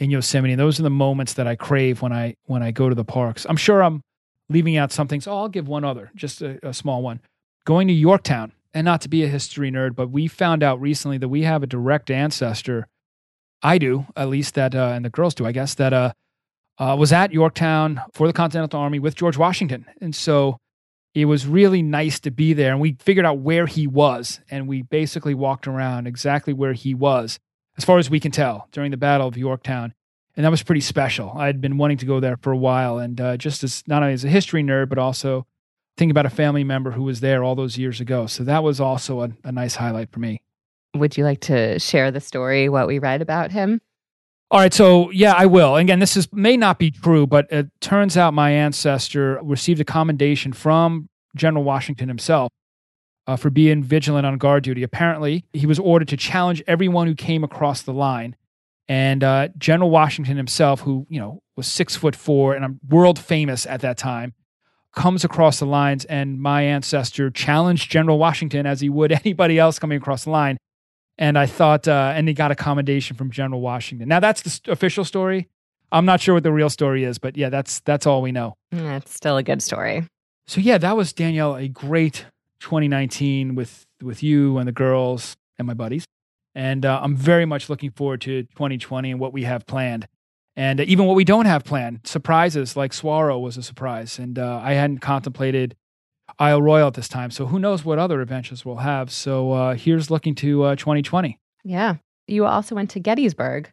in 0.00 0.10
Yosemite. 0.10 0.52
And 0.52 0.60
those 0.60 0.80
are 0.80 0.82
the 0.82 0.90
moments 0.90 1.34
that 1.34 1.46
I 1.46 1.54
crave 1.54 2.02
when 2.02 2.12
I 2.12 2.34
when 2.44 2.62
I 2.62 2.72
go 2.72 2.88
to 2.88 2.94
the 2.94 3.04
parks. 3.04 3.46
I'm 3.48 3.56
sure 3.56 3.82
I'm 3.82 4.02
leaving 4.50 4.76
out 4.76 4.92
something, 4.92 5.22
so 5.22 5.34
I'll 5.34 5.48
give 5.48 5.68
one 5.68 5.84
other, 5.84 6.10
just 6.14 6.42
a, 6.42 6.58
a 6.66 6.74
small 6.74 7.00
one. 7.00 7.20
Going 7.64 7.88
to 7.88 7.94
Yorktown, 7.94 8.52
and 8.74 8.84
not 8.84 9.00
to 9.02 9.08
be 9.08 9.24
a 9.24 9.28
history 9.28 9.70
nerd, 9.70 9.94
but 9.94 10.10
we 10.10 10.26
found 10.28 10.62
out 10.62 10.80
recently 10.80 11.16
that 11.18 11.28
we 11.28 11.42
have 11.42 11.62
a 11.62 11.66
direct 11.66 12.10
ancestor. 12.10 12.86
I 13.62 13.78
do, 13.78 14.06
at 14.16 14.28
least 14.28 14.54
that, 14.54 14.74
uh, 14.74 14.92
and 14.94 15.04
the 15.04 15.10
girls 15.10 15.34
do, 15.34 15.46
I 15.46 15.52
guess, 15.52 15.74
that 15.74 15.92
uh, 15.92 16.12
uh, 16.78 16.96
was 16.98 17.12
at 17.12 17.32
Yorktown 17.32 18.00
for 18.12 18.26
the 18.26 18.32
Continental 18.32 18.80
Army 18.80 18.98
with 18.98 19.14
George 19.14 19.36
Washington. 19.36 19.86
And 20.00 20.14
so 20.14 20.58
it 21.14 21.26
was 21.26 21.46
really 21.46 21.82
nice 21.82 22.18
to 22.20 22.30
be 22.30 22.52
there. 22.52 22.72
And 22.72 22.80
we 22.80 22.96
figured 23.00 23.26
out 23.26 23.38
where 23.38 23.66
he 23.66 23.86
was. 23.86 24.40
And 24.50 24.66
we 24.66 24.82
basically 24.82 25.34
walked 25.34 25.66
around 25.66 26.06
exactly 26.06 26.52
where 26.52 26.72
he 26.72 26.94
was, 26.94 27.38
as 27.76 27.84
far 27.84 27.98
as 27.98 28.08
we 28.08 28.20
can 28.20 28.30
tell, 28.30 28.68
during 28.72 28.92
the 28.92 28.96
Battle 28.96 29.28
of 29.28 29.36
Yorktown. 29.36 29.92
And 30.40 30.44
that 30.46 30.50
was 30.50 30.62
pretty 30.62 30.80
special. 30.80 31.34
I 31.36 31.44
had 31.44 31.60
been 31.60 31.76
wanting 31.76 31.98
to 31.98 32.06
go 32.06 32.18
there 32.18 32.38
for 32.38 32.50
a 32.50 32.56
while. 32.56 32.96
And 32.96 33.20
uh, 33.20 33.36
just 33.36 33.62
as 33.62 33.84
not 33.86 34.02
only 34.02 34.14
as 34.14 34.24
a 34.24 34.28
history 34.30 34.62
nerd, 34.62 34.88
but 34.88 34.96
also 34.96 35.46
thinking 35.98 36.12
about 36.12 36.24
a 36.24 36.30
family 36.30 36.64
member 36.64 36.92
who 36.92 37.02
was 37.02 37.20
there 37.20 37.44
all 37.44 37.54
those 37.54 37.76
years 37.76 38.00
ago. 38.00 38.26
So 38.26 38.42
that 38.44 38.62
was 38.62 38.80
also 38.80 39.20
a, 39.20 39.32
a 39.44 39.52
nice 39.52 39.74
highlight 39.74 40.10
for 40.10 40.18
me. 40.18 40.40
Would 40.94 41.18
you 41.18 41.24
like 41.24 41.40
to 41.40 41.78
share 41.78 42.10
the 42.10 42.20
story, 42.22 42.70
what 42.70 42.86
we 42.86 42.98
read 42.98 43.20
about 43.20 43.52
him? 43.52 43.82
All 44.50 44.58
right, 44.58 44.72
so 44.72 45.10
yeah, 45.10 45.34
I 45.36 45.44
will. 45.44 45.76
Again, 45.76 45.98
this 45.98 46.16
is 46.16 46.32
may 46.32 46.56
not 46.56 46.78
be 46.78 46.90
true, 46.90 47.26
but 47.26 47.46
it 47.52 47.68
turns 47.82 48.16
out 48.16 48.32
my 48.32 48.50
ancestor 48.50 49.38
received 49.42 49.82
a 49.82 49.84
commendation 49.84 50.54
from 50.54 51.10
General 51.36 51.64
Washington 51.64 52.08
himself 52.08 52.50
uh, 53.26 53.36
for 53.36 53.50
being 53.50 53.82
vigilant 53.82 54.24
on 54.24 54.38
guard 54.38 54.62
duty. 54.62 54.82
Apparently, 54.82 55.44
he 55.52 55.66
was 55.66 55.78
ordered 55.78 56.08
to 56.08 56.16
challenge 56.16 56.62
everyone 56.66 57.08
who 57.08 57.14
came 57.14 57.44
across 57.44 57.82
the 57.82 57.92
line, 57.92 58.36
and 58.90 59.22
uh, 59.22 59.48
General 59.56 59.88
Washington 59.88 60.36
himself, 60.36 60.80
who 60.80 61.06
you 61.08 61.20
know 61.20 61.42
was 61.56 61.66
six 61.66 61.96
foot 61.96 62.16
four 62.16 62.54
and 62.54 62.64
I'm 62.64 62.80
world 62.88 63.18
famous 63.18 63.64
at 63.64 63.80
that 63.80 63.96
time, 63.96 64.34
comes 64.94 65.24
across 65.24 65.60
the 65.60 65.66
lines, 65.66 66.04
and 66.04 66.40
my 66.40 66.62
ancestor 66.62 67.30
challenged 67.30 67.90
General 67.90 68.18
Washington 68.18 68.66
as 68.66 68.80
he 68.80 68.88
would 68.88 69.12
anybody 69.24 69.58
else 69.58 69.78
coming 69.78 69.98
across 69.98 70.24
the 70.24 70.30
line 70.30 70.58
and 71.20 71.38
I 71.38 71.44
thought, 71.44 71.86
uh, 71.86 72.12
and 72.16 72.26
he 72.26 72.34
got 72.34 72.50
a 72.50 72.54
commendation 72.54 73.14
from 73.14 73.30
General 73.30 73.60
Washington. 73.60 74.08
Now 74.08 74.20
that's 74.20 74.40
the 74.40 74.50
st- 74.50 74.72
official 74.72 75.04
story. 75.04 75.48
I'm 75.92 76.06
not 76.06 76.20
sure 76.20 76.34
what 76.34 76.42
the 76.44 76.52
real 76.52 76.70
story 76.70 77.04
is, 77.04 77.18
but 77.18 77.36
yeah, 77.36 77.50
that's 77.50 77.80
that's 77.80 78.06
all 78.06 78.22
we 78.22 78.32
know. 78.32 78.54
That's 78.72 79.14
still 79.14 79.36
a 79.36 79.42
good 79.42 79.62
story. 79.62 80.06
So 80.46 80.60
yeah, 80.60 80.78
that 80.78 80.96
was 80.96 81.12
Danielle 81.12 81.56
a 81.56 81.68
great 81.68 82.24
2019 82.60 83.54
with 83.54 83.86
with 84.02 84.22
you 84.22 84.56
and 84.58 84.66
the 84.66 84.72
girls 84.72 85.36
and 85.58 85.66
my 85.66 85.74
buddies, 85.74 86.06
and 86.54 86.84
uh, 86.84 87.00
I'm 87.02 87.16
very 87.16 87.46
much 87.46 87.68
looking 87.68 87.90
forward 87.90 88.20
to 88.22 88.42
2020 88.42 89.12
and 89.12 89.20
what 89.20 89.32
we 89.32 89.44
have 89.44 89.66
planned, 89.66 90.08
and 90.56 90.80
uh, 90.80 90.84
even 90.86 91.06
what 91.06 91.16
we 91.16 91.24
don't 91.24 91.46
have 91.46 91.64
planned. 91.64 92.00
Surprises 92.04 92.76
like 92.76 92.92
Saguaro 92.92 93.38
was 93.38 93.56
a 93.56 93.62
surprise, 93.62 94.18
and 94.18 94.38
uh, 94.38 94.60
I 94.62 94.72
hadn't 94.72 94.98
contemplated 94.98 95.76
Isle 96.38 96.62
Royale 96.62 96.88
at 96.88 96.94
this 96.94 97.08
time. 97.08 97.30
So 97.30 97.46
who 97.46 97.58
knows 97.58 97.84
what 97.84 97.98
other 97.98 98.20
adventures 98.20 98.64
we'll 98.64 98.76
have. 98.76 99.10
So 99.10 99.52
uh, 99.52 99.74
here's 99.74 100.10
looking 100.10 100.34
to 100.36 100.64
uh, 100.64 100.76
2020. 100.76 101.38
Yeah. 101.64 101.96
You 102.26 102.46
also 102.46 102.74
went 102.74 102.90
to 102.90 103.00
Gettysburg 103.00 103.70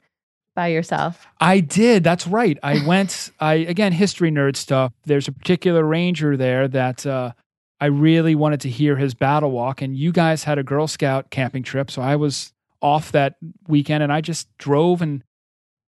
by 0.55 0.67
yourself. 0.67 1.27
I 1.39 1.59
did. 1.59 2.03
That's 2.03 2.27
right. 2.27 2.57
I 2.63 2.85
went, 2.87 3.31
I 3.39 3.55
again, 3.55 3.91
history 3.93 4.31
nerd 4.31 4.55
stuff. 4.55 4.91
There's 5.05 5.27
a 5.27 5.31
particular 5.31 5.83
ranger 5.83 6.35
there 6.35 6.67
that 6.67 7.05
uh, 7.05 7.33
I 7.79 7.85
really 7.85 8.35
wanted 8.35 8.61
to 8.61 8.69
hear 8.69 8.95
his 8.97 9.13
battle 9.13 9.51
walk. 9.51 9.81
And 9.81 9.95
you 9.95 10.11
guys 10.11 10.43
had 10.43 10.57
a 10.57 10.63
Girl 10.63 10.87
Scout 10.87 11.29
camping 11.29 11.63
trip. 11.63 11.91
So 11.91 12.01
I 12.01 12.15
was 12.15 12.53
off 12.81 13.11
that 13.11 13.35
weekend 13.67 14.03
and 14.03 14.13
I 14.13 14.21
just 14.21 14.47
drove 14.57 15.01
and 15.01 15.23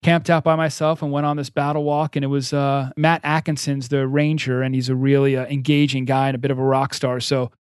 camped 0.03 0.31
out 0.31 0.45
by 0.45 0.57
myself 0.57 1.03
and 1.03 1.11
went 1.11 1.27
on 1.27 1.37
this 1.37 1.51
battle 1.51 1.85
walk. 1.85 2.17
And 2.17 2.25
it 2.25 2.29
was 2.29 2.53
uh, 2.53 2.91
Matt 2.97 3.21
Atkinson's 3.25 3.89
the 3.89 4.07
ranger, 4.07 4.63
and 4.63 4.75
he's 4.75 4.89
a 4.89 4.95
really 4.95 5.37
uh, 5.37 5.47
engaging 5.47 6.05
guy 6.05 6.29
and 6.29 6.35
a 6.35 6.39
bit 6.39 6.51
of 6.51 6.59
a 6.59 6.65
rock 6.65 6.95
star. 6.95 7.21
So 7.21 7.51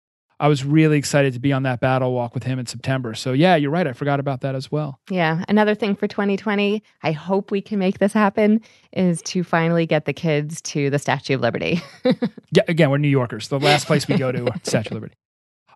I 0.41 0.47
was 0.47 0.65
really 0.65 0.99
excited 0.99 1.33
to 1.35 1.41
be 1.41 1.53
on 1.53 1.65
that 1.65 1.81
battle 1.81 2.13
walk 2.13 2.35
with 2.35 2.45
him 2.45 2.59
in 2.59 2.67
September. 2.67 3.15
So 3.15 3.33
yeah, 3.33 3.57
you're 3.57 3.73
right. 3.73 3.87
I 3.87 3.93
forgot 3.93 4.21
about 4.21 4.43
that 4.43 4.55
as 4.55 4.71
well. 4.71 5.01
Yeah. 5.11 5.45
Another 5.49 5.75
thing 5.75 5.97
for 5.97 6.07
2020, 6.07 6.83
I 7.03 7.13
hope 7.13 7.51
we 7.51 7.61
can 7.61 7.79
make 7.79 7.99
this 7.99 8.13
happen, 8.13 8.61
is 8.93 9.21
to 9.23 9.43
finally 9.43 9.85
get 9.85 10.05
the 10.05 10.13
kids 10.13 10.63
to 10.63 10.91
the 10.91 10.99
Statue 10.99 11.35
of 11.35 11.41
Liberty. 11.41 11.83
yeah. 12.53 12.63
Again, 12.69 12.91
we're 12.91 12.99
New 12.99 13.09
Yorkers. 13.09 13.49
The 13.49 13.59
last 13.59 13.87
place 13.87 14.07
we 14.07 14.17
go 14.17 14.31
to, 14.31 14.53
Statue 14.63 14.91
of 14.91 14.95
Liberty. 14.95 15.15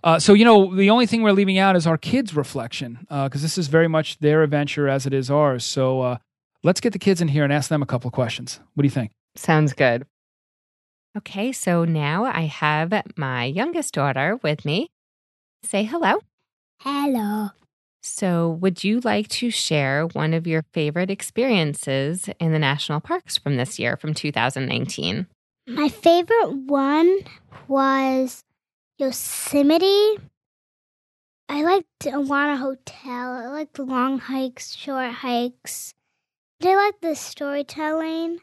Uh, 0.04 0.18
so 0.18 0.34
you 0.34 0.44
know, 0.44 0.74
the 0.74 0.90
only 0.90 1.06
thing 1.06 1.22
we're 1.22 1.32
leaving 1.32 1.58
out 1.58 1.76
is 1.76 1.86
our 1.86 1.98
kids' 1.98 2.34
reflection, 2.34 2.98
because 3.02 3.42
uh, 3.42 3.44
this 3.44 3.56
is 3.56 3.68
very 3.68 3.88
much 3.88 4.18
their 4.18 4.42
adventure 4.42 4.88
as 4.88 5.06
it 5.06 5.12
is 5.12 5.30
ours. 5.30 5.64
So 5.64 6.00
uh, 6.00 6.16
Let's 6.64 6.80
get 6.80 6.92
the 6.92 6.98
kids 6.98 7.20
in 7.20 7.28
here 7.28 7.42
and 7.42 7.52
ask 7.52 7.68
them 7.68 7.82
a 7.82 7.86
couple 7.86 8.06
of 8.06 8.14
questions. 8.14 8.60
What 8.74 8.82
do 8.82 8.86
you 8.86 8.90
think? 8.90 9.10
Sounds 9.34 9.72
good. 9.72 10.06
Okay, 11.16 11.50
so 11.50 11.84
now 11.84 12.24
I 12.24 12.42
have 12.42 12.92
my 13.16 13.44
youngest 13.44 13.94
daughter 13.94 14.38
with 14.42 14.64
me. 14.64 14.88
Say 15.64 15.82
hello. 15.82 16.20
Hello. 16.80 17.50
So, 18.04 18.48
would 18.48 18.82
you 18.82 19.00
like 19.00 19.28
to 19.28 19.50
share 19.50 20.06
one 20.06 20.34
of 20.34 20.46
your 20.46 20.64
favorite 20.72 21.10
experiences 21.10 22.28
in 22.40 22.52
the 22.52 22.58
national 22.58 23.00
parks 23.00 23.36
from 23.36 23.56
this 23.56 23.78
year, 23.78 23.96
from 23.96 24.14
2019? 24.14 25.26
My 25.68 25.88
favorite 25.88 26.52
one 26.66 27.18
was 27.68 28.42
Yosemite. 29.02 30.16
I 31.48 31.64
liked 31.64 31.88
Awana 32.04 32.56
Hotel. 32.56 33.32
I 33.32 33.48
liked 33.48 33.74
the 33.74 33.82
long 33.82 34.20
hikes, 34.20 34.76
short 34.76 35.10
hikes. 35.10 35.92
I 36.62 36.76
liked 36.76 37.02
the 37.02 37.16
storytelling 37.16 38.38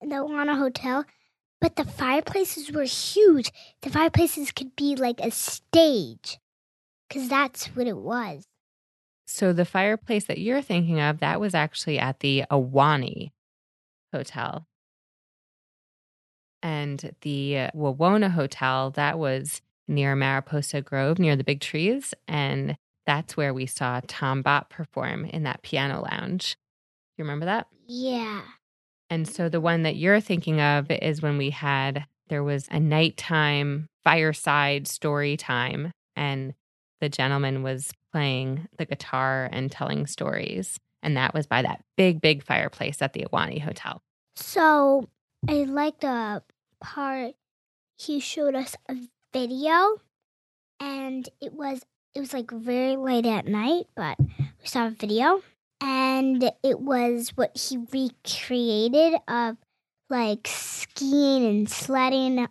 in 0.00 0.08
the 0.08 0.16
Awana 0.16 0.58
Hotel. 0.58 1.04
But 1.60 1.76
the 1.76 1.84
fireplaces 1.84 2.72
were 2.72 2.82
huge. 2.82 3.52
The 3.82 3.90
fireplaces 3.90 4.50
could 4.50 4.74
be 4.74 4.96
like 4.96 5.20
a 5.20 5.30
stage 5.30 6.40
because 7.08 7.28
that's 7.28 7.66
what 7.66 7.86
it 7.86 7.96
was. 7.96 8.42
So 9.28 9.52
the 9.52 9.64
fireplace 9.64 10.24
that 10.24 10.38
you're 10.38 10.60
thinking 10.60 10.98
of, 10.98 11.20
that 11.20 11.40
was 11.40 11.54
actually 11.54 12.00
at 12.00 12.18
the 12.18 12.42
Ahwahnee 12.50 13.30
Hotel. 14.12 14.66
And 16.64 17.14
the 17.20 17.68
Wawona 17.76 18.32
Hotel, 18.32 18.90
that 18.90 19.20
was 19.20 19.62
near 19.88 20.14
Mariposa 20.16 20.80
Grove, 20.80 21.18
near 21.18 21.36
the 21.36 21.44
big 21.44 21.60
trees. 21.60 22.14
And 22.26 22.76
that's 23.06 23.36
where 23.36 23.52
we 23.52 23.66
saw 23.66 24.00
Tom 24.06 24.42
Bopp 24.42 24.70
perform 24.70 25.24
in 25.26 25.42
that 25.42 25.62
piano 25.62 26.06
lounge. 26.10 26.56
You 27.16 27.24
remember 27.24 27.46
that? 27.46 27.66
Yeah. 27.86 28.42
And 29.10 29.28
so 29.28 29.48
the 29.48 29.60
one 29.60 29.82
that 29.82 29.96
you're 29.96 30.20
thinking 30.20 30.60
of 30.60 30.90
is 30.90 31.22
when 31.22 31.36
we 31.36 31.50
had, 31.50 32.06
there 32.28 32.42
was 32.42 32.66
a 32.70 32.80
nighttime 32.80 33.88
fireside 34.02 34.88
story 34.88 35.36
time. 35.36 35.92
And 36.16 36.54
the 37.00 37.08
gentleman 37.08 37.62
was 37.62 37.92
playing 38.12 38.66
the 38.78 38.86
guitar 38.86 39.48
and 39.52 39.70
telling 39.70 40.06
stories. 40.06 40.78
And 41.02 41.16
that 41.16 41.34
was 41.34 41.46
by 41.46 41.62
that 41.62 41.84
big, 41.96 42.20
big 42.20 42.42
fireplace 42.42 43.02
at 43.02 43.12
the 43.12 43.26
Ahwahnee 43.26 43.60
Hotel. 43.60 44.00
So 44.36 45.08
I 45.46 45.64
liked 45.64 46.00
the 46.00 46.42
part 46.80 47.34
he 47.98 48.20
showed 48.20 48.54
us 48.54 48.74
a 48.88 48.96
video 49.34 49.98
and 50.80 51.28
it 51.42 51.52
was 51.52 51.82
it 52.14 52.20
was 52.20 52.32
like 52.32 52.50
very 52.50 52.96
late 52.96 53.26
at 53.26 53.46
night, 53.46 53.86
but 53.94 54.16
we 54.18 54.66
saw 54.66 54.86
a 54.86 54.90
video 54.90 55.42
and 55.82 56.50
it 56.62 56.80
was 56.80 57.32
what 57.34 57.54
he 57.54 57.76
recreated 57.92 59.20
of 59.28 59.58
like 60.08 60.46
skiing 60.48 61.44
and 61.44 61.68
sledding 61.68 62.46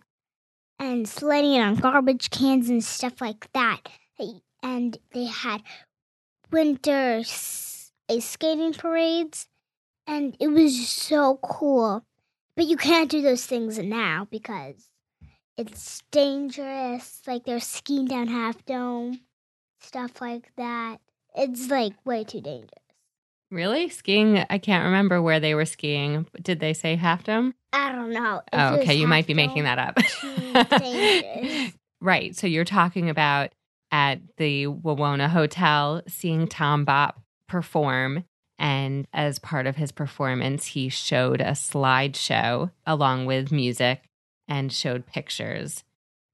and 0.78 1.08
sledding 1.08 1.58
on 1.58 1.74
garbage 1.74 2.30
cans 2.30 2.68
and 2.68 2.84
stuff 2.84 3.20
like 3.20 3.50
that 3.54 3.80
and 4.64 4.96
they 5.12 5.26
had 5.26 5.62
winter 6.50 7.18
ice 7.18 7.92
skating 8.18 8.72
parades, 8.72 9.46
and 10.06 10.36
it 10.40 10.48
was 10.48 10.88
so 10.88 11.38
cool. 11.42 12.04
But 12.56 12.66
you 12.66 12.76
can't 12.76 13.10
do 13.10 13.20
those 13.20 13.46
things 13.46 13.78
now 13.78 14.26
because 14.30 14.88
it's 15.56 16.02
dangerous. 16.10 17.22
Like 17.26 17.44
they're 17.44 17.60
skiing 17.60 18.06
down 18.06 18.28
Half 18.28 18.64
Dome, 18.64 19.20
stuff 19.80 20.20
like 20.20 20.50
that. 20.56 20.98
It's 21.34 21.70
like 21.70 21.94
way 22.04 22.24
too 22.24 22.40
dangerous. 22.40 22.70
Really? 23.50 23.88
Skiing? 23.88 24.44
I 24.50 24.58
can't 24.58 24.84
remember 24.84 25.22
where 25.22 25.38
they 25.38 25.54
were 25.54 25.64
skiing. 25.64 26.26
Did 26.42 26.60
they 26.60 26.72
say 26.72 26.96
Half 26.96 27.24
Dome? 27.24 27.54
I 27.72 27.92
don't 27.92 28.12
know. 28.12 28.42
Oh, 28.52 28.76
okay. 28.76 28.94
You 28.94 29.06
might 29.06 29.26
be 29.26 29.34
making 29.34 29.64
that 29.64 29.78
up. 29.78 29.98
right. 32.00 32.34
So 32.34 32.46
you're 32.46 32.64
talking 32.64 33.10
about 33.10 33.52
at 33.92 34.20
the 34.38 34.66
Wawona 34.66 35.28
Hotel 35.28 36.02
seeing 36.08 36.48
Tom 36.48 36.84
Bopp 36.84 37.14
perform. 37.48 38.24
And 38.58 39.06
as 39.12 39.38
part 39.38 39.66
of 39.66 39.76
his 39.76 39.92
performance, 39.92 40.66
he 40.66 40.88
showed 40.88 41.40
a 41.40 41.52
slideshow 41.52 42.70
along 42.86 43.26
with 43.26 43.52
music 43.52 44.02
and 44.48 44.72
showed 44.72 45.06
pictures 45.06 45.84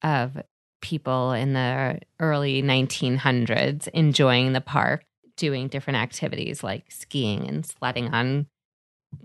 of 0.02 0.42
people 0.80 1.32
in 1.32 1.52
the 1.52 2.00
early 2.18 2.62
1900s 2.62 3.88
enjoying 3.88 4.52
the 4.52 4.60
park, 4.60 5.04
doing 5.36 5.68
different 5.68 5.98
activities 5.98 6.62
like 6.62 6.90
skiing 6.90 7.46
and 7.46 7.66
sledding 7.66 8.08
on 8.08 8.46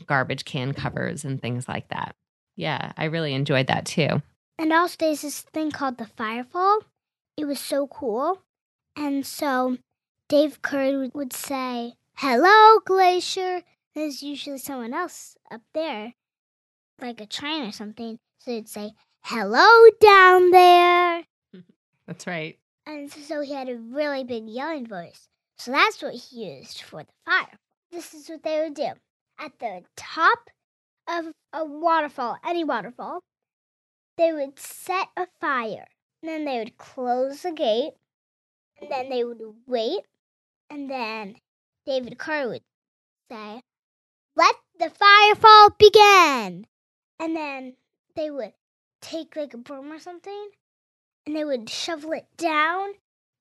garbage 0.05 0.45
can 0.45 0.73
covers 0.73 1.23
and 1.23 1.41
things 1.41 1.67
like 1.67 1.87
that. 1.89 2.15
Yeah, 2.55 2.91
I 2.97 3.05
really 3.05 3.33
enjoyed 3.33 3.67
that 3.67 3.85
too. 3.85 4.21
And 4.57 4.71
also, 4.71 4.95
there's 4.99 5.21
this 5.21 5.41
thing 5.41 5.71
called 5.71 5.97
the 5.97 6.05
Firefall 6.05 6.81
it 7.37 7.45
was 7.45 7.59
so 7.59 7.87
cool. 7.87 8.41
And 8.95 9.25
so 9.25 9.77
Dave 10.29 10.61
Curry 10.61 11.09
would 11.13 11.33
say, 11.33 11.93
Hello, 12.17 12.79
Glacier. 12.85 13.61
There's 13.93 14.23
usually 14.23 14.57
someone 14.57 14.93
else 14.93 15.37
up 15.51 15.61
there, 15.73 16.13
like 17.01 17.21
a 17.21 17.25
train 17.25 17.63
or 17.63 17.71
something. 17.71 18.19
So 18.45 18.51
he'd 18.51 18.69
say, 18.69 18.91
Hello, 19.23 19.89
down 19.99 20.51
there. 20.51 21.23
That's 22.07 22.27
right. 22.27 22.59
And 22.85 23.11
so 23.11 23.41
he 23.41 23.53
had 23.53 23.69
a 23.69 23.75
really 23.75 24.23
big 24.23 24.47
yelling 24.47 24.85
voice. 24.85 25.27
So 25.57 25.71
that's 25.71 26.03
what 26.03 26.13
he 26.13 26.57
used 26.57 26.81
for 26.81 27.01
the 27.01 27.11
fire. 27.25 27.57
This 27.91 28.13
is 28.13 28.29
what 28.29 28.43
they 28.43 28.61
would 28.61 28.75
do. 28.75 28.91
At 29.39 29.57
the 29.57 29.81
top 29.95 30.37
of 31.07 31.25
a 31.53 31.65
waterfall, 31.65 32.37
any 32.45 32.63
waterfall, 32.63 33.23
they 34.15 34.31
would 34.31 34.59
set 34.59 35.07
a 35.17 35.25
fire 35.41 35.87
And 36.21 36.29
then 36.29 36.45
they 36.45 36.59
would 36.59 36.77
close 36.77 37.41
the 37.41 37.51
gate. 37.51 37.93
And 38.79 38.91
then 38.91 39.09
they 39.09 39.23
would 39.23 39.41
wait. 39.65 40.01
And 40.69 40.87
then 40.87 41.37
David 41.87 42.19
Curry 42.19 42.45
would 42.47 42.63
say, 43.31 43.61
Let 44.35 44.55
the 44.77 44.91
firefall 44.91 45.75
begin. 45.79 46.67
And 47.19 47.35
then 47.35 47.73
they 48.15 48.31
would 48.31 48.53
take 49.01 49.35
like 49.35 49.53
a 49.53 49.57
broom 49.57 49.91
or 49.91 49.99
something 49.99 50.49
and 51.25 51.35
they 51.35 51.45
would 51.45 51.69
shovel 51.69 52.13
it 52.13 52.25
down 52.37 52.89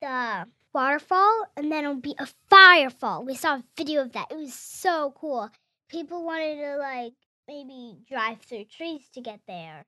the 0.01 0.47
waterfall 0.75 1.47
and 1.57 1.71
then 1.71 1.85
it 1.85 1.89
would 1.89 2.03
be 2.03 2.17
a 2.19 2.29
firefall. 2.51 3.25
We 3.25 3.35
saw 3.35 3.57
a 3.57 3.65
video 3.77 4.03
of 4.03 4.13
that. 4.13 4.31
It 4.31 4.37
was 4.37 4.55
so 4.55 5.15
cool. 5.17 5.51
People 5.89 6.25
wanted 6.25 6.57
to 6.57 6.77
like 6.77 7.13
maybe 7.47 7.99
drive 8.09 8.41
through 8.43 8.65
trees 8.65 9.09
to 9.15 9.21
get 9.21 9.41
there. 9.47 9.85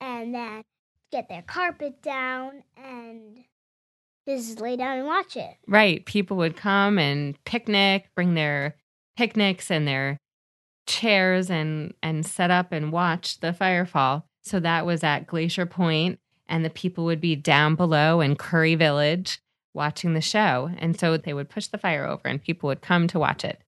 And 0.00 0.34
then 0.34 0.64
get 1.12 1.28
their 1.28 1.42
carpet 1.42 2.02
down 2.02 2.64
and 2.76 3.38
just 4.26 4.60
lay 4.60 4.76
down 4.76 4.98
and 4.98 5.06
watch 5.06 5.36
it. 5.36 5.56
Right. 5.66 6.04
People 6.04 6.36
would 6.38 6.56
come 6.56 6.98
and 6.98 7.42
picnic, 7.44 8.10
bring 8.14 8.34
their 8.34 8.74
picnics 9.16 9.70
and 9.70 9.86
their 9.86 10.18
chairs 10.86 11.50
and 11.50 11.94
and 12.02 12.24
set 12.24 12.50
up 12.50 12.72
and 12.72 12.92
watch 12.92 13.40
the 13.40 13.52
firefall. 13.52 14.24
So 14.42 14.60
that 14.60 14.84
was 14.84 15.02
at 15.02 15.26
Glacier 15.26 15.66
Point 15.66 16.18
and 16.48 16.64
the 16.64 16.70
people 16.70 17.04
would 17.04 17.20
be 17.20 17.36
down 17.36 17.74
below 17.74 18.20
in 18.20 18.36
Curry 18.36 18.74
Village 18.74 19.40
watching 19.72 20.14
the 20.14 20.20
show. 20.20 20.70
And 20.78 20.98
so 20.98 21.16
they 21.16 21.34
would 21.34 21.48
push 21.48 21.66
the 21.66 21.78
fire 21.78 22.06
over 22.06 22.28
and 22.28 22.42
people 22.42 22.68
would 22.68 22.82
come 22.82 23.08
to 23.08 23.18
watch 23.18 23.44
it. 23.44 23.60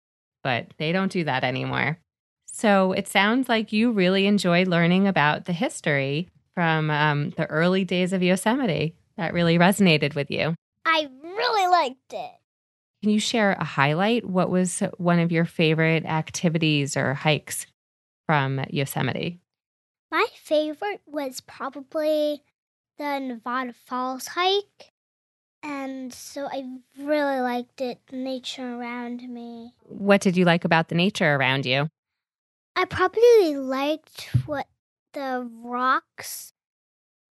But 0.42 0.68
they 0.78 0.92
don't 0.92 1.10
do 1.10 1.24
that 1.24 1.44
anymore. 1.44 1.98
So 2.46 2.92
it 2.92 3.08
sounds 3.08 3.48
like 3.48 3.72
you 3.72 3.90
really 3.90 4.26
enjoyed 4.26 4.68
learning 4.68 5.08
about 5.08 5.46
the 5.46 5.52
history 5.52 6.28
from 6.54 6.90
um, 6.90 7.30
the 7.30 7.46
early 7.46 7.84
days 7.84 8.12
of 8.12 8.22
Yosemite 8.22 8.96
that 9.16 9.34
really 9.34 9.58
resonated 9.58 10.14
with 10.14 10.30
you? 10.30 10.54
I 10.84 11.08
really 11.22 11.70
liked 11.70 12.12
it. 12.12 12.30
Can 13.06 13.12
you 13.12 13.20
share 13.20 13.52
a 13.52 13.62
highlight? 13.62 14.24
What 14.24 14.50
was 14.50 14.82
one 14.98 15.20
of 15.20 15.30
your 15.30 15.44
favorite 15.44 16.04
activities 16.04 16.96
or 16.96 17.14
hikes 17.14 17.64
from 18.26 18.64
Yosemite? 18.68 19.38
My 20.10 20.26
favorite 20.34 21.02
was 21.06 21.40
probably 21.40 22.42
the 22.98 23.20
Nevada 23.20 23.74
Falls 23.74 24.26
hike. 24.26 24.90
And 25.62 26.12
so 26.12 26.48
I 26.50 26.64
really 26.98 27.38
liked 27.38 27.80
it, 27.80 28.00
the 28.08 28.16
nature 28.16 28.74
around 28.74 29.22
me. 29.32 29.74
What 29.84 30.20
did 30.20 30.36
you 30.36 30.44
like 30.44 30.64
about 30.64 30.88
the 30.88 30.96
nature 30.96 31.32
around 31.32 31.64
you? 31.64 31.88
I 32.74 32.86
probably 32.86 33.54
liked 33.56 34.30
what 34.46 34.66
the 35.12 35.48
rocks 35.62 36.52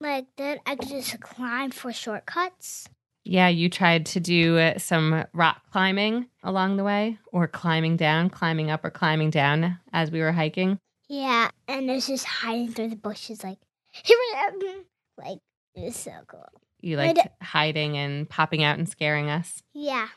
like 0.01 0.27
that, 0.37 0.61
I 0.67 0.77
could 0.77 0.89
just 0.89 1.19
climb 1.19 1.73
for 1.73 1.93
shortcuts. 1.93 2.89
Yeah, 3.25 3.49
you 3.49 3.71
tried 3.71 4.05
to 4.07 4.21
do 4.21 4.59
uh, 4.59 4.79
some 4.79 5.25
rock 5.33 5.63
climbing 5.73 6.27
along 6.43 6.77
the 6.77 6.85
way, 6.85 7.19
or 7.33 7.49
climbing 7.49 7.97
down, 7.97 8.29
climbing 8.29 8.71
up, 8.71 8.85
or 8.85 8.91
climbing 8.91 9.31
down 9.31 9.79
as 9.93 10.11
we 10.11 10.21
were 10.21 10.33
hiking. 10.33 10.79
Yeah, 11.09 11.51
and 11.67 11.91
I 11.91 11.95
was 11.95 12.07
just 12.07 12.27
hiding 12.27 12.73
through 12.73 12.89
the 12.89 12.97
bushes, 12.97 13.43
like 13.43 13.59
I. 14.07 14.83
Like 15.17 15.39
it 15.75 15.85
was 15.85 15.97
so 15.97 16.13
cool. 16.27 16.47
You 16.81 16.99
liked 16.99 17.27
hiding 17.43 17.97
and 17.97 18.29
popping 18.29 18.63
out 18.63 18.79
and 18.79 18.89
scaring 18.89 19.31
us. 19.31 19.63
Yeah, 19.73 20.09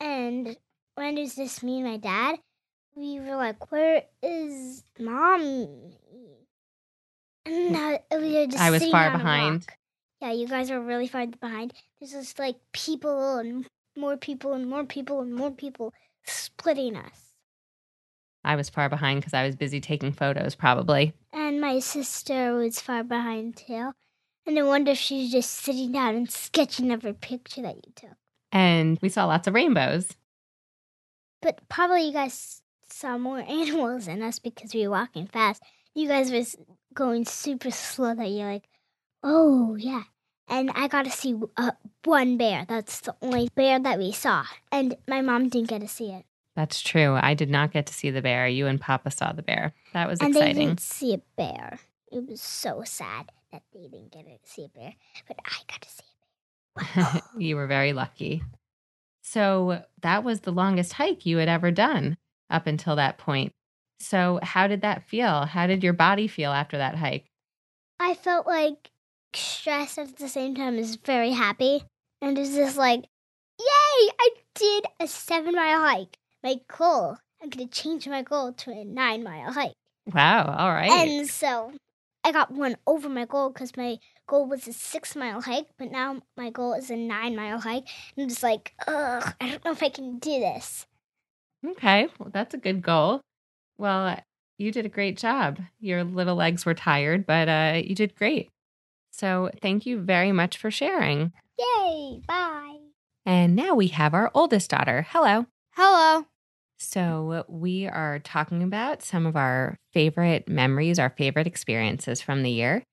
and 0.00 0.56
when 0.96 1.16
it 1.16 1.20
was 1.20 1.36
just 1.36 1.62
me 1.62 1.80
and 1.80 1.88
my 1.88 1.96
dad, 1.96 2.40
we 2.96 3.20
were 3.20 3.36
like, 3.36 3.70
"Where 3.70 4.02
is 4.20 4.82
mom?" 4.98 5.92
No, 7.46 7.98
we 8.12 8.34
were 8.34 8.46
just 8.46 8.58
I 8.58 8.70
was 8.70 8.84
far 8.90 9.10
behind. 9.10 9.66
Yeah, 10.20 10.32
you 10.32 10.48
guys 10.48 10.70
are 10.70 10.80
really 10.80 11.06
far 11.06 11.26
behind. 11.26 11.72
There's 12.00 12.12
just 12.12 12.38
like 12.38 12.56
people 12.72 13.36
and 13.36 13.66
more 13.96 14.16
people 14.16 14.52
and 14.52 14.68
more 14.68 14.84
people 14.84 15.20
and 15.20 15.32
more 15.32 15.50
people 15.50 15.92
splitting 16.24 16.96
us. 16.96 17.34
I 18.44 18.56
was 18.56 18.68
far 18.68 18.88
behind 18.88 19.20
because 19.20 19.34
I 19.34 19.44
was 19.46 19.56
busy 19.56 19.80
taking 19.80 20.12
photos, 20.12 20.54
probably. 20.54 21.12
And 21.32 21.60
my 21.60 21.80
sister 21.80 22.54
was 22.54 22.80
far 22.80 23.04
behind 23.04 23.56
too. 23.56 23.92
And 24.46 24.58
I 24.58 24.62
wonder 24.62 24.92
if 24.92 24.98
she's 24.98 25.30
just 25.30 25.50
sitting 25.50 25.92
down 25.92 26.14
and 26.14 26.30
sketching 26.30 26.90
every 26.90 27.12
picture 27.12 27.62
that 27.62 27.76
you 27.76 27.92
took. 27.94 28.16
And 28.50 28.98
we 29.02 29.10
saw 29.10 29.26
lots 29.26 29.46
of 29.46 29.54
rainbows. 29.54 30.08
But 31.42 31.60
probably 31.68 32.06
you 32.06 32.12
guys 32.12 32.62
saw 32.88 33.18
more 33.18 33.38
animals 33.48 34.06
than 34.06 34.22
us 34.22 34.38
because 34.38 34.74
we 34.74 34.86
were 34.86 34.92
walking 34.92 35.26
fast. 35.26 35.62
You 35.94 36.08
guys 36.08 36.32
were 36.32 36.64
going 36.94 37.24
super 37.24 37.70
slow 37.70 38.14
that 38.14 38.30
you're 38.30 38.50
like, 38.50 38.68
oh, 39.28 39.76
yeah. 39.76 40.04
And 40.48 40.70
I 40.74 40.88
got 40.88 41.04
to 41.04 41.10
see 41.10 41.38
uh, 41.56 41.72
one 42.04 42.38
bear. 42.38 42.64
That's 42.66 43.00
the 43.00 43.14
only 43.20 43.50
bear 43.54 43.78
that 43.78 43.98
we 43.98 44.12
saw. 44.12 44.44
And 44.72 44.96
my 45.06 45.20
mom 45.20 45.48
didn't 45.50 45.68
get 45.68 45.82
to 45.82 45.88
see 45.88 46.10
it. 46.10 46.24
That's 46.56 46.80
true. 46.80 47.14
I 47.14 47.34
did 47.34 47.50
not 47.50 47.70
get 47.70 47.86
to 47.86 47.94
see 47.94 48.10
the 48.10 48.22
bear. 48.22 48.48
You 48.48 48.66
and 48.66 48.80
Papa 48.80 49.10
saw 49.10 49.32
the 49.32 49.42
bear. 49.42 49.74
That 49.92 50.08
was 50.08 50.20
and 50.20 50.34
they 50.34 50.40
exciting. 50.40 50.68
didn't 50.68 50.80
see 50.80 51.14
a 51.14 51.20
bear. 51.36 51.78
It 52.10 52.26
was 52.26 52.40
so 52.40 52.82
sad 52.84 53.30
that 53.52 53.62
they 53.72 53.82
didn't 53.82 54.12
get 54.12 54.24
to 54.24 54.50
see 54.50 54.64
a 54.64 54.68
bear. 54.68 54.94
But 55.28 55.36
I 55.44 55.58
got 55.70 55.82
to 55.82 55.88
see 55.88 56.04
a 56.76 57.02
bear. 57.12 57.22
you 57.38 57.56
were 57.56 57.66
very 57.66 57.92
lucky. 57.92 58.42
So 59.22 59.82
that 60.00 60.24
was 60.24 60.40
the 60.40 60.50
longest 60.50 60.94
hike 60.94 61.26
you 61.26 61.36
had 61.36 61.48
ever 61.48 61.70
done 61.70 62.16
up 62.48 62.66
until 62.66 62.96
that 62.96 63.18
point. 63.18 63.52
So, 64.00 64.38
how 64.42 64.68
did 64.68 64.80
that 64.82 65.02
feel? 65.02 65.44
How 65.44 65.66
did 65.66 65.82
your 65.82 65.92
body 65.92 66.28
feel 66.28 66.52
after 66.52 66.78
that 66.78 66.94
hike? 66.94 67.26
I 68.00 68.14
felt 68.14 68.46
like 68.46 68.90
stressed 69.34 69.98
at 69.98 70.16
the 70.16 70.28
same 70.28 70.54
time 70.54 70.78
as 70.78 70.96
very 70.96 71.30
happy. 71.30 71.84
And 72.20 72.38
it's 72.38 72.54
just 72.54 72.76
like, 72.76 73.00
yay, 73.58 74.10
I 74.20 74.28
did 74.54 74.84
a 75.00 75.06
seven 75.06 75.54
mile 75.54 75.80
hike. 75.80 76.18
My 76.42 76.56
goal, 76.76 77.16
I'm 77.42 77.50
going 77.50 77.68
to 77.68 77.82
change 77.82 78.08
my 78.08 78.22
goal 78.22 78.52
to 78.52 78.70
a 78.70 78.84
nine 78.84 79.22
mile 79.22 79.52
hike. 79.52 79.74
Wow, 80.12 80.54
all 80.58 80.72
right. 80.72 80.90
And 80.90 81.28
so 81.28 81.72
I 82.24 82.32
got 82.32 82.50
one 82.50 82.76
over 82.86 83.08
my 83.08 83.24
goal 83.24 83.50
because 83.50 83.76
my 83.76 83.98
goal 84.26 84.46
was 84.46 84.66
a 84.66 84.72
six 84.72 85.14
mile 85.16 85.40
hike, 85.40 85.68
but 85.78 85.90
now 85.90 86.20
my 86.36 86.50
goal 86.50 86.74
is 86.74 86.90
a 86.90 86.96
nine 86.96 87.36
mile 87.36 87.60
hike. 87.60 87.86
And 88.16 88.24
I'm 88.24 88.28
just 88.28 88.42
like, 88.42 88.74
ugh, 88.86 89.34
I 89.40 89.48
don't 89.48 89.64
know 89.64 89.72
if 89.72 89.82
I 89.82 89.88
can 89.88 90.18
do 90.18 90.40
this. 90.40 90.86
okay, 91.66 92.08
well, 92.18 92.30
that's 92.32 92.54
a 92.54 92.58
good 92.58 92.82
goal. 92.82 93.20
Well, 93.76 94.18
you 94.58 94.72
did 94.72 94.86
a 94.86 94.90
great 94.90 95.16
job. 95.16 95.58
Your 95.80 96.02
little 96.04 96.34
legs 96.34 96.66
were 96.66 96.74
tired, 96.74 97.26
but 97.26 97.48
uh, 97.48 97.80
you 97.84 97.94
did 97.94 98.14
great. 98.16 98.48
So, 99.18 99.50
thank 99.60 99.84
you 99.84 99.98
very 100.00 100.30
much 100.30 100.58
for 100.58 100.70
sharing. 100.70 101.32
Yay, 101.58 102.20
bye. 102.26 102.78
And 103.26 103.56
now 103.56 103.74
we 103.74 103.88
have 103.88 104.14
our 104.14 104.30
oldest 104.32 104.70
daughter. 104.70 105.06
Hello. 105.10 105.46
Hello. 105.72 106.26
So, 106.78 107.44
we 107.48 107.88
are 107.88 108.20
talking 108.20 108.62
about 108.62 109.02
some 109.02 109.26
of 109.26 109.34
our 109.34 109.76
favorite 109.92 110.48
memories, 110.48 111.00
our 111.00 111.10
favorite 111.10 111.48
experiences 111.48 112.22
from 112.22 112.44
the 112.44 112.50
year. 112.50 112.84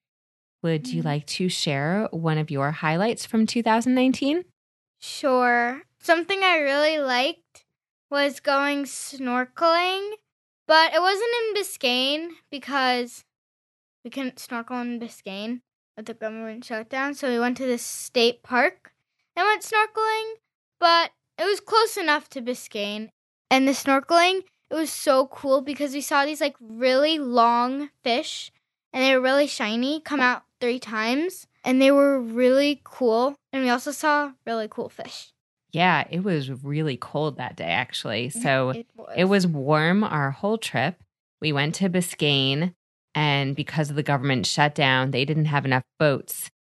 Would 0.63 0.91
you 0.91 1.03
Mhm. 1.03 1.05
like 1.05 1.26
to 1.28 1.47
share 1.47 2.07
one 2.11 2.39
of 2.39 2.49
your 2.49 2.71
highlights 2.71 3.26
from 3.28 3.45
2019? 3.45 4.45
Sure. 4.99 5.84
Something 5.99 6.43
I 6.43 6.57
really 6.57 6.97
liked 6.97 7.65
was 8.09 8.39
going 8.39 8.86
snorkeling, 8.86 10.13
but 10.65 10.91
it 10.93 11.01
wasn't 11.01 11.30
in 11.49 11.53
Biscayne 11.61 12.32
because 12.49 13.23
we 14.03 14.09
couldn't 14.09 14.39
snorkel 14.39 14.80
in 14.82 14.99
Biscayne 14.99 15.61
with 15.96 16.06
the 16.06 16.14
government 16.14 16.66
shutdown. 16.66 17.14
So 17.14 17.30
we 17.30 17.39
went 17.39 17.58
to 17.58 17.66
the 17.66 17.78
state 17.78 18.43
park 18.43 18.93
and 19.36 19.46
went 19.46 19.64
snorkeling, 19.64 20.34
but 20.80 21.12
it 21.38 21.46
was 21.46 21.60
close 21.60 21.98
enough 21.98 22.30
to 22.30 22.41
Biscayne. 22.41 23.10
And 23.50 23.68
the 23.68 23.74
snorkeling, 23.74 24.41
it 24.70 24.74
was 24.74 24.91
so 24.91 25.28
cool 25.28 25.62
because 25.62 25.93
we 25.93 26.02
saw 26.02 26.26
these 26.26 26.41
like 26.41 26.56
really 26.60 27.20
long 27.20 27.89
fish 28.04 28.52
and 28.91 29.04
they 29.04 29.16
were 29.16 29.22
really 29.22 29.48
shiny 29.48 30.00
come 30.00 30.20
out 30.20 30.43
three 30.60 30.80
times 30.80 31.48
and 31.64 31.82
they 31.82 31.91
were 31.91 32.20
really 32.20 32.82
cool. 32.84 33.36
And 33.52 33.64
we 33.64 33.70
also 33.70 33.91
saw 33.91 34.32
really 34.46 34.68
cool 34.70 34.89
fish. 34.89 35.32
Yeah, 35.72 36.06
it 36.10 36.24
was 36.24 36.64
really 36.64 36.96
cold 36.96 37.38
that 37.38 37.58
day, 37.58 37.66
actually. 37.66 38.30
So, 38.30 38.70
it 38.70 38.88
was. 38.96 39.14
It 39.18 39.26
was 39.26 39.46
warm 39.46 40.06
our 40.06 40.32
whole 40.32 40.58
trip. 40.58 41.04
We 41.41 41.52
went 41.52 41.76
to 41.76 41.89
Biscayne, 41.89 42.74
and 43.16 43.55
because 43.55 43.89
of 43.89 43.95
the 43.95 44.03
government 44.03 44.45
shutdown, 44.45 45.11
they 45.11 45.24
didn't 45.24 45.45
have 45.45 45.66
enough 45.66 45.84
boats. 45.97 46.51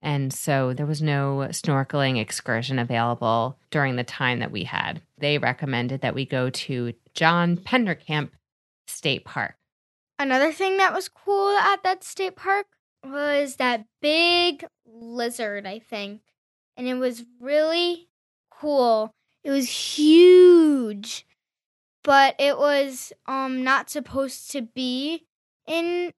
And 0.00 0.32
so 0.32 0.72
there 0.72 0.86
was 0.86 1.02
no 1.02 1.48
snorkeling 1.50 2.20
excursion 2.20 2.78
available 2.78 3.58
during 3.70 3.96
the 3.96 4.04
time 4.04 4.38
that 4.38 4.52
we 4.52 4.64
had. 4.64 5.02
They 5.18 5.38
recommended 5.38 6.02
that 6.02 6.14
we 6.14 6.24
go 6.24 6.50
to 6.50 6.92
John 7.14 7.56
Pennekamp 7.56 8.30
State 8.86 9.24
Park. 9.24 9.56
Another 10.18 10.52
thing 10.52 10.76
that 10.76 10.94
was 10.94 11.08
cool 11.08 11.56
at 11.56 11.82
that 11.82 12.04
state 12.04 12.36
park 12.36 12.66
was 13.02 13.56
that 13.56 13.86
big 14.00 14.64
lizard, 14.86 15.66
I 15.66 15.80
think. 15.80 16.20
And 16.76 16.86
it 16.86 16.94
was 16.94 17.24
really 17.40 18.08
cool. 18.50 19.10
It 19.42 19.50
was 19.50 19.68
huge. 19.68 21.26
But 22.04 22.36
it 22.38 22.58
was 22.58 23.12
um 23.26 23.64
not 23.64 23.90
supposed 23.90 24.50
to 24.52 24.62
be 24.62 25.26
in 25.66 26.12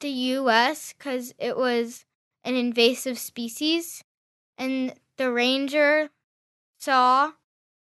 the 0.00 0.10
US 0.10 0.94
cuz 0.98 1.34
it 1.38 1.56
was 1.56 2.04
an 2.44 2.54
invasive 2.54 3.18
species 3.18 4.02
and 4.56 4.94
the 5.16 5.30
ranger 5.30 6.10
saw 6.78 7.32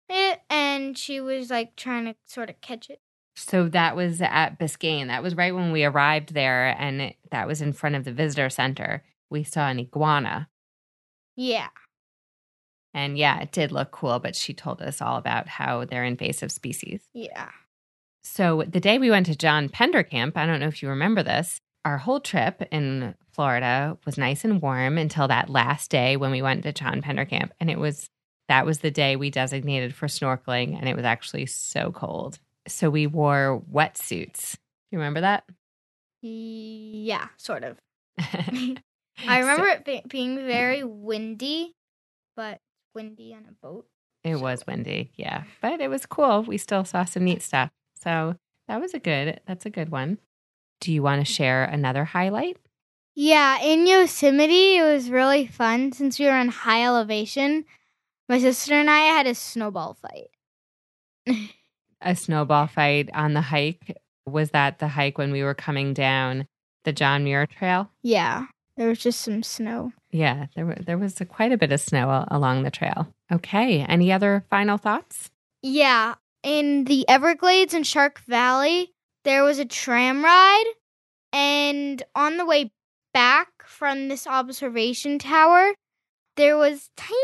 it 0.09 0.41
and 0.49 0.97
she 0.97 1.19
was 1.19 1.49
like 1.49 1.75
trying 1.75 2.05
to 2.05 2.15
sort 2.25 2.49
of 2.49 2.61
catch 2.61 2.89
it. 2.89 3.01
So 3.35 3.67
that 3.69 3.95
was 3.95 4.21
at 4.21 4.59
Biscayne. 4.59 5.07
That 5.07 5.23
was 5.23 5.35
right 5.35 5.55
when 5.55 5.71
we 5.71 5.83
arrived 5.83 6.33
there, 6.33 6.75
and 6.79 7.01
it, 7.01 7.15
that 7.31 7.47
was 7.47 7.61
in 7.61 7.73
front 7.73 7.95
of 7.95 8.03
the 8.03 8.13
visitor 8.13 8.49
center. 8.49 9.03
We 9.29 9.43
saw 9.43 9.67
an 9.69 9.79
iguana. 9.79 10.49
Yeah. 11.35 11.69
And 12.93 13.17
yeah, 13.17 13.39
it 13.41 13.51
did 13.51 13.71
look 13.71 13.89
cool, 13.89 14.19
but 14.19 14.35
she 14.35 14.53
told 14.53 14.81
us 14.83 15.01
all 15.01 15.17
about 15.17 15.47
how 15.47 15.83
they're 15.83 16.03
invasive 16.03 16.51
species. 16.51 17.01
Yeah. 17.13 17.49
So 18.23 18.63
the 18.67 18.79
day 18.79 18.97
we 18.97 19.09
went 19.09 19.25
to 19.27 19.35
John 19.35 19.69
Pennekamp, 19.69 20.33
I 20.35 20.45
don't 20.45 20.59
know 20.59 20.67
if 20.67 20.81
you 20.81 20.89
remember 20.89 21.23
this, 21.23 21.59
our 21.85 21.97
whole 21.97 22.19
trip 22.19 22.61
in 22.71 23.15
Florida 23.31 23.97
was 24.05 24.17
nice 24.17 24.45
and 24.45 24.61
warm 24.61 24.97
until 24.97 25.27
that 25.27 25.49
last 25.49 25.91
day 25.91 26.15
when 26.15 26.31
we 26.31 26.41
went 26.41 26.63
to 26.63 26.71
John 26.71 27.01
Pennekamp. 27.01 27.49
And 27.59 27.69
it 27.69 27.77
was 27.77 28.09
that 28.49 28.65
was 28.65 28.79
the 28.79 28.91
day 28.91 29.15
we 29.15 29.29
designated 29.29 29.95
for 29.95 30.07
snorkeling, 30.07 30.77
and 30.77 30.87
it 30.87 30.95
was 30.95 31.05
actually 31.05 31.45
so 31.45 31.91
cold. 31.91 32.39
So 32.67 32.89
we 32.89 33.07
wore 33.07 33.61
wetsuits. 33.71 34.55
You 34.91 34.99
remember 34.99 35.21
that? 35.21 35.45
Yeah, 36.21 37.27
sort 37.37 37.63
of. 37.63 37.77
I 38.17 39.39
remember 39.39 39.67
it 39.67 39.85
be- 39.85 40.03
being 40.07 40.35
very 40.35 40.83
windy, 40.83 41.73
but 42.35 42.59
windy 42.93 43.33
on 43.33 43.45
a 43.49 43.53
boat. 43.65 43.87
It 44.23 44.39
was 44.39 44.65
windy, 44.67 45.11
yeah. 45.15 45.43
But 45.61 45.81
it 45.81 45.89
was 45.89 46.05
cool. 46.05 46.43
We 46.43 46.57
still 46.57 46.85
saw 46.85 47.05
some 47.05 47.25
neat 47.25 47.41
stuff. 47.41 47.71
So 48.03 48.35
that 48.67 48.81
was 48.81 48.93
a 48.93 48.99
good 48.99 49.39
that's 49.45 49.65
a 49.65 49.69
good 49.69 49.89
one. 49.89 50.19
Do 50.81 50.91
you 50.91 51.01
want 51.01 51.25
to 51.25 51.33
share 51.33 51.63
another 51.63 52.03
highlight? 52.03 52.57
Yeah, 53.15 53.61
in 53.61 53.85
Yosemite, 53.85 54.77
it 54.77 54.83
was 54.83 55.09
really 55.09 55.47
fun 55.47 55.91
since 55.91 56.19
we 56.19 56.25
were 56.25 56.37
in 56.37 56.49
high 56.49 56.83
elevation. 56.83 57.65
My 58.27 58.39
sister 58.39 58.73
and 58.73 58.89
I 58.89 58.99
had 59.01 59.27
a 59.27 59.35
snowball 59.35 59.95
fight. 59.95 60.29
A 62.05 62.17
snowball 62.17 62.67
fight 62.67 63.09
on 63.13 63.33
the 63.33 63.39
hike. 63.39 63.95
Was 64.25 64.49
that 64.49 64.79
the 64.79 64.89
hike 64.89 65.17
when 65.17 65.31
we 65.31 65.41
were 65.41 65.53
coming 65.53 65.93
down 65.93 66.47
the 66.83 66.91
John 66.91 67.23
Muir 67.23 67.47
Trail? 67.47 67.89
Yeah, 68.01 68.47
there 68.75 68.89
was 68.89 68.99
just 68.99 69.21
some 69.21 69.41
snow. 69.41 69.93
Yeah, 70.11 70.47
there 70.53 70.75
there 70.85 70.97
was 70.97 71.21
a, 71.21 71.25
quite 71.25 71.53
a 71.53 71.57
bit 71.57 71.71
of 71.71 71.79
snow 71.79 72.25
along 72.29 72.63
the 72.63 72.71
trail. 72.71 73.07
Okay, 73.31 73.83
any 73.83 74.11
other 74.11 74.43
final 74.49 74.77
thoughts? 74.77 75.31
Yeah, 75.61 76.15
in 76.43 76.83
the 76.85 77.07
Everglades 77.09 77.73
and 77.73 77.85
Shark 77.87 78.19
Valley, 78.27 78.93
there 79.23 79.43
was 79.43 79.59
a 79.59 79.65
tram 79.65 80.23
ride, 80.23 80.73
and 81.31 82.03
on 82.15 82.37
the 82.37 82.45
way 82.45 82.71
back 83.13 83.47
from 83.65 84.07
this 84.09 84.27
observation 84.27 85.19
tower, 85.19 85.73
there 86.35 86.57
was 86.57 86.89
tiny 86.97 87.15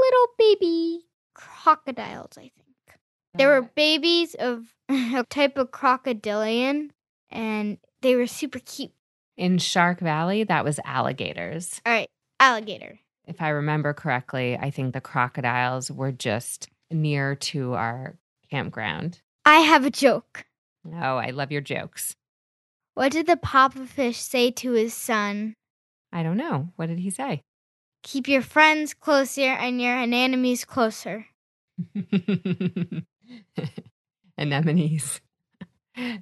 little 0.00 0.26
baby 0.38 1.00
crocodiles, 1.34 2.32
I 2.36 2.42
think. 2.42 2.98
There 3.36 3.48
were 3.48 3.62
babies 3.74 4.34
of 4.34 4.64
a 4.88 5.24
type 5.28 5.58
of 5.58 5.70
crocodilian, 5.70 6.90
and 7.30 7.78
they 8.00 8.16
were 8.16 8.26
super 8.26 8.58
cute. 8.58 8.92
in 9.36 9.58
Shark 9.58 10.00
Valley. 10.00 10.44
That 10.44 10.64
was 10.64 10.78
alligators. 10.84 11.80
All 11.84 11.92
right, 11.92 12.08
alligator. 12.38 13.00
If 13.26 13.40
I 13.40 13.48
remember 13.48 13.92
correctly, 13.94 14.56
I 14.56 14.70
think 14.70 14.92
the 14.92 15.00
crocodiles 15.00 15.90
were 15.90 16.12
just 16.12 16.68
near 16.90 17.34
to 17.36 17.72
our 17.74 18.16
campground. 18.54 19.20
I 19.44 19.58
have 19.60 19.84
a 19.84 19.90
joke. 19.90 20.44
Oh, 20.86 21.16
I 21.16 21.30
love 21.30 21.50
your 21.50 21.60
jokes. 21.60 22.14
What 22.94 23.10
did 23.10 23.26
the 23.26 23.36
papa 23.36 23.84
fish 23.86 24.18
say 24.18 24.52
to 24.52 24.72
his 24.72 24.94
son? 24.94 25.54
I 26.12 26.22
don't 26.22 26.36
know. 26.36 26.68
What 26.76 26.86
did 26.86 27.00
he 27.00 27.10
say? 27.10 27.42
Keep 28.04 28.28
your 28.28 28.42
friends 28.42 28.94
closer 28.94 29.40
and 29.42 29.80
your 29.82 29.96
enemies 29.96 30.64
closer. 30.64 31.26
Anemones. 34.38 35.20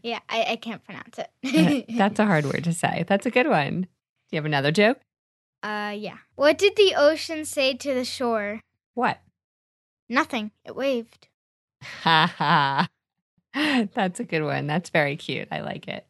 Yeah, 0.02 0.18
I, 0.28 0.44
I 0.50 0.56
can't 0.56 0.84
pronounce 0.84 1.18
it. 1.18 1.86
That's 1.96 2.18
a 2.18 2.26
hard 2.26 2.44
word 2.44 2.64
to 2.64 2.74
say. 2.74 3.06
That's 3.08 3.24
a 3.24 3.30
good 3.30 3.48
one. 3.48 3.80
Do 3.82 3.88
you 4.32 4.36
have 4.36 4.44
another 4.44 4.70
joke? 4.70 4.98
uh 5.62 5.94
yeah. 5.96 6.18
What 6.34 6.58
did 6.58 6.76
the 6.76 6.94
ocean 6.94 7.46
say 7.46 7.72
to 7.72 7.94
the 7.94 8.04
shore? 8.04 8.60
What? 8.92 9.18
Nothing. 10.10 10.50
It 10.66 10.76
waved. 10.76 11.28
Ha 12.02 12.34
ha. 12.38 12.88
That's 13.94 14.20
a 14.20 14.24
good 14.24 14.42
one. 14.42 14.66
That's 14.66 14.90
very 14.90 15.16
cute. 15.16 15.48
I 15.50 15.60
like 15.60 15.88
it. 15.88 16.06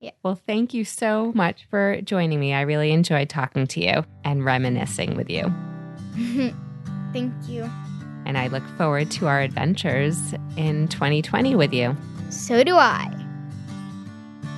Yeah. 0.00 0.10
Well, 0.22 0.38
thank 0.46 0.74
you 0.74 0.84
so 0.84 1.32
much 1.34 1.66
for 1.70 2.00
joining 2.02 2.38
me. 2.38 2.52
I 2.52 2.60
really 2.62 2.92
enjoyed 2.92 3.30
talking 3.30 3.66
to 3.68 3.80
you 3.80 4.04
and 4.22 4.44
reminiscing 4.44 5.16
with 5.16 5.30
you. 5.30 5.50
Thank 7.14 7.32
you. 7.48 7.70
And 8.26 8.36
I 8.36 8.48
look 8.48 8.66
forward 8.76 9.10
to 9.12 9.28
our 9.28 9.40
adventures 9.40 10.34
in 10.56 10.88
2020 10.88 11.54
with 11.54 11.72
you. 11.72 11.96
So 12.28 12.62
do 12.64 12.76
I. 12.76 13.10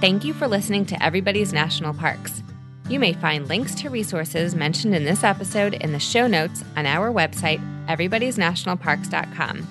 Thank 0.01 0.25
you 0.25 0.35
for 0.35 0.49
listening 0.49 0.85
to 0.87 1.01
Everybody's 1.03 1.53
National 1.53 1.95
Parks. 1.95 2.43
You 2.89 2.99
may 2.99 3.13
find 3.13 3.49
links 3.49 3.75
to 3.77 3.91
resources 3.91 4.55
mentioned 4.55 4.95
in 4.95 5.05
this 5.05 5.23
episode 5.25 5.75
in 5.75 5.93
the 5.93 5.99
show 5.99 6.27
notes 6.27 6.65
on 6.77 6.87
our 6.87 7.13
website, 7.13 7.61
everybody'snationalparks.com. 7.87 9.67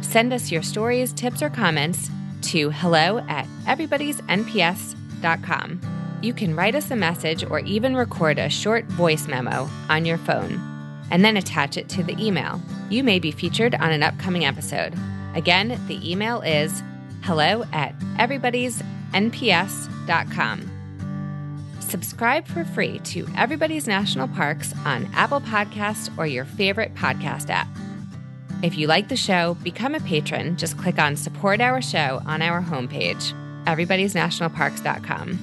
Send 0.00 0.32
us 0.32 0.50
your 0.50 0.62
stories, 0.62 1.12
tips, 1.12 1.42
or 1.42 1.50
comments 1.50 2.08
to 2.42 2.70
hello 2.70 3.18
at 3.28 3.46
everybody'snps.com. 3.66 5.80
You 6.20 6.32
can 6.32 6.56
write 6.56 6.74
us 6.74 6.90
a 6.90 6.96
message 6.96 7.44
or 7.44 7.60
even 7.60 7.96
record 7.96 8.38
a 8.38 8.48
short 8.48 8.86
voice 8.86 9.28
memo 9.28 9.68
on 9.88 10.04
your 10.04 10.18
phone 10.18 10.60
and 11.10 11.24
then 11.24 11.36
attach 11.36 11.76
it 11.76 11.88
to 11.90 12.02
the 12.02 12.16
email. 12.22 12.60
You 12.90 13.04
may 13.04 13.18
be 13.18 13.30
featured 13.30 13.74
on 13.74 13.92
an 13.92 14.02
upcoming 14.02 14.44
episode. 14.44 14.94
Again, 15.34 15.80
the 15.86 16.10
email 16.10 16.40
is 16.40 16.82
hello 17.22 17.64
at 17.72 17.98
everybody'snps.com. 18.18 20.74
Subscribe 21.80 22.46
for 22.46 22.64
free 22.64 22.98
to 23.00 23.26
Everybody's 23.36 23.86
National 23.86 24.28
Parks 24.28 24.74
on 24.84 25.08
Apple 25.14 25.40
Podcasts 25.40 26.16
or 26.18 26.26
your 26.26 26.44
favorite 26.44 26.94
podcast 26.94 27.48
app. 27.48 27.68
If 28.60 28.76
you 28.76 28.88
like 28.88 29.08
the 29.08 29.16
show, 29.16 29.54
become 29.62 29.94
a 29.94 30.00
patron. 30.00 30.56
Just 30.56 30.76
click 30.78 30.98
on 30.98 31.14
Support 31.14 31.60
Our 31.60 31.80
Show 31.80 32.20
on 32.26 32.42
our 32.42 32.60
homepage, 32.60 33.32
everybody'snationalparks.com. 33.66 35.38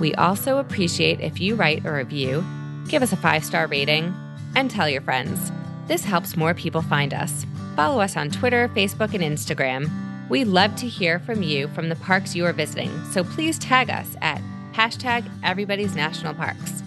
We 0.00 0.12
also 0.16 0.58
appreciate 0.58 1.20
if 1.20 1.40
you 1.40 1.54
write 1.54 1.86
a 1.86 1.92
review, 1.92 2.44
give 2.88 3.04
us 3.04 3.12
a 3.12 3.16
five 3.16 3.44
star 3.44 3.68
rating, 3.68 4.12
and 4.56 4.68
tell 4.68 4.88
your 4.88 5.02
friends. 5.02 5.52
This 5.86 6.04
helps 6.04 6.36
more 6.36 6.54
people 6.54 6.82
find 6.82 7.14
us. 7.14 7.46
Follow 7.76 8.00
us 8.00 8.16
on 8.16 8.30
Twitter, 8.30 8.68
Facebook, 8.70 9.14
and 9.14 9.22
Instagram. 9.22 9.88
We 10.28 10.42
love 10.42 10.74
to 10.76 10.88
hear 10.88 11.20
from 11.20 11.44
you 11.44 11.68
from 11.68 11.88
the 11.88 11.96
parks 11.96 12.34
you 12.34 12.46
are 12.46 12.52
visiting, 12.52 12.90
so 13.12 13.22
please 13.22 13.60
tag 13.60 13.90
us 13.90 14.16
at 14.20 14.42
hashtag 14.72 15.30
Everybody's 15.44 15.94
National 15.94 16.34
Parks. 16.34 16.82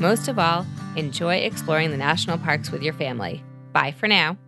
Most 0.00 0.26
of 0.26 0.40
all, 0.40 0.66
enjoy 0.96 1.36
exploring 1.36 1.92
the 1.92 1.96
national 1.96 2.38
parks 2.38 2.72
with 2.72 2.82
your 2.82 2.94
family. 2.94 3.44
Bye 3.74 3.90
for 3.92 4.06
now. 4.06 4.38